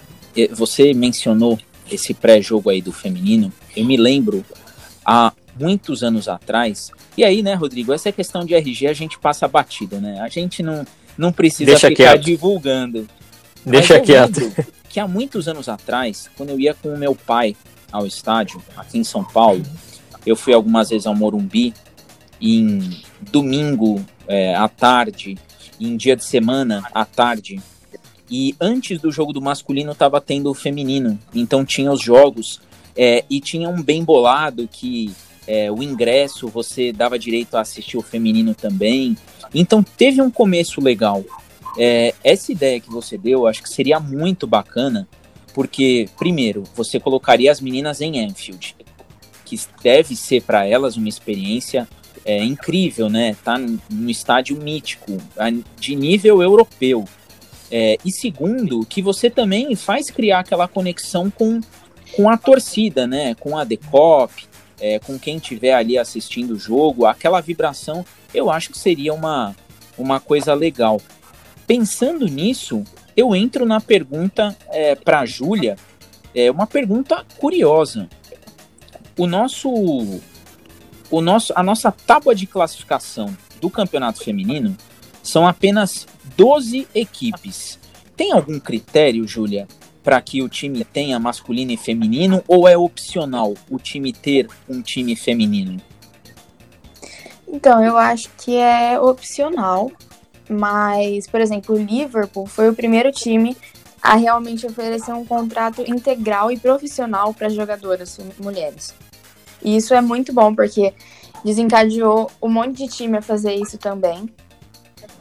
você 0.52 0.92
mencionou 0.92 1.58
esse 1.90 2.12
pré-jogo 2.12 2.70
aí 2.70 2.80
do 2.80 2.92
feminino. 2.92 3.52
Eu 3.76 3.84
me 3.84 3.96
lembro 3.96 4.44
há 5.04 5.32
muitos 5.58 6.02
anos 6.02 6.28
atrás. 6.28 6.90
E 7.16 7.24
aí, 7.24 7.42
né, 7.42 7.54
Rodrigo, 7.54 7.92
essa 7.92 8.12
questão 8.12 8.44
de 8.44 8.54
RG 8.54 8.86
a 8.86 8.92
gente 8.92 9.18
passa 9.18 9.48
batida, 9.48 10.00
né? 10.00 10.20
A 10.20 10.28
gente 10.28 10.62
não, 10.62 10.86
não 11.16 11.32
precisa 11.32 11.70
Deixa 11.70 11.88
ficar 11.88 12.12
quieto. 12.12 12.24
divulgando. 12.24 13.08
Deixa 13.64 14.00
quieto. 14.00 14.40
Que 14.88 15.00
há 15.00 15.06
muitos 15.06 15.48
anos 15.48 15.68
atrás, 15.68 16.30
quando 16.36 16.50
eu 16.50 16.60
ia 16.60 16.72
com 16.74 16.88
o 16.88 16.98
meu 16.98 17.14
pai 17.14 17.56
ao 17.92 18.06
estádio, 18.06 18.62
aqui 18.76 18.98
em 18.98 19.04
São 19.04 19.24
Paulo, 19.24 19.62
eu 20.24 20.34
fui 20.34 20.52
algumas 20.52 20.90
vezes 20.90 21.06
ao 21.06 21.14
Morumbi, 21.14 21.74
em 22.40 23.02
domingo 23.20 24.04
é, 24.26 24.54
à 24.54 24.68
tarde, 24.68 25.36
em 25.80 25.96
dia 25.96 26.16
de 26.16 26.24
semana 26.24 26.82
à 26.94 27.04
tarde, 27.04 27.60
e 28.30 28.54
antes 28.60 29.00
do 29.00 29.10
jogo 29.10 29.32
do 29.32 29.40
masculino 29.40 29.92
estava 29.92 30.20
tendo 30.20 30.50
o 30.50 30.54
feminino. 30.54 31.18
Então 31.34 31.64
tinha 31.64 31.92
os 31.92 32.00
jogos 32.00 32.60
é, 32.96 33.24
e 33.28 33.40
tinha 33.40 33.68
um 33.68 33.82
bem 33.82 34.02
bolado 34.02 34.68
que 34.70 35.12
é, 35.46 35.70
o 35.70 35.82
ingresso 35.82 36.48
você 36.48 36.92
dava 36.92 37.18
direito 37.18 37.56
a 37.56 37.60
assistir 37.60 37.96
o 37.96 38.02
feminino 38.02 38.54
também. 38.54 39.16
Então 39.54 39.82
teve 39.82 40.20
um 40.20 40.30
começo 40.30 40.80
legal. 40.80 41.24
É, 41.78 42.14
essa 42.24 42.50
ideia 42.50 42.80
que 42.80 42.90
você 42.90 43.18
deu, 43.18 43.46
acho 43.46 43.62
que 43.62 43.68
seria 43.68 44.00
muito 44.00 44.46
bacana, 44.46 45.06
porque, 45.54 46.08
primeiro, 46.18 46.64
você 46.74 46.98
colocaria 46.98 47.50
as 47.52 47.60
meninas 47.60 48.00
em 48.00 48.18
Enfield, 48.18 48.76
que 49.44 49.58
deve 49.82 50.16
ser 50.16 50.42
para 50.42 50.66
elas 50.66 50.96
uma 50.96 51.08
experiência 51.08 51.86
é, 52.24 52.42
incrível, 52.42 53.08
né? 53.08 53.36
Tá 53.44 53.56
no 53.58 54.10
estádio 54.10 54.56
mítico, 54.56 55.16
de 55.78 55.94
nível 55.94 56.42
europeu. 56.42 57.06
É, 57.70 57.98
e 58.04 58.12
segundo, 58.12 58.84
que 58.86 59.02
você 59.02 59.28
também 59.28 59.74
faz 59.74 60.10
criar 60.10 60.40
aquela 60.40 60.68
conexão 60.68 61.30
com, 61.30 61.60
com 62.14 62.28
a 62.28 62.36
torcida, 62.36 63.06
né? 63.06 63.34
Com 63.34 63.58
a 63.58 63.64
Decop, 63.64 64.32
é, 64.80 64.98
com 64.98 65.18
quem 65.18 65.36
estiver 65.36 65.74
ali 65.74 65.98
assistindo 65.98 66.52
o 66.52 66.58
jogo, 66.58 67.06
aquela 67.06 67.40
vibração, 67.40 68.04
eu 68.32 68.50
acho 68.50 68.70
que 68.70 68.78
seria 68.78 69.12
uma, 69.12 69.54
uma 69.96 70.20
coisa 70.20 70.54
legal. 70.54 71.00
Pensando 71.66 72.26
nisso, 72.26 72.84
eu 73.16 73.34
entro 73.34 73.64
na 73.64 73.80
pergunta 73.80 74.56
é, 74.68 74.94
para 74.94 75.20
a 75.20 75.26
Júlia, 75.26 75.76
é 76.34 76.50
uma 76.50 76.66
pergunta 76.66 77.24
curiosa. 77.38 78.08
O 79.18 79.26
nosso, 79.26 79.70
o 81.10 81.20
nosso, 81.20 81.52
a 81.56 81.62
nossa 81.62 81.90
tábua 81.90 82.34
de 82.34 82.46
classificação 82.46 83.34
do 83.60 83.70
campeonato 83.70 84.22
feminino 84.22 84.76
são 85.26 85.46
apenas 85.46 86.06
12 86.36 86.88
equipes. 86.94 87.78
Tem 88.16 88.32
algum 88.32 88.58
critério, 88.58 89.26
Júlia, 89.26 89.66
para 90.02 90.20
que 90.22 90.40
o 90.40 90.48
time 90.48 90.84
tenha 90.84 91.18
masculino 91.18 91.72
e 91.72 91.76
feminino 91.76 92.42
ou 92.46 92.68
é 92.68 92.76
opcional 92.76 93.54
o 93.68 93.78
time 93.78 94.12
ter 94.12 94.48
um 94.68 94.80
time 94.80 95.16
feminino? 95.16 95.80
Então, 97.48 97.84
eu 97.84 97.96
acho 97.96 98.30
que 98.38 98.56
é 98.56 99.00
opcional, 99.00 99.90
mas, 100.48 101.26
por 101.26 101.40
exemplo, 101.40 101.74
o 101.74 101.78
Liverpool 101.78 102.46
foi 102.46 102.68
o 102.68 102.74
primeiro 102.74 103.10
time 103.10 103.56
a 104.02 104.14
realmente 104.14 104.64
oferecer 104.64 105.12
um 105.12 105.24
contrato 105.24 105.82
integral 105.82 106.52
e 106.52 106.58
profissional 106.58 107.34
para 107.34 107.48
jogadoras 107.48 108.18
mulheres. 108.38 108.94
E 109.62 109.76
isso 109.76 109.92
é 109.92 110.00
muito 110.00 110.32
bom 110.32 110.54
porque 110.54 110.94
desencadeou 111.44 112.30
um 112.40 112.48
monte 112.48 112.84
de 112.84 112.88
time 112.88 113.18
a 113.18 113.22
fazer 113.22 113.54
isso 113.54 113.78
também. 113.78 114.28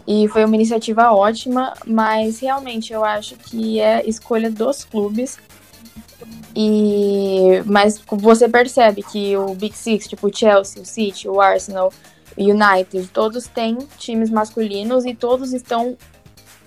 E 0.07 0.27
foi 0.27 0.45
uma 0.45 0.55
iniciativa 0.55 1.11
ótima, 1.11 1.73
mas 1.85 2.39
realmente 2.39 2.93
eu 2.93 3.03
acho 3.03 3.35
que 3.35 3.79
é 3.79 4.07
escolha 4.07 4.51
dos 4.51 4.83
clubes. 4.83 5.39
E 6.55 7.61
mas 7.65 8.01
você 8.07 8.47
percebe 8.47 9.03
que 9.03 9.35
o 9.35 9.53
Big 9.55 9.75
Six, 9.75 10.07
tipo 10.07 10.27
o 10.27 10.35
Chelsea, 10.35 10.81
o 10.81 10.85
City, 10.85 11.27
o 11.27 11.41
Arsenal, 11.41 11.91
o 12.37 12.41
United, 12.41 13.07
todos 13.07 13.47
têm 13.47 13.77
times 13.97 14.29
masculinos 14.29 15.05
e 15.05 15.13
todos 15.13 15.53
estão 15.53 15.97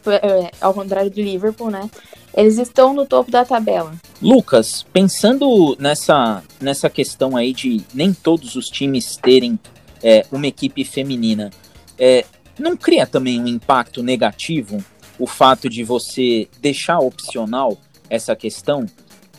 é, 0.06 0.50
ao 0.60 0.74
contrário 0.74 1.10
do 1.10 1.20
Liverpool, 1.20 1.70
né? 1.70 1.88
Eles 2.34 2.58
estão 2.58 2.92
no 2.92 3.06
topo 3.06 3.30
da 3.30 3.44
tabela. 3.44 3.94
Lucas, 4.20 4.84
pensando 4.92 5.76
nessa, 5.78 6.42
nessa 6.60 6.90
questão 6.90 7.36
aí 7.36 7.52
de 7.52 7.82
nem 7.94 8.12
todos 8.12 8.54
os 8.54 8.66
times 8.66 9.16
terem 9.16 9.58
é, 10.02 10.24
uma 10.30 10.46
equipe 10.46 10.84
feminina, 10.84 11.50
é, 11.98 12.24
não 12.58 12.76
cria 12.76 13.06
também 13.06 13.40
um 13.40 13.46
impacto 13.46 14.02
negativo 14.02 14.82
o 15.18 15.26
fato 15.26 15.68
de 15.68 15.82
você 15.82 16.48
deixar 16.60 16.98
opcional 16.98 17.76
essa 18.08 18.34
questão? 18.36 18.86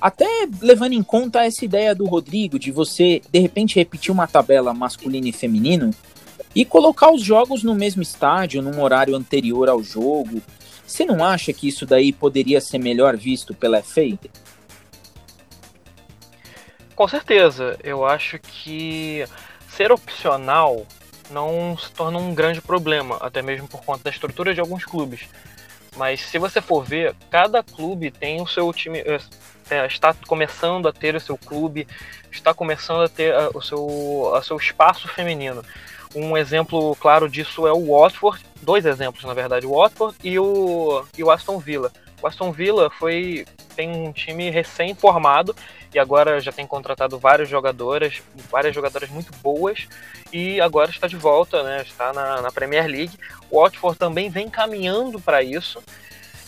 Até 0.02 0.26
levando 0.62 0.94
em 0.94 1.04
conta 1.04 1.44
essa 1.44 1.66
ideia 1.66 1.94
do 1.94 2.06
Rodrigo 2.06 2.58
de 2.58 2.72
você 2.72 3.22
de 3.32 3.40
repente 3.40 3.76
repetir 3.76 4.12
uma 4.12 4.28
tabela 4.28 4.74
masculino 4.74 5.28
e 5.28 5.32
feminino 5.34 5.92
e 6.56 6.64
colocar 6.64 7.12
os 7.12 7.22
jogos 7.22 7.64
no 7.64 7.76
mesmo 7.76 8.02
estádio, 8.02 8.62
num 8.62 8.82
horário 8.82 9.16
anterior 9.16 9.68
ao 9.70 9.84
jogo. 9.84 10.42
Você 10.88 11.06
não 11.06 11.24
acha 11.24 11.54
que 11.54 11.68
isso 11.68 11.86
daí 11.86 12.12
poderia 12.12 12.62
ser 12.62 12.80
melhor 12.80 13.16
visto 13.16 13.54
pela 13.54 13.84
FA? 13.84 14.18
Com 16.96 17.08
certeza, 17.08 17.78
eu 17.84 18.06
acho 18.06 18.40
que 18.40 19.24
ser 19.70 19.92
opcional 19.92 20.86
não 21.30 21.78
se 21.78 21.92
torna 21.92 22.18
um 22.18 22.34
grande 22.34 22.62
problema, 22.62 23.18
até 23.22 23.42
mesmo 23.42 23.68
por 23.68 23.84
conta 23.84 24.04
da 24.04 24.10
estrutura 24.10 24.54
de 24.54 24.60
alguns 24.60 24.86
clubes. 24.86 25.28
Mas 25.96 26.22
se 26.22 26.38
você 26.38 26.62
for 26.62 26.84
ver, 26.84 27.16
cada 27.30 27.64
clube 27.64 28.12
tem 28.12 28.42
o 28.42 28.48
seu 28.48 28.72
time, 28.72 29.00
é, 29.00 29.20
é 29.70 29.86
está 29.88 30.14
começando 30.28 30.88
a 30.88 30.94
ter 30.94 31.16
o 31.16 31.20
seu 31.20 31.38
clube, 31.38 31.88
está 32.32 32.54
começando 32.54 33.04
a 33.04 33.10
ter 33.10 33.34
a, 33.34 33.50
o 33.54 33.62
seu, 33.62 33.86
o 33.86 34.42
seu 34.44 34.58
espaço 34.58 35.08
feminino. 35.08 35.64
Um 36.16 36.36
exemplo 36.38 36.96
claro 36.96 37.30
disso 37.30 37.68
é 37.68 37.72
o 37.72 37.92
Watford, 37.92 38.44
dois 38.62 38.86
exemplos 38.86 39.24
na 39.24 39.34
verdade, 39.34 39.66
o 39.66 39.76
Watford 39.76 40.16
e 40.24 40.40
o, 40.40 41.04
e 41.18 41.24
o 41.24 41.30
Aston 41.30 41.60
Villa. 41.60 41.92
O 42.22 42.28
Aston 42.28 42.52
Villa 42.52 42.90
foi 42.90 43.46
tem 43.80 43.90
um 43.90 44.12
time 44.12 44.50
recém-formado 44.50 45.56
e 45.96 45.98
agora 45.98 46.42
já 46.42 46.52
tem 46.52 46.68
contratado 46.68 47.18
várias 47.18 47.48
jogadoras, 47.48 48.22
várias 48.52 48.76
jogadoras 48.76 49.10
muito 49.10 49.32
boas 49.38 49.88
e 50.34 50.60
agora 50.60 50.92
está 50.92 51.08
de 51.08 51.16
volta, 51.16 51.64
né? 51.64 51.82
Está 51.82 52.12
na, 52.12 52.42
na 52.42 52.52
Premier 52.52 52.86
League. 52.86 53.18
O 53.50 53.62
Watford 53.62 53.98
também 53.98 54.30
vem 54.30 54.50
caminhando 54.50 55.18
para 55.22 55.42
isso 55.42 55.82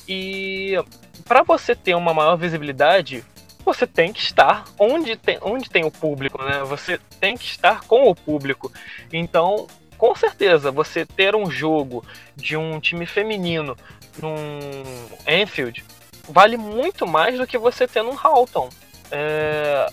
e 0.09 0.75
para 1.23 1.41
você 1.41 1.73
ter 1.73 1.95
uma 1.95 2.13
maior 2.13 2.35
visibilidade, 2.35 3.23
você 3.63 3.87
tem 3.87 4.11
que 4.11 4.19
estar 4.19 4.65
onde 4.77 5.15
tem, 5.15 5.37
onde 5.41 5.69
tem 5.69 5.85
o 5.85 5.91
público, 5.91 6.43
né? 6.43 6.65
Você 6.65 6.99
tem 7.17 7.37
que 7.37 7.45
estar 7.45 7.79
com 7.85 8.09
o 8.09 8.15
público. 8.15 8.69
Então, 9.13 9.67
com 9.97 10.13
certeza, 10.15 10.69
você 10.69 11.05
ter 11.05 11.33
um 11.33 11.49
jogo 11.49 12.03
de 12.35 12.57
um 12.57 12.77
time 12.77 13.05
feminino 13.05 13.77
num 14.21 14.83
Enfield 15.25 15.81
vale 16.29 16.57
muito 16.57 17.07
mais 17.07 17.37
do 17.37 17.47
que 17.47 17.57
você 17.57 17.87
ter 17.87 18.03
num 18.03 18.17
Halton. 18.17 18.69
É, 19.11 19.87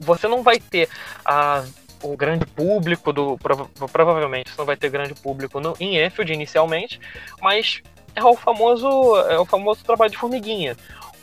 você 0.00 0.26
não 0.28 0.42
vai 0.42 0.58
ter 0.58 0.88
a, 1.24 1.64
o 2.02 2.16
grande 2.16 2.46
público 2.46 3.12
do. 3.12 3.38
Provavelmente 3.92 4.50
você 4.50 4.58
não 4.58 4.66
vai 4.66 4.76
ter 4.76 4.90
grande 4.90 5.14
público 5.14 5.60
no, 5.60 5.76
em 5.78 6.04
Enfield 6.04 6.32
inicialmente, 6.32 7.00
mas 7.40 7.82
é 8.14 8.24
o 8.24 8.36
famoso. 8.36 8.88
É 9.28 9.38
o 9.38 9.44
famoso 9.44 9.84
trabalho 9.84 10.10
de 10.10 10.18
formiguinha. 10.18 10.76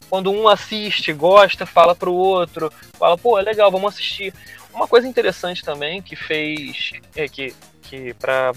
Quando 0.09 0.31
um 0.31 0.47
assiste, 0.47 1.13
gosta, 1.13 1.67
fala 1.67 1.95
pro 1.95 2.11
outro, 2.11 2.73
fala, 2.97 3.15
pô, 3.15 3.37
é 3.37 3.43
legal, 3.43 3.69
vamos 3.69 3.93
assistir. 3.93 4.33
Uma 4.73 4.87
coisa 4.87 5.07
interessante 5.07 5.63
também 5.63 6.01
que 6.01 6.15
fez. 6.15 6.93
É, 7.15 7.27
que, 7.27 7.53
que 7.83 8.13
para 8.15 8.51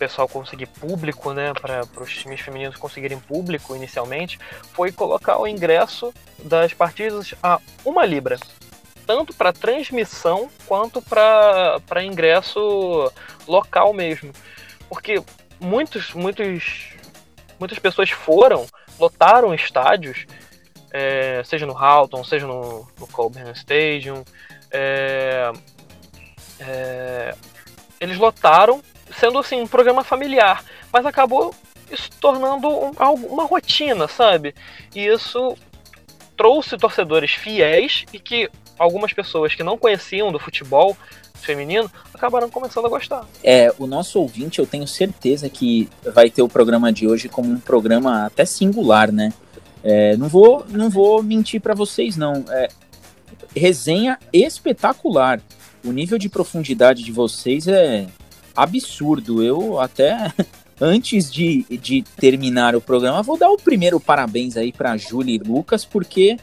pessoal 0.00 0.26
conseguir 0.26 0.64
público, 0.64 1.34
né, 1.34 1.52
para 1.52 2.02
os 2.02 2.16
times 2.16 2.40
femininos 2.40 2.76
conseguirem 2.76 3.20
público 3.20 3.76
inicialmente, 3.76 4.40
foi 4.72 4.90
colocar 4.90 5.38
o 5.38 5.46
ingresso 5.46 6.12
das 6.42 6.72
partidas 6.72 7.34
a 7.42 7.60
uma 7.84 8.06
libra, 8.06 8.38
tanto 9.06 9.34
para 9.34 9.52
transmissão 9.52 10.48
quanto 10.66 11.02
para 11.02 12.02
ingresso 12.02 13.12
local 13.46 13.92
mesmo, 13.92 14.32
porque 14.88 15.22
muitos, 15.60 16.14
muitos, 16.14 16.94
muitas 17.58 17.78
pessoas 17.78 18.08
foram, 18.08 18.66
lotaram 18.98 19.54
estádios, 19.54 20.24
é, 20.90 21.42
seja 21.44 21.66
no 21.66 21.76
Halton, 21.76 22.24
seja 22.24 22.46
no, 22.46 22.88
no 22.98 23.06
Colburn 23.06 23.50
Stadium, 23.52 24.24
é, 24.70 25.52
é, 26.58 27.34
eles 28.00 28.16
lotaram 28.16 28.82
sendo 29.18 29.38
assim 29.38 29.60
um 29.60 29.66
programa 29.66 30.04
familiar, 30.04 30.64
mas 30.92 31.04
acabou 31.06 31.54
se 31.94 32.10
tornando 32.20 32.68
um, 32.68 32.90
uma 33.28 33.44
rotina, 33.44 34.06
sabe? 34.06 34.54
E 34.94 35.06
isso 35.06 35.56
trouxe 36.36 36.76
torcedores 36.76 37.32
fiéis 37.32 38.04
e 38.12 38.18
que 38.18 38.48
algumas 38.78 39.12
pessoas 39.12 39.54
que 39.54 39.62
não 39.62 39.76
conheciam 39.76 40.32
do 40.32 40.38
futebol 40.38 40.96
feminino 41.34 41.90
acabaram 42.14 42.48
começando 42.48 42.86
a 42.86 42.88
gostar. 42.88 43.26
É, 43.42 43.72
o 43.78 43.86
nosso 43.86 44.20
ouvinte, 44.20 44.58
eu 44.58 44.66
tenho 44.66 44.86
certeza 44.86 45.48
que 45.48 45.88
vai 46.14 46.30
ter 46.30 46.42
o 46.42 46.48
programa 46.48 46.92
de 46.92 47.06
hoje 47.06 47.28
como 47.28 47.50
um 47.50 47.60
programa 47.60 48.26
até 48.26 48.44
singular, 48.44 49.10
né? 49.10 49.32
É, 49.82 50.16
não 50.16 50.28
vou, 50.28 50.64
não 50.68 50.90
vou 50.90 51.22
mentir 51.22 51.60
para 51.60 51.74
vocês 51.74 52.16
não. 52.16 52.44
É, 52.48 52.68
resenha 53.56 54.18
espetacular. 54.32 55.40
O 55.84 55.92
nível 55.92 56.18
de 56.18 56.28
profundidade 56.28 57.02
de 57.02 57.10
vocês 57.10 57.66
é 57.66 58.06
absurdo. 58.62 59.42
Eu 59.42 59.80
até 59.80 60.32
antes 60.80 61.30
de, 61.30 61.64
de 61.70 62.02
terminar 62.16 62.74
o 62.74 62.80
programa, 62.80 63.22
vou 63.22 63.36
dar 63.36 63.50
o 63.50 63.56
primeiro 63.56 64.00
parabéns 64.00 64.56
aí 64.56 64.72
para 64.72 64.96
Júlia 64.96 65.34
e 65.34 65.38
Lucas, 65.38 65.84
porque 65.84 66.38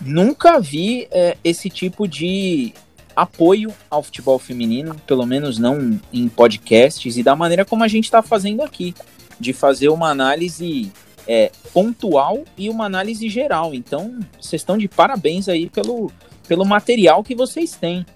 nunca 0.00 0.60
vi 0.60 1.08
é, 1.10 1.36
esse 1.42 1.68
tipo 1.68 2.06
de 2.06 2.72
apoio 3.14 3.72
ao 3.90 4.02
futebol 4.02 4.38
feminino, 4.38 4.94
pelo 5.06 5.26
menos 5.26 5.58
não 5.58 5.98
em 6.12 6.28
podcasts, 6.28 7.16
e 7.16 7.22
da 7.22 7.34
maneira 7.34 7.64
como 7.64 7.82
a 7.82 7.88
gente 7.88 8.04
está 8.04 8.22
fazendo 8.22 8.62
aqui, 8.62 8.94
de 9.40 9.52
fazer 9.52 9.88
uma 9.88 10.10
análise 10.10 10.92
é, 11.26 11.50
pontual 11.72 12.44
e 12.56 12.68
uma 12.68 12.84
análise 12.84 13.28
geral. 13.28 13.74
Então, 13.74 14.18
vocês 14.40 14.60
estão 14.60 14.78
de 14.78 14.86
parabéns 14.86 15.48
aí 15.48 15.68
pelo, 15.68 16.12
pelo 16.46 16.64
material 16.64 17.24
que 17.24 17.34
vocês 17.34 17.72
têm. 17.72 18.06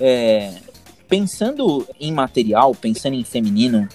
É, 0.00 0.52
pensando 1.12 1.86
em 2.00 2.10
material, 2.10 2.74
pensando 2.74 3.14
em 3.14 3.22
feminino, 3.22 3.86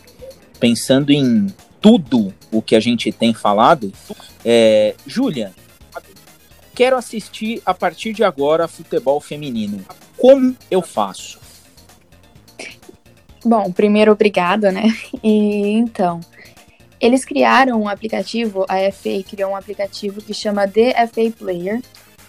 pensando 0.59 1.09
em 1.09 1.47
tudo 1.81 2.31
o 2.51 2.61
que 2.61 2.75
a 2.75 2.79
gente 2.79 3.11
tem 3.11 3.33
falado, 3.33 3.91
é, 4.45 4.93
Júlia, 5.03 5.51
quero 6.75 6.95
assistir 6.95 7.59
a 7.65 7.73
partir 7.73 8.13
de 8.13 8.23
agora 8.23 8.67
futebol 8.67 9.19
feminino. 9.19 9.83
Como 10.15 10.55
eu 10.69 10.79
faço? 10.83 11.39
Bom, 13.43 13.71
primeiro, 13.71 14.11
obrigada, 14.11 14.71
né? 14.71 14.95
E 15.23 15.71
então, 15.71 16.19
eles 17.01 17.25
criaram 17.25 17.81
um 17.81 17.89
aplicativo, 17.89 18.63
a 18.69 18.91
FA 18.91 19.23
criou 19.27 19.53
um 19.53 19.55
aplicativo 19.55 20.21
que 20.21 20.35
chama 20.35 20.67
The 20.67 21.07
FA 21.07 21.31
Player, 21.35 21.81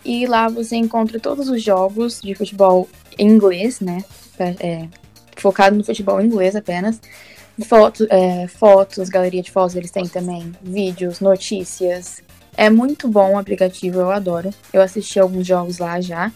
e 0.02 0.26
lá 0.26 0.48
você 0.48 0.76
encontra 0.76 1.20
todos 1.20 1.50
os 1.50 1.62
jogos 1.62 2.22
de 2.22 2.34
futebol 2.34 2.88
em 3.18 3.28
inglês, 3.28 3.80
né? 3.80 4.02
É, 4.44 4.88
focado 5.36 5.76
no 5.76 5.84
futebol 5.84 6.20
inglês 6.20 6.54
apenas. 6.56 7.00
Foto, 7.66 8.06
é, 8.08 8.46
fotos, 8.46 9.08
galeria 9.08 9.42
de 9.42 9.50
fotos 9.50 9.74
eles 9.74 9.90
têm 9.90 10.06
também, 10.06 10.52
vídeos, 10.62 11.20
notícias. 11.20 12.22
É 12.56 12.70
muito 12.70 13.08
bom 13.08 13.34
o 13.34 13.38
aplicativo, 13.38 14.00
eu 14.00 14.10
adoro. 14.10 14.50
Eu 14.72 14.80
assisti 14.80 15.18
alguns 15.18 15.46
jogos 15.46 15.78
lá 15.78 16.00
já. 16.00 16.32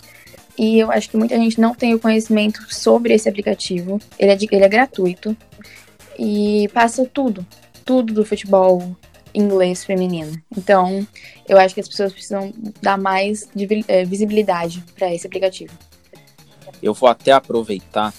E 0.58 0.78
eu 0.78 0.90
acho 0.90 1.08
que 1.08 1.16
muita 1.16 1.36
gente 1.36 1.60
não 1.60 1.74
tem 1.74 1.94
o 1.94 1.98
conhecimento 1.98 2.62
sobre 2.72 3.14
esse 3.14 3.28
aplicativo. 3.28 4.00
Ele 4.18 4.32
é, 4.32 4.36
de, 4.36 4.48
ele 4.50 4.64
é 4.64 4.68
gratuito. 4.68 5.36
E 6.18 6.68
passa 6.72 7.04
tudo. 7.06 7.46
Tudo 7.84 8.12
do 8.12 8.24
futebol 8.24 8.96
inglês 9.34 9.84
feminino. 9.84 10.40
Então, 10.56 11.06
eu 11.48 11.58
acho 11.58 11.74
que 11.74 11.80
as 11.80 11.88
pessoas 11.88 12.12
precisam 12.12 12.52
dar 12.80 12.98
mais 12.98 13.48
é, 13.88 14.04
visibilidade 14.04 14.84
para 14.94 15.12
esse 15.12 15.26
aplicativo. 15.26 15.72
Eu 16.82 16.92
vou 16.92 17.08
até 17.08 17.32
aproveitar 17.32 18.12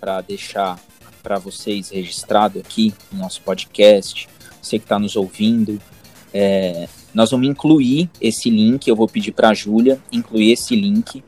para 0.00 0.20
deixar 0.22 0.80
para 1.22 1.38
vocês 1.38 1.90
registrado 1.90 2.58
aqui 2.58 2.94
no 3.12 3.18
nosso 3.18 3.42
podcast, 3.42 4.28
você 4.62 4.78
que 4.78 4.84
está 4.84 4.98
nos 4.98 5.16
ouvindo. 5.16 5.80
É, 6.32 6.88
nós 7.12 7.30
vamos 7.30 7.48
incluir 7.48 8.08
esse 8.20 8.48
link, 8.48 8.86
eu 8.86 8.96
vou 8.96 9.08
pedir 9.08 9.32
para 9.32 9.50
a 9.50 9.54
Júlia 9.54 10.00
incluir 10.10 10.52
esse 10.52 10.74
link 10.76 11.22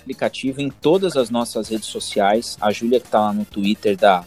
aplicativo 0.00 0.60
em 0.60 0.70
todas 0.70 1.16
as 1.16 1.30
nossas 1.30 1.68
redes 1.68 1.86
sociais. 1.86 2.56
A 2.60 2.72
Júlia 2.72 2.98
que 2.98 3.06
está 3.06 3.20
lá 3.20 3.32
no 3.32 3.44
Twitter 3.44 3.96
da, 3.96 4.24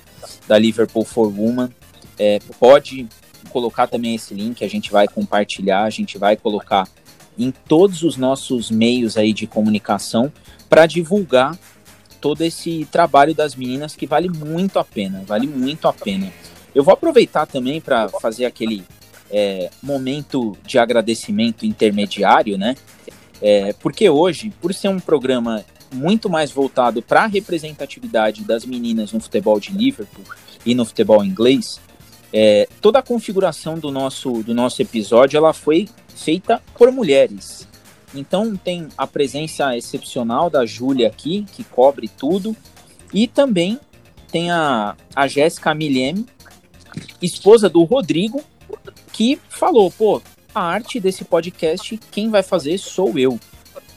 da 0.47 0.57
Liverpool 0.57 1.05
for 1.05 1.27
Woman 1.27 1.69
é, 2.17 2.39
pode 2.59 3.07
colocar 3.49 3.87
também 3.87 4.15
esse 4.15 4.33
link, 4.33 4.63
a 4.63 4.69
gente 4.69 4.91
vai 4.91 5.07
compartilhar, 5.07 5.83
a 5.83 5.89
gente 5.89 6.17
vai 6.17 6.37
colocar 6.37 6.87
em 7.37 7.51
todos 7.51 8.03
os 8.03 8.17
nossos 8.17 8.69
meios 8.69 9.17
aí 9.17 9.33
de 9.33 9.47
comunicação 9.47 10.31
para 10.69 10.85
divulgar 10.85 11.57
todo 12.21 12.41
esse 12.41 12.85
trabalho 12.91 13.33
das 13.33 13.55
meninas 13.55 13.95
que 13.95 14.05
vale 14.05 14.29
muito 14.29 14.77
a 14.77 14.83
pena, 14.83 15.23
vale 15.25 15.47
muito 15.47 15.87
a 15.87 15.93
pena. 15.93 16.31
Eu 16.75 16.83
vou 16.83 16.93
aproveitar 16.93 17.45
também 17.47 17.81
para 17.81 18.09
fazer 18.09 18.45
aquele 18.45 18.83
é, 19.31 19.69
momento 19.81 20.57
de 20.65 20.77
agradecimento 20.77 21.65
intermediário, 21.65 22.57
né? 22.57 22.75
É, 23.41 23.73
porque 23.73 24.09
hoje, 24.09 24.51
por 24.61 24.73
ser 24.73 24.89
um 24.89 24.99
programa 24.99 25.63
muito 25.91 26.29
mais 26.29 26.51
voltado 26.51 27.01
para 27.01 27.23
a 27.23 27.27
representatividade 27.27 28.43
das 28.43 28.65
meninas 28.65 29.11
no 29.11 29.19
futebol 29.19 29.59
de 29.59 29.71
Liverpool 29.71 30.25
e 30.65 30.75
no 30.75 30.85
futebol 30.85 31.23
inglês, 31.23 31.79
é, 32.31 32.67
toda 32.81 32.99
a 32.99 33.01
configuração 33.01 33.79
do 33.79 33.91
nosso, 33.91 34.43
do 34.43 34.53
nosso 34.53 34.81
episódio 34.81 35.37
ela 35.37 35.53
foi 35.53 35.87
feita 36.15 36.61
por 36.77 36.91
mulheres. 36.91 37.68
Então 38.13 38.55
tem 38.55 38.87
a 38.97 39.05
presença 39.05 39.77
excepcional 39.77 40.49
da 40.49 40.65
Júlia 40.65 41.07
aqui, 41.07 41.45
que 41.53 41.63
cobre 41.63 42.07
tudo, 42.07 42.55
e 43.13 43.27
também 43.27 43.79
tem 44.31 44.51
a, 44.51 44.95
a 45.15 45.27
Jéssica 45.27 45.73
Milheme, 45.73 46.25
esposa 47.21 47.69
do 47.69 47.83
Rodrigo, 47.83 48.41
que 49.11 49.39
falou, 49.49 49.91
pô, 49.91 50.21
a 50.53 50.61
arte 50.61 50.99
desse 50.99 51.23
podcast, 51.23 51.99
quem 52.11 52.29
vai 52.29 52.43
fazer 52.43 52.77
sou 52.77 53.17
eu. 53.17 53.39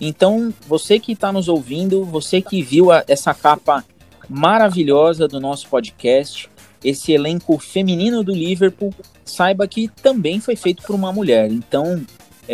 Então, 0.01 0.53
você 0.67 0.99
que 0.99 1.13
está 1.13 1.31
nos 1.31 1.49
ouvindo, 1.49 2.05
você 2.05 2.41
que 2.41 2.63
viu 2.63 2.91
a, 2.91 3.05
essa 3.07 3.33
capa 3.33 3.85
maravilhosa 4.29 5.29
do 5.29 5.41
nosso 5.41 5.69
podcast, 5.69 6.51
esse 6.83 7.13
elenco 7.13 7.59
feminino 7.59 8.25
do 8.25 8.33
Liverpool, 8.33 8.93
saiba 9.25 9.67
que 9.69 9.89
também 9.89 10.41
foi 10.41 10.57
feito 10.57 10.83
por 10.83 10.95
uma 10.95 11.13
mulher. 11.13 11.51
Então, 11.51 12.05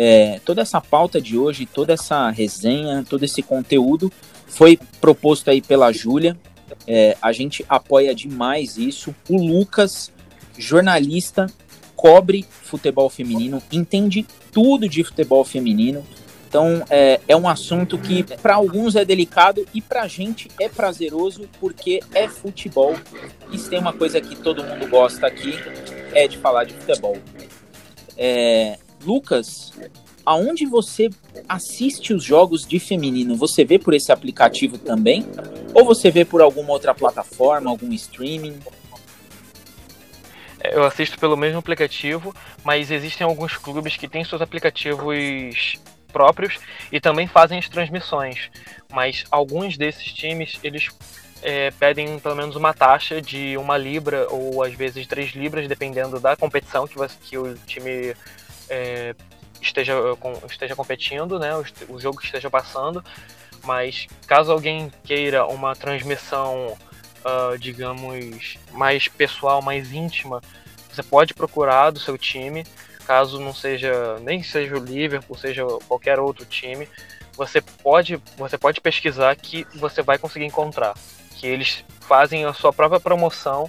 é, 0.01 0.39
toda 0.45 0.61
essa 0.61 0.79
pauta 0.79 1.19
de 1.19 1.37
hoje, 1.37 1.65
toda 1.65 1.91
essa 1.91 2.29
resenha, 2.29 3.03
todo 3.03 3.25
esse 3.25 3.43
conteúdo 3.43 4.09
foi 4.47 4.79
proposto 5.01 5.49
aí 5.49 5.61
pela 5.61 5.91
Júlia. 5.91 6.37
É, 6.87 7.17
a 7.21 7.33
gente 7.33 7.65
apoia 7.67 8.15
demais 8.15 8.77
isso. 8.77 9.13
O 9.27 9.35
Lucas, 9.35 10.09
jornalista, 10.57 11.47
cobre 11.97 12.45
futebol 12.61 13.09
feminino, 13.09 13.61
entende 13.69 14.25
tudo 14.53 14.87
de 14.87 15.03
futebol 15.03 15.43
feminino. 15.43 16.01
Então 16.47 16.81
é, 16.89 17.19
é 17.27 17.35
um 17.35 17.49
assunto 17.49 17.97
que 17.97 18.23
para 18.23 18.55
alguns 18.55 18.95
é 18.95 19.03
delicado 19.03 19.65
e 19.73 19.81
para 19.81 20.03
a 20.03 20.07
gente 20.07 20.47
é 20.61 20.69
prazeroso 20.69 21.41
porque 21.59 21.99
é 22.13 22.25
futebol. 22.29 22.95
E 23.51 23.57
se 23.57 23.69
tem 23.69 23.77
uma 23.77 23.91
coisa 23.91 24.21
que 24.21 24.37
todo 24.37 24.63
mundo 24.63 24.87
gosta 24.87 25.27
aqui 25.27 25.55
é 26.13 26.25
de 26.25 26.37
falar 26.37 26.63
de 26.63 26.73
futebol. 26.73 27.17
É, 28.17 28.79
Lucas, 29.03 29.71
aonde 30.25 30.65
você 30.65 31.09
assiste 31.47 32.13
os 32.13 32.23
jogos 32.23 32.65
de 32.67 32.79
feminino? 32.79 33.35
Você 33.35 33.63
vê 33.63 33.79
por 33.79 33.93
esse 33.93 34.11
aplicativo 34.11 34.77
também? 34.77 35.25
Ou 35.73 35.85
você 35.85 36.11
vê 36.11 36.25
por 36.25 36.41
alguma 36.41 36.71
outra 36.71 36.93
plataforma, 36.93 37.69
algum 37.69 37.91
streaming? 37.93 38.59
Eu 40.63 40.83
assisto 40.83 41.17
pelo 41.17 41.37
mesmo 41.37 41.59
aplicativo, 41.59 42.35
mas 42.63 42.91
existem 42.91 43.25
alguns 43.25 43.55
clubes 43.57 43.95
que 43.95 44.07
têm 44.07 44.23
seus 44.23 44.41
aplicativos 44.41 45.79
próprios 46.11 46.59
e 46.91 46.99
também 46.99 47.27
fazem 47.27 47.57
as 47.57 47.69
transmissões. 47.69 48.49
Mas 48.91 49.23
alguns 49.31 49.77
desses 49.77 50.11
times, 50.11 50.59
eles 50.63 50.89
é, 51.41 51.71
pedem 51.71 52.19
pelo 52.19 52.35
menos 52.35 52.55
uma 52.55 52.73
taxa 52.73 53.21
de 53.21 53.55
uma 53.57 53.77
libra 53.77 54.27
ou 54.29 54.61
às 54.63 54.73
vezes 54.73 55.07
três 55.07 55.31
libras, 55.31 55.67
dependendo 55.67 56.19
da 56.19 56.35
competição 56.35 56.87
que, 56.87 56.97
você, 56.97 57.15
que 57.21 57.37
o 57.37 57.55
time 57.65 58.13
é, 58.69 59.15
esteja, 59.61 59.93
com, 60.19 60.33
esteja 60.49 60.75
competindo, 60.75 61.39
né, 61.39 61.55
o, 61.55 61.63
o, 61.93 61.99
jogo 61.99 62.21
esteja 62.23 62.49
passando. 62.49 63.03
Mas 63.63 64.07
caso 64.25 64.51
alguém 64.51 64.91
queira 65.03 65.45
uma 65.45 65.75
transmissão, 65.75 66.77
uh, 67.25 67.57
digamos, 67.57 68.57
mais 68.71 69.07
pessoal, 69.07 69.61
mais 69.61 69.91
íntima, 69.91 70.41
você 70.89 71.03
pode 71.03 71.33
procurar 71.33 71.91
do 71.91 71.99
seu 71.99 72.17
time 72.17 72.63
caso 73.09 73.39
não 73.39 73.55
seja 73.55 74.19
nem 74.19 74.43
seja 74.43 74.75
o 74.75 74.85
Liverpool, 74.85 75.35
seja 75.35 75.65
qualquer 75.87 76.19
outro 76.19 76.45
time, 76.45 76.87
você 77.35 77.59
pode 77.59 78.21
você 78.37 78.55
pode 78.55 78.79
pesquisar 78.79 79.35
que 79.35 79.65
você 79.73 80.03
vai 80.03 80.19
conseguir 80.19 80.45
encontrar, 80.45 80.93
que 81.35 81.47
eles 81.47 81.83
fazem 82.01 82.45
a 82.45 82.53
sua 82.53 82.71
própria 82.71 82.99
promoção 82.99 83.67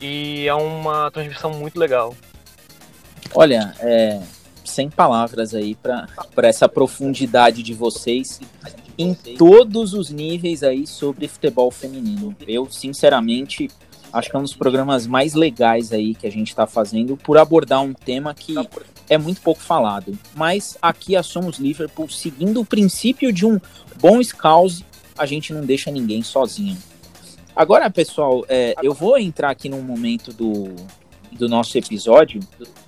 e 0.00 0.46
é 0.46 0.54
uma 0.54 1.10
transmissão 1.10 1.50
muito 1.50 1.80
legal. 1.80 2.14
Olha, 3.34 3.74
é, 3.80 4.20
sem 4.64 4.90
palavras 4.90 5.54
aí 5.54 5.74
para 5.74 6.08
essa 6.38 6.68
profundidade 6.68 7.62
de 7.62 7.74
vocês 7.74 8.40
em 8.98 9.14
todos 9.14 9.92
os 9.92 10.10
níveis 10.10 10.62
aí 10.62 10.86
sobre 10.86 11.28
futebol 11.28 11.70
feminino. 11.70 12.34
Eu, 12.46 12.70
sinceramente, 12.70 13.68
acho 14.12 14.30
que 14.30 14.36
é 14.36 14.38
um 14.38 14.42
dos 14.42 14.54
programas 14.54 15.06
mais 15.06 15.34
legais 15.34 15.92
aí 15.92 16.14
que 16.14 16.26
a 16.26 16.30
gente 16.30 16.48
está 16.48 16.66
fazendo 16.66 17.16
por 17.16 17.36
abordar 17.36 17.82
um 17.82 17.92
tema 17.92 18.34
que 18.34 18.54
é 19.08 19.18
muito 19.18 19.40
pouco 19.40 19.60
falado. 19.60 20.18
Mas 20.34 20.76
aqui 20.80 21.14
a 21.14 21.22
Somos 21.22 21.58
Liverpool, 21.58 22.08
seguindo 22.08 22.60
o 22.60 22.64
princípio 22.64 23.32
de 23.32 23.44
um 23.46 23.60
bom 24.00 24.22
scout, 24.22 24.84
a 25.16 25.26
gente 25.26 25.52
não 25.52 25.64
deixa 25.64 25.90
ninguém 25.90 26.22
sozinho. 26.22 26.76
Agora, 27.54 27.90
pessoal, 27.90 28.44
é, 28.48 28.74
eu 28.82 28.92
vou 28.92 29.16
entrar 29.16 29.50
aqui 29.50 29.68
num 29.68 29.80
momento 29.80 30.30
do, 30.32 30.74
do 31.36 31.48
nosso 31.48 31.76
episódio. 31.76 32.40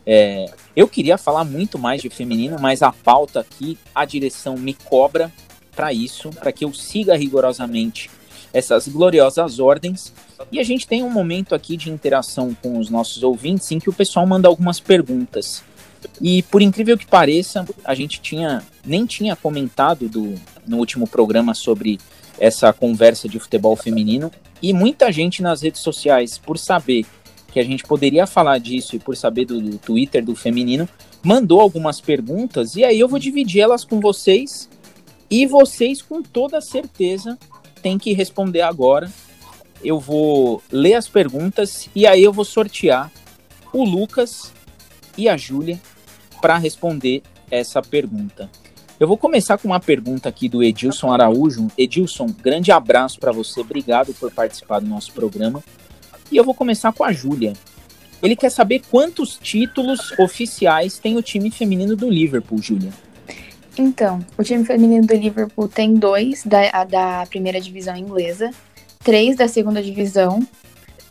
É, 0.07 0.47
eu 0.75 0.89
queria 0.89 1.19
falar 1.19 1.45
muito 1.45 1.79
mais 1.79 2.03
de 2.03 2.09
feminino, 2.09 2.57
mas 2.61 2.83
a 2.83 2.93
pauta 2.93 3.41
aqui, 3.41 3.79
a 3.95 4.05
direção 4.05 4.57
me 4.57 4.75
cobra 4.75 5.33
para 5.75 5.93
isso, 5.93 6.31
para 6.31 6.51
que 6.51 6.65
eu 6.65 6.73
siga 6.73 7.17
rigorosamente 7.17 8.11
essas 8.53 8.89
gloriosas 8.89 9.61
ordens. 9.61 10.13
E 10.51 10.59
a 10.59 10.65
gente 10.65 10.87
tem 10.87 11.03
um 11.03 11.11
momento 11.11 11.55
aqui 11.55 11.77
de 11.77 11.91
interação 11.91 12.57
com 12.61 12.79
os 12.79 12.89
nossos 12.89 13.23
ouvintes 13.23 13.71
em 13.71 13.79
que 13.79 13.91
o 13.91 13.93
pessoal 13.93 14.27
manda 14.27 14.49
algumas 14.49 14.81
perguntas. 14.81 15.63
E 16.21 16.43
por 16.45 16.63
incrível 16.63 16.97
que 16.97 17.07
pareça, 17.07 17.67
a 17.85 17.95
gente 17.95 18.21
tinha 18.21 18.63
nem 18.85 19.05
tinha 19.05 19.37
comentado 19.37 20.09
do, 20.09 20.35
no 20.67 20.79
último 20.79 21.07
programa 21.07 21.55
sobre 21.55 21.99
essa 22.39 22.73
conversa 22.73 23.29
de 23.29 23.39
futebol 23.39 23.75
feminino 23.77 24.31
e 24.63 24.73
muita 24.73 25.13
gente 25.13 25.43
nas 25.43 25.63
redes 25.63 25.81
sociais, 25.81 26.39
por 26.39 26.59
saber 26.59 27.05
que 27.59 27.61
a 27.61 27.65
gente 27.65 27.83
poderia 27.83 28.25
falar 28.25 28.59
disso 28.59 28.95
e 28.95 29.01
por 29.01 29.17
saber 29.17 29.45
do, 29.45 29.61
do 29.61 29.79
Twitter 29.79 30.25
do 30.25 30.37
feminino, 30.37 30.89
mandou 31.25 31.61
algumas 31.61 32.01
perguntas 32.01 32.77
e 32.77 32.85
aí 32.85 33.01
eu 33.01 33.09
vou 33.09 33.19
dividir 33.19 33.61
elas 33.61 33.85
com 33.85 33.99
vocês 33.99 34.69
e 35.29 35.45
vocês 35.45 36.01
com 36.01 36.23
toda 36.23 36.61
certeza 36.61 37.37
tem 37.83 37.99
que 37.99 38.13
responder 38.13 38.61
agora. 38.61 39.11
Eu 39.83 39.99
vou 39.99 40.63
ler 40.71 40.95
as 40.95 41.09
perguntas 41.09 41.89
e 41.95 42.07
aí 42.07 42.23
eu 42.23 42.33
vou 42.33 42.45
sortear 42.45 43.11
o 43.73 43.85
Lucas 43.85 44.53
e 45.17 45.29
a 45.29 45.37
Júlia 45.37 45.81
para 46.41 46.57
responder 46.59 47.23
essa 47.51 47.83
pergunta. 47.83 48.49
Eu 49.01 49.09
vou 49.09 49.17
começar 49.17 49.59
com 49.59 49.69
uma 49.69 49.81
pergunta 49.81 50.29
aqui 50.29 50.49
do 50.49 50.63
Edilson 50.63 51.13
Araújo. 51.13 51.69
Edilson, 51.77 52.27
grande 52.27 52.71
abraço 52.71 53.19
para 53.19 53.33
você, 53.33 53.61
obrigado 53.61 54.15
por 54.15 54.31
participar 54.33 54.79
do 54.79 54.87
nosso 54.87 55.13
programa. 55.13 55.63
E 56.31 56.37
eu 56.37 56.45
vou 56.45 56.55
começar 56.55 56.93
com 56.93 57.05
a 57.05 57.13
Júlia. 57.13 57.53
Ele 58.23 58.35
quer 58.35 58.51
saber 58.51 58.83
quantos 58.91 59.39
títulos 59.41 60.13
oficiais 60.19 60.99
tem 60.99 61.17
o 61.17 61.23
time 61.23 61.51
feminino 61.51 61.95
do 61.95 62.11
Liverpool, 62.11 62.61
Júlia. 62.61 62.93
Então, 63.79 64.25
o 64.37 64.43
time 64.43 64.65
feminino 64.65 65.07
do 65.07 65.15
Liverpool 65.15 65.69
tem 65.69 65.95
dois 65.95 66.43
da, 66.45 66.85
da 66.85 67.27
primeira 67.27 67.61
divisão 67.61 67.97
inglesa, 67.97 68.51
três 69.05 69.37
da 69.37 69.47
segunda 69.47 69.81
divisão 69.81 70.45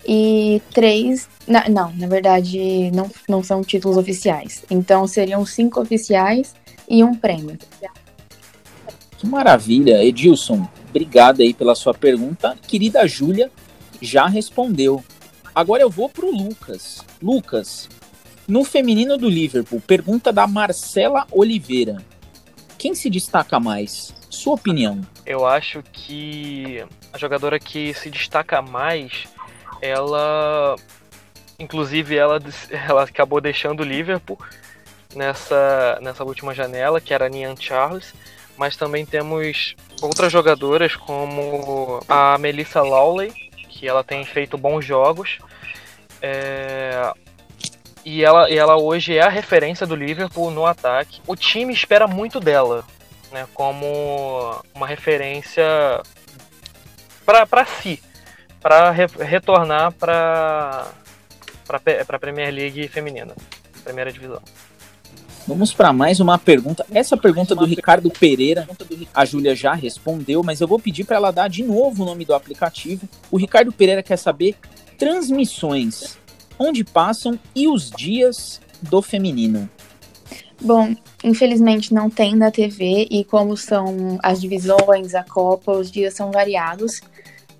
e 0.06 0.62
três. 0.74 1.30
Na, 1.48 1.70
não, 1.70 1.94
na 1.94 2.08
verdade, 2.08 2.92
não, 2.92 3.10
não 3.30 3.42
são 3.42 3.64
títulos 3.64 3.98
oficiais. 3.98 4.66
Então 4.70 5.08
seriam 5.08 5.46
cinco 5.46 5.80
oficiais 5.80 6.54
e 6.90 7.04
um 7.04 7.16
prêmio. 7.16 7.58
Que 9.18 9.26
maravilha, 9.26 10.04
Edilson. 10.04 10.68
Obrigado 10.90 11.42
aí 11.42 11.54
pela 11.54 11.74
sua 11.74 11.94
pergunta. 11.94 12.56
Querida 12.68 13.08
Júlia 13.08 13.50
já 14.02 14.28
respondeu. 14.28 15.04
Agora 15.54 15.82
eu 15.82 15.90
vou 15.90 16.10
pro 16.10 16.30
Lucas. 16.30 17.04
Lucas, 17.22 17.90
no 18.48 18.64
feminino 18.64 19.18
do 19.18 19.28
Liverpool, 19.28 19.82
pergunta 19.82 20.32
da 20.32 20.48
Marcela 20.48 21.26
Oliveira. 21.32 21.98
Quem 22.78 22.94
se 22.94 23.10
destaca 23.10 23.60
mais? 23.60 24.14
Sua 24.30 24.54
opinião? 24.54 25.02
Eu 25.26 25.46
acho 25.46 25.84
que 25.92 26.86
a 27.12 27.18
jogadora 27.18 27.60
que 27.60 27.94
se 27.94 28.10
destaca 28.10 28.62
mais, 28.62 29.26
ela. 29.82 30.76
Inclusive, 31.60 32.16
ela, 32.16 32.40
ela 32.70 33.04
acabou 33.04 33.42
deixando 33.42 33.82
o 33.82 33.86
Liverpool 33.86 34.40
nessa, 35.16 36.00
nessa 36.02 36.24
última 36.24 36.54
janela, 36.54 37.02
que 37.02 37.14
era 37.14 37.26
a 37.26 37.30
Nian 37.30 37.56
Charles. 37.60 38.14
Mas 38.56 38.76
também 38.76 39.06
temos 39.06 39.76
outras 40.02 40.32
jogadoras 40.32 40.96
como 40.96 42.00
a 42.08 42.38
Melissa 42.38 42.82
Lawley, 42.82 43.47
que 43.78 43.88
ela 43.88 44.04
tem 44.04 44.26
feito 44.26 44.58
bons 44.58 44.84
jogos. 44.84 45.38
É, 46.20 47.14
e 48.04 48.24
ela, 48.24 48.50
e 48.50 48.58
ela 48.58 48.76
hoje 48.76 49.16
é 49.16 49.22
a 49.22 49.30
referência 49.30 49.86
do 49.86 49.96
Liverpool 49.96 50.50
no 50.50 50.66
ataque. 50.66 51.22
O 51.28 51.36
time 51.36 51.72
espera 51.72 52.08
muito 52.08 52.40
dela, 52.40 52.84
né, 53.32 53.48
como 53.54 53.86
uma 54.74 54.88
referência 54.88 55.64
para 57.24 57.66
si, 57.66 58.02
para 58.62 58.90
re, 58.92 59.06
retornar 59.20 59.92
para 59.92 60.88
para 61.68 62.16
a 62.16 62.20
Premier 62.20 62.50
League 62.50 62.88
feminina, 62.88 63.36
primeira 63.84 64.10
divisão. 64.10 64.42
Vamos 65.48 65.74
para 65.74 65.94
mais 65.94 66.20
uma 66.20 66.38
pergunta. 66.38 66.86
Essa 66.92 67.16
pergunta 67.16 67.56
do 67.56 67.64
Ricardo 67.64 68.12
Pereira, 68.12 68.68
a 69.14 69.24
Júlia 69.24 69.56
já 69.56 69.74
respondeu, 69.74 70.44
mas 70.44 70.60
eu 70.60 70.68
vou 70.68 70.78
pedir 70.78 71.06
para 71.06 71.16
ela 71.16 71.32
dar 71.32 71.48
de 71.48 71.64
novo 71.64 72.04
o 72.04 72.06
nome 72.06 72.26
do 72.26 72.34
aplicativo. 72.34 73.08
O 73.32 73.38
Ricardo 73.38 73.72
Pereira 73.72 74.04
quer 74.04 74.18
saber 74.18 74.58
transmissões 74.98 76.18
onde 76.60 76.84
passam 76.84 77.40
e 77.56 77.66
os 77.66 77.90
dias 77.90 78.60
do 78.82 79.02
feminino. 79.02 79.70
Bom, 80.60 80.94
infelizmente 81.24 81.94
não 81.94 82.10
tem 82.10 82.36
na 82.36 82.52
TV 82.52 83.08
e 83.10 83.24
como 83.24 83.56
são 83.56 84.20
as 84.22 84.42
divisões, 84.42 85.16
a 85.16 85.24
Copa, 85.24 85.72
os 85.72 85.90
dias 85.90 86.14
são 86.14 86.30
variados, 86.30 87.00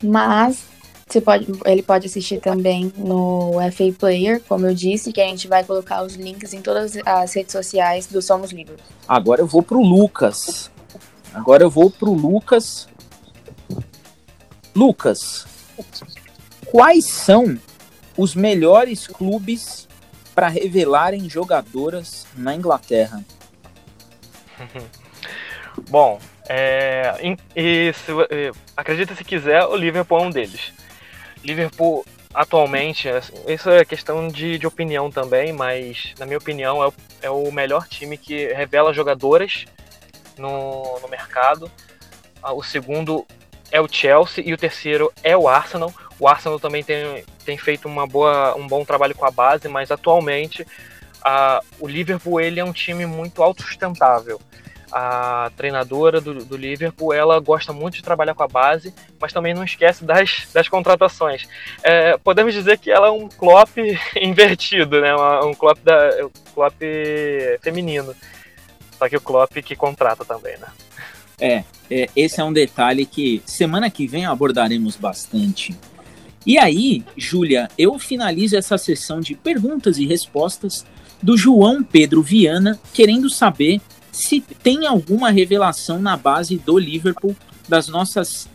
mas 0.04 0.66
você 1.08 1.22
pode, 1.22 1.48
ele 1.66 1.82
pode 1.82 2.08
assistir 2.08 2.40
também 2.40 2.92
no 2.98 3.54
FA 3.72 3.92
Player, 3.98 4.42
como 4.48 4.66
eu 4.66 4.74
disse, 4.74 5.14
que 5.14 5.22
a 5.22 5.28
gente 5.28 5.48
vai 5.48 5.64
colocar 5.64 6.04
os 6.04 6.16
links 6.16 6.54
em 6.54 6.62
todas 6.62 6.98
as 7.06 7.34
redes 7.34 7.52
sociais 7.52 8.08
do 8.08 8.22
Somos 8.22 8.52
Livres. 8.52 8.80
Agora 9.08 9.42
eu 9.42 9.48
vou 9.48 9.64
pro 9.64 9.82
Lucas. 9.82 10.70
Agora 11.34 11.64
eu 11.64 11.70
vou 11.70 11.90
pro 11.90 12.12
Lucas. 12.12 12.88
Lucas, 14.76 15.46
Quais 16.72 17.06
são 17.06 17.58
os 18.18 18.36
melhores 18.36 19.08
clubes 19.08 19.88
para 20.36 20.48
revelarem 20.48 21.30
jogadoras 21.30 22.28
na 22.36 22.54
Inglaterra? 22.54 23.24
Bom, 25.90 26.20
é, 26.50 27.36
e 27.56 27.94
se, 27.94 28.12
acredita 28.76 29.16
se 29.16 29.24
quiser, 29.24 29.64
o 29.66 29.76
Liverpool 29.76 30.20
é 30.20 30.22
um 30.24 30.30
deles. 30.30 30.74
Liverpool 31.44 32.06
atualmente, 32.34 33.10
assim, 33.10 33.34
isso 33.48 33.70
é 33.70 33.84
questão 33.84 34.28
de, 34.28 34.58
de 34.58 34.68
opinião 34.68 35.10
também, 35.10 35.52
mas 35.52 36.14
na 36.20 36.26
minha 36.26 36.38
opinião 36.38 36.84
é 36.84 36.88
o, 36.88 36.94
é 37.24 37.30
o 37.30 37.52
melhor 37.52 37.88
time 37.88 38.18
que 38.18 38.54
revela 38.54 38.94
jogadoras 38.94 39.66
no, 40.38 41.00
no 41.00 41.08
mercado. 41.08 41.72
Ah, 42.42 42.54
o 42.54 42.62
segundo 42.62 43.26
é 43.72 43.82
o 43.82 43.88
Chelsea 43.88 44.44
e 44.46 44.54
o 44.54 44.58
terceiro 44.58 45.12
é 45.24 45.36
o 45.36 45.48
Arsenal. 45.48 45.94
O 46.20 46.28
Arsenal 46.28 46.60
também 46.60 46.84
tem, 46.84 47.26
tem 47.44 47.58
feito 47.58 47.88
uma 47.88 48.06
boa, 48.06 48.56
um 48.56 48.68
bom 48.68 48.86
trabalho 48.86 49.16
com 49.16 49.26
a 49.26 49.32
base, 49.32 49.68
mas 49.68 49.92
atualmente 49.92 50.66
a, 51.24 51.62
o 51.80 51.88
Liverpool 51.88 52.40
ele 52.40 52.60
é 52.60 52.64
um 52.64 52.72
time 52.72 53.06
muito 53.06 53.42
autossustentável 53.42 54.40
a 54.92 55.52
treinadora 55.56 56.22
do, 56.22 56.46
do, 56.46 56.56
Liverpool, 56.56 57.14
ela 57.14 57.40
gosta 57.40 57.74
muito 57.74 57.96
de 57.96 58.04
trabalhar 58.04 58.34
com 58.34 58.44
a 58.44 58.48
base, 58.48 58.94
mas 59.20 59.34
também 59.34 59.54
não 59.54 59.64
esquece 59.64 60.06
das, 60.06 60.48
das 60.54 60.70
contratações. 60.70 61.48
É, 61.84 62.18
podemos 62.18 62.54
dizer 62.54 62.78
que 62.78 62.90
ela 62.90 63.08
é 63.08 63.12
um 63.12 63.28
Klopp 63.28 63.78
invertido, 64.16 65.02
né? 65.02 65.16
Um 65.44 65.54
Klopp, 65.54 65.80
da, 65.84 66.26
um 66.26 66.54
Klopp 66.54 66.76
feminino. 67.62 68.16
Só 68.98 69.08
que 69.08 69.18
o 69.18 69.22
Klopp 69.22 69.54
que 69.58 69.76
contrata 69.76 70.26
também, 70.26 70.58
né? 70.58 70.68
É, 71.40 71.64
é, 71.92 72.10
esse 72.16 72.42
é 72.42 72.44
um 72.44 72.54
detalhe 72.54 73.06
que 73.06 73.42
semana 73.46 73.90
que 73.92 74.08
vem 74.08 74.26
abordaremos 74.26 74.96
bastante. 74.96 75.78
E 76.46 76.58
aí, 76.58 77.04
Júlia, 77.16 77.70
eu 77.78 78.00
finalizo 78.00 78.58
essa 78.58 78.78
sessão 78.78 79.20
de 79.20 79.36
perguntas 79.36 79.98
e 79.98 80.06
respostas 80.06 80.86
do 81.22 81.38
João 81.38 81.84
Pedro 81.84 82.22
Viana, 82.22 82.80
querendo 82.94 83.30
saber 83.30 83.82
se 84.18 84.42
tem 84.42 84.88
alguma 84.88 85.30
revelação 85.30 86.00
na 86.00 86.18
base 86.18 86.58
do 86.58 86.80
Liverpool 86.80 87.36
das 87.70 87.88
nossas 87.88 88.50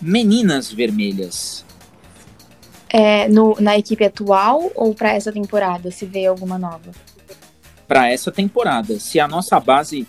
meninas 0.00 0.70
vermelhas. 0.70 1.64
É, 2.88 3.28
no, 3.28 3.56
na 3.60 3.76
equipe 3.76 4.04
atual 4.04 4.70
ou 4.76 4.94
para 4.94 5.12
essa 5.12 5.32
temporada, 5.32 5.90
se 5.90 6.06
vê 6.06 6.26
alguma 6.26 6.56
nova? 6.56 6.92
Para 7.86 8.08
essa 8.10 8.30
temporada. 8.30 9.00
Se 9.00 9.18
a 9.18 9.26
nossa 9.26 9.58
base 9.58 10.06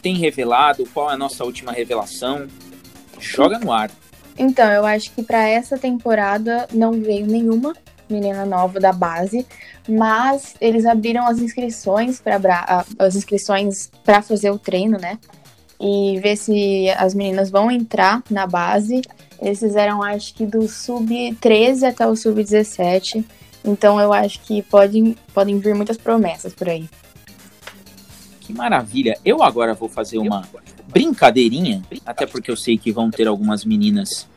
tem 0.00 0.16
revelado, 0.16 0.86
qual 0.94 1.10
é 1.10 1.14
a 1.14 1.18
nossa 1.18 1.44
última 1.44 1.70
revelação? 1.70 2.46
Joga 3.20 3.58
no 3.58 3.70
ar. 3.70 3.90
Então, 4.38 4.70
eu 4.72 4.86
acho 4.86 5.12
que 5.12 5.22
para 5.22 5.46
essa 5.46 5.76
temporada 5.76 6.66
não 6.72 6.92
veio 6.92 7.26
nenhuma 7.26 7.74
menina 8.08 8.44
nova 8.44 8.78
da 8.80 8.92
base, 8.92 9.46
mas 9.88 10.54
eles 10.60 10.86
abriram 10.86 11.26
as 11.26 11.38
inscrições 11.38 12.20
para 12.20 12.84
as 12.98 13.14
inscrições 13.14 13.90
para 14.04 14.22
fazer 14.22 14.50
o 14.50 14.58
treino, 14.58 14.98
né? 14.98 15.18
E 15.80 16.18
ver 16.20 16.36
se 16.36 16.88
as 16.96 17.14
meninas 17.14 17.50
vão 17.50 17.70
entrar 17.70 18.22
na 18.30 18.46
base. 18.46 19.02
Eles 19.40 19.58
fizeram, 19.58 20.02
acho 20.02 20.34
que 20.34 20.46
do 20.46 20.66
sub 20.68 21.36
13 21.40 21.86
até 21.86 22.06
o 22.06 22.16
sub 22.16 22.42
17. 22.42 23.24
Então 23.64 24.00
eu 24.00 24.12
acho 24.12 24.40
que 24.40 24.62
podem, 24.62 25.16
podem 25.34 25.58
vir 25.58 25.74
muitas 25.74 25.96
promessas 25.96 26.54
por 26.54 26.68
aí. 26.68 26.88
Que 28.40 28.52
maravilha! 28.52 29.18
Eu 29.24 29.42
agora 29.42 29.74
vou 29.74 29.88
fazer 29.88 30.18
uma 30.18 30.48
brincadeirinha, 30.86 31.82
até 32.06 32.26
porque 32.26 32.48
eu 32.48 32.56
sei 32.56 32.78
que 32.78 32.92
vão 32.92 33.10
ter 33.10 33.26
algumas 33.26 33.64
meninas 33.64 34.28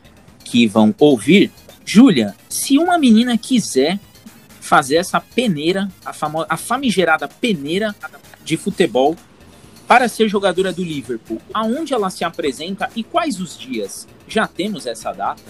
que 0.44 0.66
vão 0.66 0.92
ouvir. 0.98 1.50
Júlia, 1.92 2.36
se 2.48 2.78
uma 2.78 2.96
menina 2.96 3.36
quiser 3.36 3.98
fazer 4.60 4.94
essa 4.94 5.20
peneira, 5.20 5.88
a, 6.04 6.12
famo 6.12 6.46
a 6.48 6.56
famigerada 6.56 7.26
peneira 7.26 7.92
de 8.44 8.56
futebol 8.56 9.16
para 9.88 10.06
ser 10.06 10.28
jogadora 10.28 10.72
do 10.72 10.84
Liverpool, 10.84 11.42
aonde 11.52 11.92
ela 11.92 12.08
se 12.08 12.22
apresenta 12.22 12.88
e 12.94 13.02
quais 13.02 13.40
os 13.40 13.58
dias? 13.58 14.06
Já 14.28 14.46
temos 14.46 14.86
essa 14.86 15.10
data? 15.10 15.42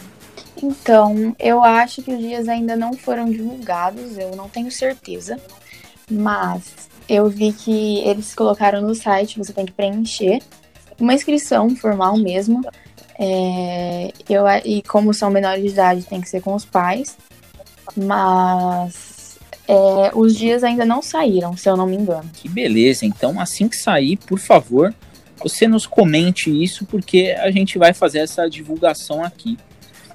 Então, 0.62 1.36
eu 1.38 1.62
acho 1.62 2.00
que 2.00 2.10
os 2.10 2.18
dias 2.18 2.48
ainda 2.48 2.74
não 2.74 2.94
foram 2.94 3.30
divulgados, 3.30 4.16
eu 4.16 4.34
não 4.34 4.48
tenho 4.48 4.70
certeza, 4.70 5.38
mas 6.10 6.88
eu 7.06 7.28
vi 7.28 7.52
que 7.52 7.98
eles 7.98 8.34
colocaram 8.34 8.80
no 8.80 8.94
site, 8.94 9.36
você 9.36 9.52
tem 9.52 9.66
que 9.66 9.72
preencher 9.72 10.40
uma 10.98 11.12
inscrição 11.12 11.76
formal 11.76 12.16
mesmo. 12.16 12.62
É, 13.22 14.12
eu, 14.30 14.46
e 14.64 14.80
como 14.82 15.12
são 15.12 15.30
menores 15.30 15.62
de 15.62 15.68
idade, 15.68 16.06
tem 16.06 16.22
que 16.22 16.28
ser 16.28 16.40
com 16.40 16.54
os 16.54 16.64
pais. 16.64 17.18
Mas 17.94 19.38
é, 19.68 20.10
os 20.14 20.34
dias 20.34 20.64
ainda 20.64 20.86
não 20.86 21.02
saíram, 21.02 21.54
se 21.54 21.68
eu 21.68 21.76
não 21.76 21.86
me 21.86 21.96
engano. 21.96 22.28
Que 22.32 22.48
beleza. 22.48 23.04
Então, 23.04 23.38
assim 23.38 23.68
que 23.68 23.76
sair, 23.76 24.16
por 24.16 24.38
favor, 24.38 24.94
você 25.42 25.68
nos 25.68 25.86
comente 25.86 26.50
isso, 26.50 26.86
porque 26.86 27.36
a 27.38 27.50
gente 27.50 27.78
vai 27.78 27.92
fazer 27.92 28.20
essa 28.20 28.48
divulgação 28.48 29.22
aqui. 29.22 29.58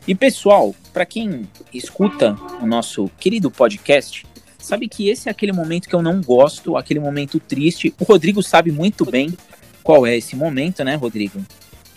E 0.07 0.15
pessoal, 0.15 0.73
para 0.91 1.05
quem 1.05 1.47
escuta 1.73 2.35
o 2.61 2.65
nosso 2.65 3.09
querido 3.19 3.51
podcast, 3.51 4.25
sabe 4.57 4.87
que 4.87 5.09
esse 5.09 5.29
é 5.29 5.31
aquele 5.31 5.51
momento 5.51 5.87
que 5.87 5.95
eu 5.95 6.01
não 6.01 6.21
gosto, 6.21 6.75
aquele 6.75 6.99
momento 6.99 7.39
triste. 7.39 7.93
O 7.99 8.03
Rodrigo 8.03 8.41
sabe 8.41 8.71
muito 8.71 9.05
bem 9.05 9.35
qual 9.83 10.05
é 10.05 10.17
esse 10.17 10.35
momento, 10.35 10.83
né, 10.83 10.95
Rodrigo? 10.95 11.43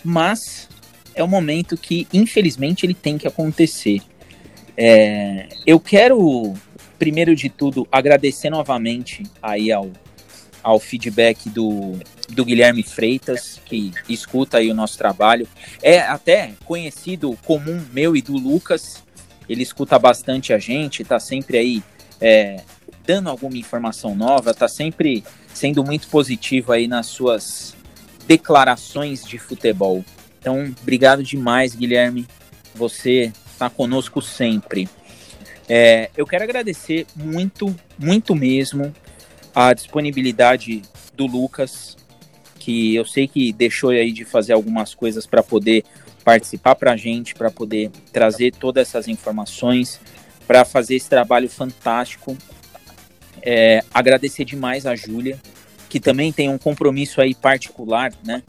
Mas 0.03 0.69
é 1.13 1.23
o 1.23 1.27
momento 1.27 1.77
que, 1.77 2.07
infelizmente, 2.13 2.85
ele 2.85 2.93
tem 2.93 3.17
que 3.17 3.27
acontecer. 3.27 4.01
É, 4.77 5.49
eu 5.65 5.79
quero, 5.79 6.53
primeiro 6.97 7.35
de 7.35 7.49
tudo, 7.49 7.87
agradecer 7.91 8.49
novamente 8.49 9.23
aí 9.41 9.71
ao, 9.71 9.91
ao 10.63 10.79
feedback 10.79 11.49
do, 11.49 11.99
do 12.29 12.45
Guilherme 12.45 12.83
Freitas, 12.83 13.59
que 13.65 13.91
escuta 14.07 14.57
aí 14.57 14.71
o 14.71 14.73
nosso 14.73 14.97
trabalho. 14.97 15.47
É 15.81 15.99
até 15.99 16.53
conhecido 16.65 17.37
comum 17.45 17.83
meu 17.91 18.15
e 18.15 18.21
do 18.21 18.33
Lucas, 18.33 19.03
ele 19.49 19.63
escuta 19.63 19.97
bastante 19.97 20.53
a 20.53 20.59
gente, 20.59 21.03
tá 21.03 21.19
sempre 21.19 21.57
aí 21.57 21.83
é, 22.21 22.61
dando 23.05 23.29
alguma 23.29 23.57
informação 23.57 24.15
nova, 24.15 24.53
tá 24.53 24.67
sempre 24.67 25.23
sendo 25.53 25.83
muito 25.83 26.07
positivo 26.07 26.71
aí 26.71 26.87
nas 26.87 27.07
suas 27.07 27.75
declarações 28.27 29.25
de 29.25 29.39
futebol. 29.39 30.05
Então, 30.39 30.73
obrigado 30.81 31.21
demais, 31.21 31.75
Guilherme. 31.75 32.25
Você 32.75 33.31
está 33.51 33.69
conosco 33.69 34.21
sempre. 34.21 34.87
É, 35.67 36.09
eu 36.17 36.25
quero 36.25 36.43
agradecer 36.43 37.05
muito, 37.15 37.75
muito 37.97 38.33
mesmo 38.33 38.93
a 39.53 39.73
disponibilidade 39.73 40.81
do 41.13 41.27
Lucas, 41.27 41.97
que 42.57 42.95
eu 42.95 43.05
sei 43.05 43.27
que 43.27 43.51
deixou 43.51 43.89
aí 43.89 44.11
de 44.11 44.23
fazer 44.23 44.53
algumas 44.53 44.95
coisas 44.95 45.27
para 45.27 45.43
poder 45.43 45.83
participar 46.23 46.75
para 46.75 46.93
a 46.93 46.97
gente, 46.97 47.35
para 47.35 47.51
poder 47.51 47.91
trazer 48.11 48.51
todas 48.51 48.87
essas 48.87 49.07
informações, 49.07 49.99
para 50.47 50.63
fazer 50.65 50.95
esse 50.95 51.09
trabalho 51.09 51.49
fantástico. 51.49 52.37
É, 53.41 53.83
agradecer 53.93 54.45
demais 54.45 54.85
a 54.85 54.95
Júlia, 54.95 55.39
que 55.89 55.99
também 55.99 56.31
tem 56.31 56.49
um 56.49 56.57
compromisso 56.57 57.21
aí 57.21 57.35
particular, 57.35 58.11
né? 58.23 58.43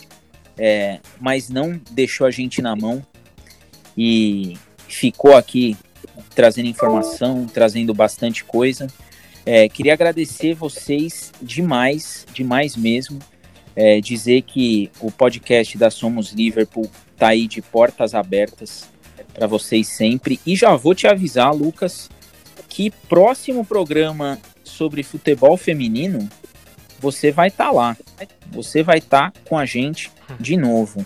É, 0.63 1.01
mas 1.19 1.49
não 1.49 1.81
deixou 1.91 2.27
a 2.27 2.31
gente 2.31 2.61
na 2.61 2.77
mão. 2.77 3.05
E 3.97 4.59
ficou 4.87 5.35
aqui 5.35 5.75
trazendo 6.35 6.69
informação, 6.69 7.47
trazendo 7.47 7.95
bastante 7.95 8.45
coisa. 8.45 8.87
É, 9.47 9.71
queria 9.71 9.95
agradecer 9.95 10.53
vocês 10.53 11.33
demais, 11.41 12.27
demais 12.35 12.77
mesmo. 12.77 13.19
É, 13.75 14.01
dizer 14.01 14.43
que 14.43 14.91
o 15.01 15.11
podcast 15.11 15.79
da 15.79 15.91
Somos 15.91 16.33
Liverpool 16.33 16.91
tá 17.17 17.29
aí 17.29 17.47
de 17.47 17.63
portas 17.63 18.15
abertas 18.15 18.91
para 19.33 19.47
vocês 19.47 19.89
sempre. 19.89 20.39
E 20.45 20.55
já 20.55 20.77
vou 20.77 20.95
te 20.95 21.07
avisar, 21.07 21.55
Lucas, 21.55 22.11
que 22.69 22.91
próximo 23.09 23.65
programa 23.65 24.39
sobre 24.63 25.03
futebol 25.03 25.57
feminino 25.57 26.29
você 27.01 27.33
vai 27.33 27.49
estar 27.49 27.67
tá 27.67 27.71
lá. 27.71 27.97
Você 28.53 28.83
vai 28.83 28.99
estar 28.99 29.33
tá 29.33 29.41
com 29.49 29.59
a 29.59 29.65
gente 29.65 30.13
de 30.39 30.57
novo. 30.57 31.05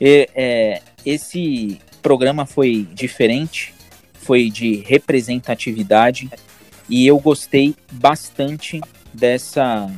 E, 0.00 0.28
é, 0.34 0.82
esse 1.04 1.80
programa 2.02 2.44
foi 2.44 2.86
diferente, 2.92 3.74
foi 4.12 4.50
de 4.50 4.76
representatividade 4.86 6.30
e 6.88 7.06
eu 7.06 7.18
gostei 7.18 7.74
bastante 7.90 8.80
dessa 9.12 9.90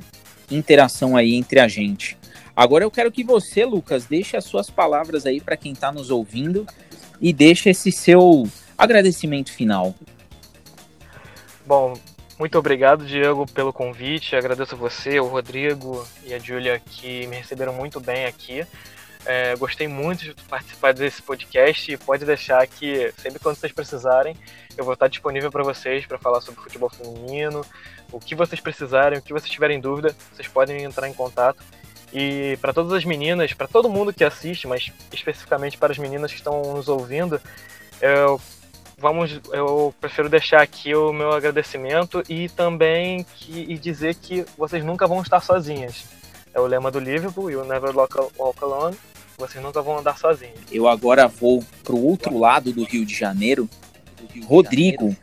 interação 0.50 1.16
aí 1.16 1.34
entre 1.34 1.58
a 1.58 1.66
gente. 1.66 2.16
Agora 2.54 2.84
eu 2.84 2.90
quero 2.90 3.10
que 3.10 3.24
você, 3.24 3.64
Lucas, 3.64 4.06
deixe 4.06 4.36
as 4.36 4.44
suas 4.44 4.70
palavras 4.70 5.26
aí 5.26 5.40
para 5.40 5.56
quem 5.56 5.72
está 5.72 5.90
nos 5.90 6.10
ouvindo 6.10 6.66
e 7.20 7.32
deixe 7.32 7.70
esse 7.70 7.90
seu 7.90 8.48
agradecimento 8.78 9.52
final. 9.52 9.94
Bom, 11.66 11.94
muito 12.38 12.58
obrigado, 12.58 13.06
Diego, 13.06 13.46
pelo 13.50 13.72
convite. 13.72 14.36
Agradeço 14.36 14.74
a 14.74 14.78
você, 14.78 15.18
o 15.18 15.26
Rodrigo 15.26 16.06
e 16.24 16.34
a 16.34 16.38
Júlia 16.38 16.80
que 16.80 17.26
me 17.28 17.36
receberam 17.36 17.72
muito 17.72 18.00
bem 18.00 18.26
aqui. 18.26 18.66
É, 19.24 19.56
gostei 19.56 19.88
muito 19.88 20.24
de 20.24 20.34
participar 20.48 20.94
desse 20.94 21.20
podcast 21.20 21.90
e 21.90 21.96
pode 21.96 22.24
deixar 22.24 22.64
que 22.66 23.12
sempre 23.18 23.40
quando 23.40 23.56
vocês 23.56 23.72
precisarem, 23.72 24.36
eu 24.76 24.84
vou 24.84 24.94
estar 24.94 25.08
disponível 25.08 25.50
para 25.50 25.64
vocês 25.64 26.06
para 26.06 26.16
falar 26.16 26.40
sobre 26.40 26.60
futebol 26.60 26.88
feminino, 26.88 27.64
o 28.12 28.20
que 28.20 28.36
vocês 28.36 28.60
precisarem, 28.60 29.18
o 29.18 29.22
que 29.22 29.32
vocês 29.32 29.50
tiverem 29.50 29.80
dúvida, 29.80 30.14
vocês 30.32 30.46
podem 30.46 30.84
entrar 30.84 31.08
em 31.08 31.12
contato. 31.12 31.60
E 32.12 32.56
para 32.60 32.72
todas 32.72 32.92
as 32.92 33.04
meninas, 33.04 33.52
para 33.52 33.66
todo 33.66 33.88
mundo 33.88 34.12
que 34.12 34.22
assiste, 34.22 34.68
mas 34.68 34.92
especificamente 35.12 35.76
para 35.76 35.92
as 35.92 35.98
meninas 35.98 36.30
que 36.30 36.38
estão 36.38 36.62
nos 36.74 36.88
ouvindo, 36.88 37.40
eu, 38.00 38.40
vamos, 38.98 39.40
eu 39.52 39.94
prefiro 40.00 40.28
deixar 40.28 40.62
aqui 40.62 40.94
o 40.94 41.12
meu 41.12 41.32
agradecimento 41.32 42.22
e 42.28 42.48
também 42.48 43.24
que, 43.36 43.66
e 43.68 43.78
dizer 43.78 44.14
que 44.14 44.44
vocês 44.56 44.84
nunca 44.84 45.06
vão 45.06 45.22
estar 45.22 45.40
sozinhas. 45.40 46.04
É 46.54 46.60
o 46.60 46.66
lema 46.66 46.90
do 46.90 46.98
Liverpool, 46.98 47.50
You 47.50 47.64
Never 47.64 47.96
Walk, 47.96 48.16
walk 48.38 48.62
Alone. 48.62 48.96
Vocês 49.38 49.62
nunca 49.62 49.82
vão 49.82 49.98
andar 49.98 50.16
sozinhos. 50.16 50.58
Eu 50.72 50.88
agora 50.88 51.28
vou 51.28 51.62
para 51.84 51.94
o 51.94 52.02
outro 52.02 52.38
lado 52.38 52.72
do 52.72 52.84
Rio 52.84 53.04
de 53.04 53.14
Janeiro. 53.14 53.68
Rodrigo, 54.46 55.14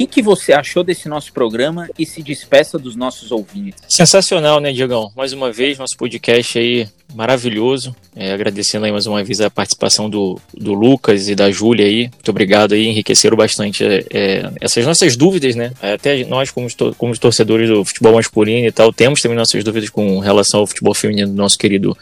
que, 0.00 0.06
que 0.06 0.22
você 0.22 0.54
achou 0.54 0.82
desse 0.82 1.08
nosso 1.08 1.30
programa 1.30 1.86
e 1.98 2.06
se 2.06 2.22
despeça 2.22 2.78
dos 2.78 2.96
nossos 2.96 3.30
ouvintes? 3.30 3.82
Sensacional, 3.86 4.58
né, 4.58 4.72
Diegão? 4.72 5.12
Mais 5.14 5.34
uma 5.34 5.52
vez, 5.52 5.78
nosso 5.78 5.96
podcast 5.96 6.58
aí 6.58 6.88
maravilhoso. 7.14 7.94
É, 8.14 8.32
agradecendo 8.32 8.86
aí 8.86 8.92
mais 8.92 9.06
uma 9.06 9.22
vez 9.22 9.40
a 9.40 9.50
participação 9.50 10.08
do, 10.08 10.40
do 10.54 10.72
Lucas 10.72 11.28
e 11.28 11.34
da 11.34 11.50
Júlia 11.50 11.86
aí. 11.86 12.10
Muito 12.12 12.28
obrigado 12.30 12.72
aí, 12.72 12.86
enriqueceram 12.86 13.36
bastante 13.36 13.84
é, 13.84 14.04
é 14.10 14.50
essas 14.60 14.84
nossas 14.84 15.16
dúvidas, 15.16 15.54
né? 15.54 15.72
Até 15.80 16.24
nós, 16.24 16.50
como, 16.50 16.68
como 16.96 17.18
torcedores 17.18 17.68
do 17.68 17.84
futebol 17.84 18.14
masculino 18.14 18.66
e 18.66 18.72
tal, 18.72 18.92
temos 18.92 19.22
também 19.22 19.36
nossas 19.36 19.62
dúvidas 19.64 19.90
com 19.90 20.18
relação 20.18 20.60
ao 20.60 20.66
futebol 20.66 20.94
feminino 20.94 21.28
do 21.28 21.36
nosso 21.36 21.58
querido 21.58 21.96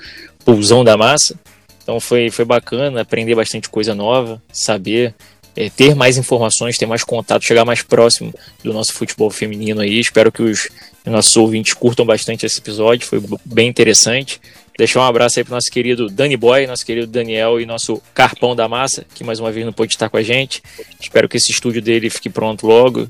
Pulsão 0.44 0.84
da 0.84 0.96
Massa. 0.96 1.38
Então 1.82 2.00
foi, 2.00 2.30
foi 2.30 2.44
bacana 2.44 3.00
aprender 3.00 3.34
bastante 3.34 3.68
coisa 3.68 3.94
nova, 3.94 4.42
saber 4.52 5.14
é, 5.59 5.68
ter 5.68 5.94
mais 5.94 6.16
informações, 6.16 6.78
ter 6.78 6.86
mais 6.86 7.02
contato, 7.02 7.44
chegar 7.44 7.64
mais 7.64 7.82
próximo 7.82 8.32
do 8.62 8.72
nosso 8.72 8.92
futebol 8.92 9.28
feminino 9.28 9.80
aí. 9.80 9.98
Espero 9.98 10.30
que 10.30 10.40
os 10.40 10.68
nossos 11.04 11.36
ouvintes 11.36 11.74
curtam 11.74 12.06
bastante 12.06 12.46
esse 12.46 12.61
episódio, 12.61 13.06
foi 13.06 13.20
bem 13.44 13.68
interessante. 13.68 14.40
Deixar 14.79 15.01
um 15.01 15.03
abraço 15.03 15.41
aí 15.41 15.45
pro 15.45 15.53
nosso 15.53 15.68
querido 15.72 16.07
Dani 16.07 16.37
Boy, 16.37 16.68
nosso 16.68 16.87
querido 16.87 17.09
Daniel 17.09 17.61
e 17.61 17.66
nosso 17.66 18.01
Carpão 18.14 18.55
da 18.55 18.68
Massa, 18.68 19.05
que 19.12 19.24
mais 19.24 19.41
uma 19.41 19.51
vez 19.51 19.66
não 19.66 19.72
pôde 19.72 19.93
estar 19.93 20.09
com 20.09 20.16
a 20.16 20.22
gente. 20.22 20.62
Espero 21.01 21.29
que 21.29 21.37
esse 21.37 21.51
estúdio 21.51 21.83
dele 21.83 22.09
fique 22.09 22.31
pronto 22.31 22.64
logo. 22.64 23.09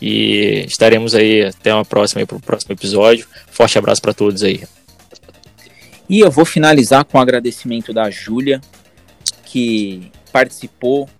E 0.00 0.64
estaremos 0.68 1.16
aí 1.16 1.46
até 1.46 1.74
uma 1.74 1.84
próxima 1.84 2.24
para 2.24 2.36
o 2.36 2.40
próximo 2.40 2.72
episódio. 2.72 3.26
Forte 3.50 3.76
abraço 3.76 4.00
para 4.00 4.14
todos 4.14 4.44
aí. 4.44 4.62
E 6.08 6.20
eu 6.20 6.30
vou 6.30 6.44
finalizar 6.44 7.04
com 7.04 7.18
o 7.18 7.20
agradecimento 7.20 7.92
da 7.92 8.08
Júlia, 8.10 8.60
que 9.44 10.12
participou 10.32 11.10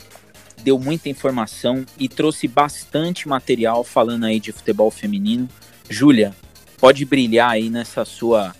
deu 0.62 0.78
muita 0.78 1.08
informação 1.08 1.84
e 1.98 2.08
trouxe 2.08 2.46
bastante 2.46 3.28
material 3.28 3.82
falando 3.82 4.26
aí 4.26 4.38
de 4.38 4.52
futebol 4.52 4.90
feminino. 4.90 5.48
Júlia, 5.88 6.34
pode 6.78 7.04
brilhar 7.04 7.50
aí 7.50 7.68
nessa 7.68 8.04
sua 8.04 8.54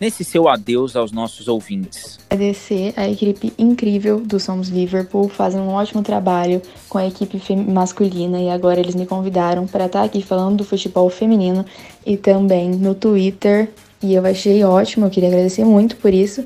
nesse 0.00 0.24
seu 0.24 0.48
adeus 0.48 0.96
aos 0.96 1.12
nossos 1.12 1.48
ouvintes. 1.48 2.18
Agradecer 2.30 2.92
a 2.96 3.08
equipe 3.08 3.52
incrível 3.58 4.20
do 4.20 4.40
Somos 4.40 4.68
Liverpool, 4.68 5.28
fazem 5.28 5.60
um 5.60 5.70
ótimo 5.70 6.02
trabalho 6.02 6.60
com 6.88 6.98
a 6.98 7.06
equipe 7.06 7.40
masculina 7.56 8.40
e 8.40 8.50
agora 8.50 8.80
eles 8.80 8.94
me 8.94 9.06
convidaram 9.06 9.66
para 9.66 9.86
estar 9.86 10.02
aqui 10.02 10.22
falando 10.22 10.58
do 10.58 10.64
futebol 10.64 11.08
feminino 11.08 11.64
e 12.04 12.16
também 12.16 12.70
no 12.70 12.94
Twitter. 12.94 13.70
E 14.02 14.14
eu 14.14 14.26
achei 14.26 14.62
ótimo, 14.64 15.06
eu 15.06 15.10
queria 15.10 15.28
agradecer 15.28 15.64
muito 15.64 15.96
por 15.96 16.12
isso. 16.12 16.44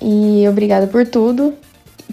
E 0.00 0.46
obrigada 0.48 0.86
por 0.86 1.06
tudo 1.06 1.54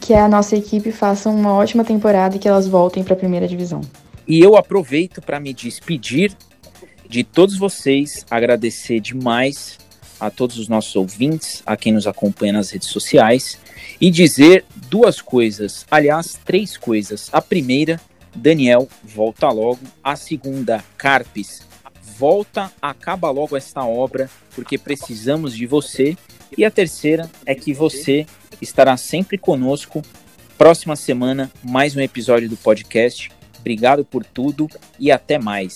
que 0.02 0.14
a 0.14 0.28
nossa 0.28 0.56
equipe 0.56 0.92
faça 0.92 1.30
uma 1.30 1.54
ótima 1.54 1.84
temporada 1.84 2.36
e 2.36 2.40
que 2.40 2.48
elas 2.48 2.68
voltem 2.68 3.04
para 3.04 3.14
a 3.14 3.18
primeira 3.18 3.48
divisão. 3.48 3.82
E 4.28 4.40
eu 4.40 4.56
aproveito 4.58 5.22
para 5.22 5.40
me 5.40 5.54
despedir 5.54 6.36
de 7.08 7.24
todos 7.24 7.58
vocês, 7.58 8.26
agradecer 8.30 9.00
demais 9.00 9.78
a 10.20 10.30
todos 10.30 10.57
os 10.57 10.68
nossos 10.68 10.95
ouvintes, 10.95 11.61
a 11.66 11.76
quem 11.76 11.93
nos 11.93 12.07
acompanha 12.07 12.53
nas 12.53 12.72
redes 12.72 12.89
sociais 12.89 13.59
e 13.99 14.09
dizer 14.09 14.66
duas 14.89 15.22
coisas, 15.22 15.86
aliás, 15.89 16.39
três 16.45 16.78
coisas. 16.78 17.30
A 17.32 17.41
primeira, 17.41 17.99
Daniel, 18.36 18.88
volta 19.03 19.49
logo. 19.49 19.80
A 20.03 20.16
segunda, 20.16 20.84
Carpes, 20.97 21.66
volta, 22.18 22.72
acaba 22.82 23.30
logo 23.30 23.57
esta 23.57 23.84
obra, 23.84 24.30
porque 24.53 24.78
precisamos 24.78 25.55
de 25.55 25.66
você. 25.66 26.18
E 26.57 26.63
a 26.63 26.72
terceira 26.72 27.30
é 27.45 27.53
que 27.53 27.74
você 27.74 28.26
estará 28.61 28.95
sempre 28.97 29.38
conosco. 29.38 30.01
Próxima 30.57 30.95
semana, 30.95 31.51
mais 31.63 31.95
um 31.95 31.99
episódio 31.99 32.47
do 32.47 32.55
podcast. 32.55 33.30
Obrigado 33.59 34.05
por 34.05 34.24
tudo 34.24 34.70
e 34.99 35.11
até 35.11 35.38
mais. 35.38 35.74